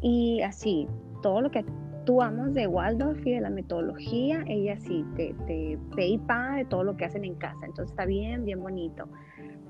Y 0.03 0.43
así, 0.43 0.87
todo 1.23 1.41
lo 1.41 1.51
que 1.51 1.65
tú 2.05 2.21
amas 2.21 2.53
de 2.53 2.67
Waldorf 2.67 3.27
y 3.27 3.33
de 3.33 3.41
la 3.41 3.51
metodología, 3.51 4.45
ella 4.47 4.77
sí 4.77 5.05
te, 5.17 5.35
te 5.47 5.79
ve 5.97 6.21
de 6.57 6.65
todo 6.67 6.85
lo 6.85 6.97
que 6.97 7.07
hacen 7.07 7.25
en 7.25 7.37
casa. 7.37 7.65
Entonces 7.65 7.91
está 7.91 8.05
bien, 8.05 8.45
bien 8.45 8.61
bonito. 8.61 9.09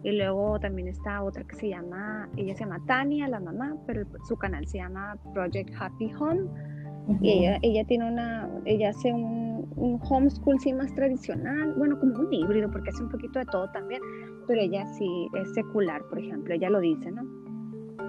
Y 0.02 0.12
luego 0.12 0.58
también 0.58 0.88
está 0.88 1.22
otra 1.22 1.44
que 1.44 1.54
se 1.54 1.68
llama, 1.68 2.28
ella 2.36 2.54
se 2.54 2.64
llama 2.64 2.80
Tania, 2.86 3.28
la 3.28 3.40
mamá, 3.40 3.76
pero 3.86 4.04
su 4.26 4.36
canal 4.36 4.66
se 4.66 4.78
llama 4.78 5.16
Project 5.32 5.70
Happy 5.78 6.12
Home 6.18 6.73
y 7.20 7.30
ella, 7.30 7.58
ella 7.62 7.84
tiene 7.84 8.08
una, 8.10 8.48
ella 8.64 8.90
hace 8.90 9.12
un, 9.12 9.68
un, 9.76 10.00
homeschool 10.08 10.58
sí 10.60 10.72
más 10.72 10.94
tradicional, 10.94 11.74
bueno, 11.76 11.98
como 11.98 12.18
un 12.18 12.32
híbrido, 12.32 12.70
porque 12.70 12.90
hace 12.90 13.02
un 13.02 13.10
poquito 13.10 13.38
de 13.38 13.44
todo 13.46 13.68
también, 13.70 14.00
pero 14.46 14.60
ella 14.60 14.86
sí 14.86 15.28
es 15.34 15.52
secular, 15.54 16.02
por 16.08 16.18
ejemplo, 16.18 16.54
ella 16.54 16.70
lo 16.70 16.80
dice, 16.80 17.10
¿no? 17.10 17.22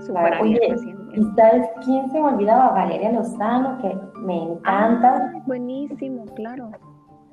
Súper 0.01 0.41
Oye, 0.41 0.59
¿y 1.13 1.23
sabes 1.35 1.69
quién 1.83 2.09
se 2.09 2.19
me 2.19 2.27
olvidaba? 2.27 2.73
Valeria 2.73 3.11
Lozano, 3.11 3.77
que 3.81 3.95
me 4.19 4.43
encanta. 4.43 5.31
Ah, 5.33 5.43
buenísimo, 5.45 6.25
claro. 6.35 6.71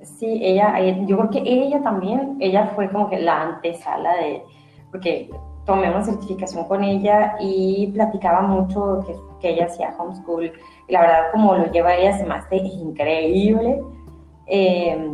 Sí, 0.03 0.41
ella, 0.43 0.79
yo 1.07 1.17
creo 1.19 1.31
que 1.31 1.43
ella 1.45 1.83
también, 1.83 2.37
ella 2.41 2.67
fue 2.75 2.91
como 2.91 3.09
que 3.09 3.21
la 3.21 3.43
antesala 3.43 4.15
de, 4.17 4.43
porque 4.91 5.31
tomé 5.65 5.91
una 5.91 6.05
certificación 6.05 6.65
con 6.65 6.83
ella 6.83 7.37
y 7.41 7.91
platicaba 7.93 8.43
mucho 8.43 9.01
que, 9.07 9.15
que 9.41 9.51
ella 9.51 9.67
hacía 9.67 9.95
homeschool 9.99 10.53
la 10.93 11.01
verdad 11.01 11.23
como 11.33 11.55
lo 11.55 11.71
lleva 11.71 11.95
ella 11.95 12.17
se 12.19 12.27
me 12.27 12.35
hace 12.35 12.57
increíble. 12.57 13.83
Eh, 14.47 15.11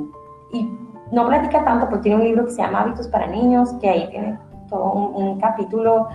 y 0.53 0.69
no 1.13 1.27
platica 1.27 1.65
tanto, 1.65 1.87
pero 1.89 2.01
tiene 2.01 2.17
un 2.17 2.25
libro 2.25 2.45
que 2.45 2.51
se 2.51 2.63
llama 2.63 2.81
Hábitos 2.81 3.09
para 3.09 3.29
Niños, 3.29 3.73
que 3.81 3.89
ahí 3.89 4.09
tiene 4.11 4.39
todo 4.69 4.93
un, 4.93 5.39
capítulo 5.39 6.09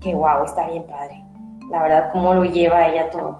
que, 0.00 0.14
wow, 0.14 0.44
está 0.44 0.68
bien 0.68 0.84
padre. 0.84 1.24
La 1.70 1.82
verdad, 1.82 2.10
cómo 2.12 2.32
lo 2.32 2.44
lleva 2.44 2.86
ella 2.86 3.10
todo. 3.10 3.38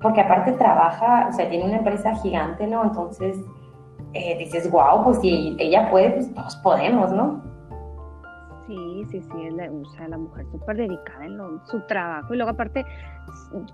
Porque 0.00 0.22
aparte 0.22 0.52
trabaja, 0.52 1.28
o 1.28 1.32
sea, 1.32 1.48
tiene 1.48 1.66
una 1.66 1.76
empresa 1.76 2.14
gigante, 2.16 2.66
¿no? 2.66 2.84
Entonces, 2.84 3.36
eh, 4.14 4.36
dices, 4.38 4.70
wow, 4.70 5.04
pues 5.04 5.18
si 5.20 5.54
ella 5.58 5.90
puede, 5.90 6.10
pues 6.10 6.34
todos 6.34 6.56
podemos, 6.56 7.12
¿no? 7.12 7.42
Sí, 8.66 9.04
sí, 9.10 9.20
sí, 9.20 9.46
es 9.46 9.54
la, 9.54 9.70
o 9.70 9.84
sea, 9.90 10.08
la 10.08 10.16
mujer 10.16 10.46
súper 10.50 10.76
dedicada 10.76 11.26
en 11.26 11.38
su 11.66 11.80
trabajo. 11.86 12.32
Y 12.32 12.36
luego 12.38 12.52
aparte, 12.52 12.84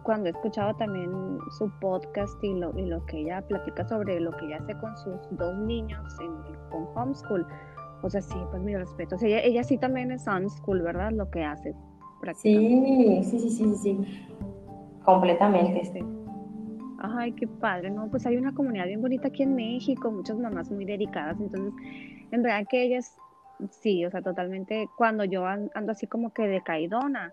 cuando 0.02 0.28
he 0.28 0.32
escuchado 0.32 0.74
también 0.74 1.10
su 1.58 1.70
podcast 1.80 2.42
y 2.42 2.54
lo, 2.54 2.76
y 2.76 2.86
lo 2.86 3.04
que 3.06 3.20
ella 3.20 3.40
platica 3.42 3.86
sobre 3.88 4.18
lo 4.18 4.32
que 4.32 4.46
ella 4.46 4.56
hace 4.56 4.76
con 4.78 4.96
sus 4.96 5.20
dos 5.32 5.56
niños 5.58 6.02
en, 6.20 6.32
con 6.70 6.88
homeschool, 6.96 7.46
o 8.02 8.10
sea, 8.10 8.20
sí, 8.20 8.36
pues 8.50 8.62
mi 8.62 8.74
respeto. 8.74 9.14
O 9.14 9.18
sea, 9.18 9.28
ella, 9.28 9.40
ella 9.42 9.64
sí 9.64 9.78
también 9.78 10.10
es 10.10 10.26
homeschool, 10.26 10.82
¿verdad? 10.82 11.12
Lo 11.12 11.30
que 11.30 11.44
hace. 11.44 11.74
Sí, 12.34 13.22
sí, 13.24 13.38
sí, 13.38 13.50
sí, 13.50 13.74
sí, 13.76 14.28
completamente. 15.04 15.80
Este. 15.80 16.04
Ay, 16.98 17.32
qué 17.32 17.46
padre, 17.46 17.90
¿no? 17.90 18.10
Pues 18.10 18.26
hay 18.26 18.36
una 18.36 18.52
comunidad 18.52 18.86
bien 18.86 19.00
bonita 19.00 19.28
aquí 19.28 19.42
en 19.42 19.54
México, 19.54 20.10
muchas 20.10 20.38
mamás 20.38 20.70
muy 20.70 20.84
dedicadas, 20.84 21.40
entonces, 21.40 21.72
en 22.30 22.42
verdad 22.42 22.66
que 22.68 22.82
ellas 22.82 23.16
sí, 23.70 24.04
o 24.04 24.10
sea, 24.10 24.22
totalmente, 24.22 24.88
cuando 24.96 25.24
yo 25.24 25.46
ando 25.46 25.92
así 25.92 26.06
como 26.06 26.32
que 26.32 26.46
decaidona, 26.46 27.32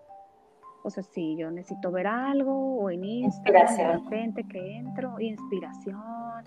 o 0.84 0.90
sea, 0.90 1.04
sí, 1.04 1.36
yo 1.38 1.52
necesito 1.52 1.92
ver 1.92 2.08
algo 2.08 2.78
o 2.78 2.90
en 2.90 3.04
Instagram, 3.04 3.76
de 3.76 3.92
repente 3.92 4.44
que 4.50 4.78
entro, 4.78 5.20
inspiración, 5.20 6.44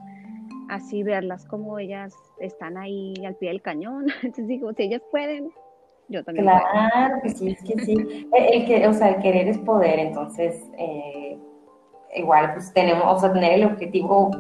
así 0.71 1.03
verlas 1.03 1.45
como 1.47 1.79
ellas 1.79 2.15
están 2.39 2.79
ahí 2.79 3.15
al 3.27 3.35
pie 3.37 3.51
del 3.51 3.61
cañón. 3.61 4.07
Entonces 4.23 4.47
digo, 4.47 4.73
si 4.73 4.85
ellas 4.85 5.03
pueden, 5.11 5.51
yo 6.09 6.25
también 6.25 6.47
Claro 6.47 7.21
que 7.23 7.29
sí, 7.31 7.51
es 7.51 7.63
que 7.63 7.85
sí. 7.85 8.29
El, 8.33 8.67
que, 8.67 8.87
o 8.89 8.95
sea, 8.95 9.11
el 9.11 9.23
querer 9.23 9.49
es 9.49 9.59
poder, 9.59 9.99
entonces, 9.99 10.71
eh, 10.79 11.39
igual, 12.17 12.55
pues 12.55 12.73
tenemos, 12.73 13.05
o 13.07 13.19
sea, 13.19 13.33
tener 13.33 13.53
el 13.53 13.65
objetivo 13.65 14.31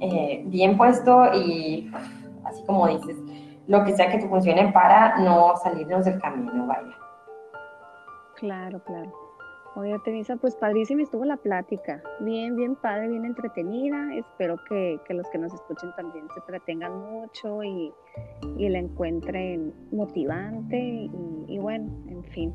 eh, 0.00 0.42
bien 0.46 0.76
puesto 0.76 1.32
y 1.34 1.90
así 2.44 2.62
como 2.64 2.88
dices, 2.88 3.16
lo 3.68 3.84
que 3.84 3.94
sea 3.94 4.10
que 4.10 4.18
te 4.18 4.28
funcione 4.28 4.72
para 4.72 5.18
no 5.18 5.54
salirnos 5.56 6.04
del 6.04 6.18
camino, 6.20 6.66
vaya. 6.66 6.96
Claro, 8.36 8.82
claro. 8.84 9.12
Oye, 9.76 9.96
Teresa, 10.04 10.36
pues 10.36 10.56
padrísima 10.56 11.02
estuvo 11.02 11.24
la 11.24 11.36
plática. 11.36 12.02
Bien, 12.20 12.56
bien 12.56 12.74
padre, 12.76 13.08
bien 13.08 13.26
entretenida. 13.26 14.14
Espero 14.14 14.56
que, 14.68 14.98
los 15.10 15.28
que 15.28 15.38
nos 15.38 15.52
escuchen 15.52 15.90
también 15.96 16.24
se 16.32 16.40
entretengan 16.40 16.98
mucho 16.98 17.62
y, 17.62 17.92
la 18.56 18.78
encuentren 18.78 19.72
motivante 19.92 20.76
y, 20.76 21.10
y, 21.46 21.58
bueno, 21.58 21.92
en 22.08 22.24
fin. 22.24 22.54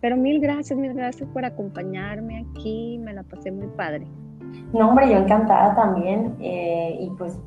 Pero 0.00 0.16
mil 0.16 0.40
gracias, 0.40 0.78
mil 0.78 0.94
gracias 0.94 1.28
por 1.30 1.44
acompañarme 1.44 2.46
aquí. 2.50 2.98
Me 2.98 3.12
la 3.12 3.22
pasé 3.22 3.52
muy 3.52 3.68
padre. 3.68 4.06
No, 4.72 4.88
hombre, 4.88 5.10
yo 5.10 5.18
encantada 5.18 5.74
también. 5.74 6.34
Eh, 6.40 6.96
y 7.00 7.10
pues 7.10 7.38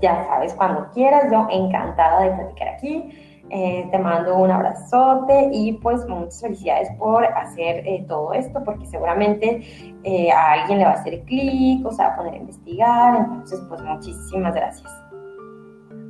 ya 0.00 0.26
sabes, 0.26 0.54
cuando 0.54 0.88
quieras, 0.92 1.30
yo 1.30 1.46
encantada 1.50 2.22
de 2.22 2.30
platicar 2.32 2.68
aquí. 2.68 3.10
Eh, 3.48 3.86
te 3.92 3.98
mando 3.98 4.36
un 4.38 4.50
abrazote 4.50 5.50
y 5.52 5.74
pues 5.74 6.04
muchas 6.08 6.40
felicidades 6.40 6.90
por 6.98 7.24
hacer 7.24 7.86
eh, 7.86 8.04
todo 8.08 8.32
esto, 8.32 8.62
porque 8.64 8.84
seguramente 8.86 9.62
eh, 10.02 10.32
a 10.32 10.52
alguien 10.54 10.78
le 10.78 10.84
va 10.84 10.90
a 10.90 10.94
hacer 10.94 11.22
clic, 11.22 11.86
o 11.86 11.92
sea, 11.92 12.08
va 12.08 12.14
a 12.14 12.16
poner 12.16 12.34
a 12.34 12.36
investigar. 12.38 13.16
Entonces, 13.16 13.62
pues 13.68 13.80
muchísimas 13.82 14.52
gracias. 14.52 14.90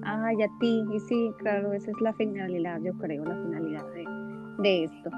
Ay, 0.02 0.42
a 0.42 0.48
ti, 0.60 0.84
y 0.94 1.00
sí, 1.00 1.34
claro, 1.38 1.72
esa 1.72 1.90
es 1.90 2.00
la 2.00 2.14
finalidad, 2.14 2.80
yo 2.80 2.96
creo, 2.96 3.24
la 3.24 3.34
finalidad 3.34 3.84
de, 3.92 4.06
de 4.62 4.84
esto. 4.84 5.10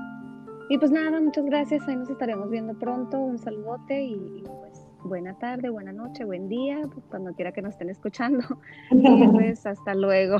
Y 0.70 0.76
pues 0.76 0.90
nada, 0.90 1.20
muchas 1.20 1.44
gracias, 1.44 1.86
ahí 1.86 1.96
nos 1.96 2.10
estaremos 2.10 2.50
viendo 2.50 2.74
pronto, 2.74 3.18
un 3.18 3.38
saludote 3.38 4.02
y 4.02 4.42
pues 4.44 4.67
buena 5.04 5.34
tarde, 5.38 5.70
buena 5.70 5.92
noche, 5.92 6.24
buen 6.24 6.48
día, 6.48 6.82
pues, 6.92 7.04
cuando 7.06 7.32
quiera 7.34 7.52
que 7.52 7.62
nos 7.62 7.72
estén 7.72 7.90
escuchando. 7.90 8.44
Y 8.90 9.26
pues 9.32 9.66
hasta 9.66 9.94
luego. 9.94 10.38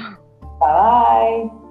Bye 0.61 1.51
bye. 1.51 1.68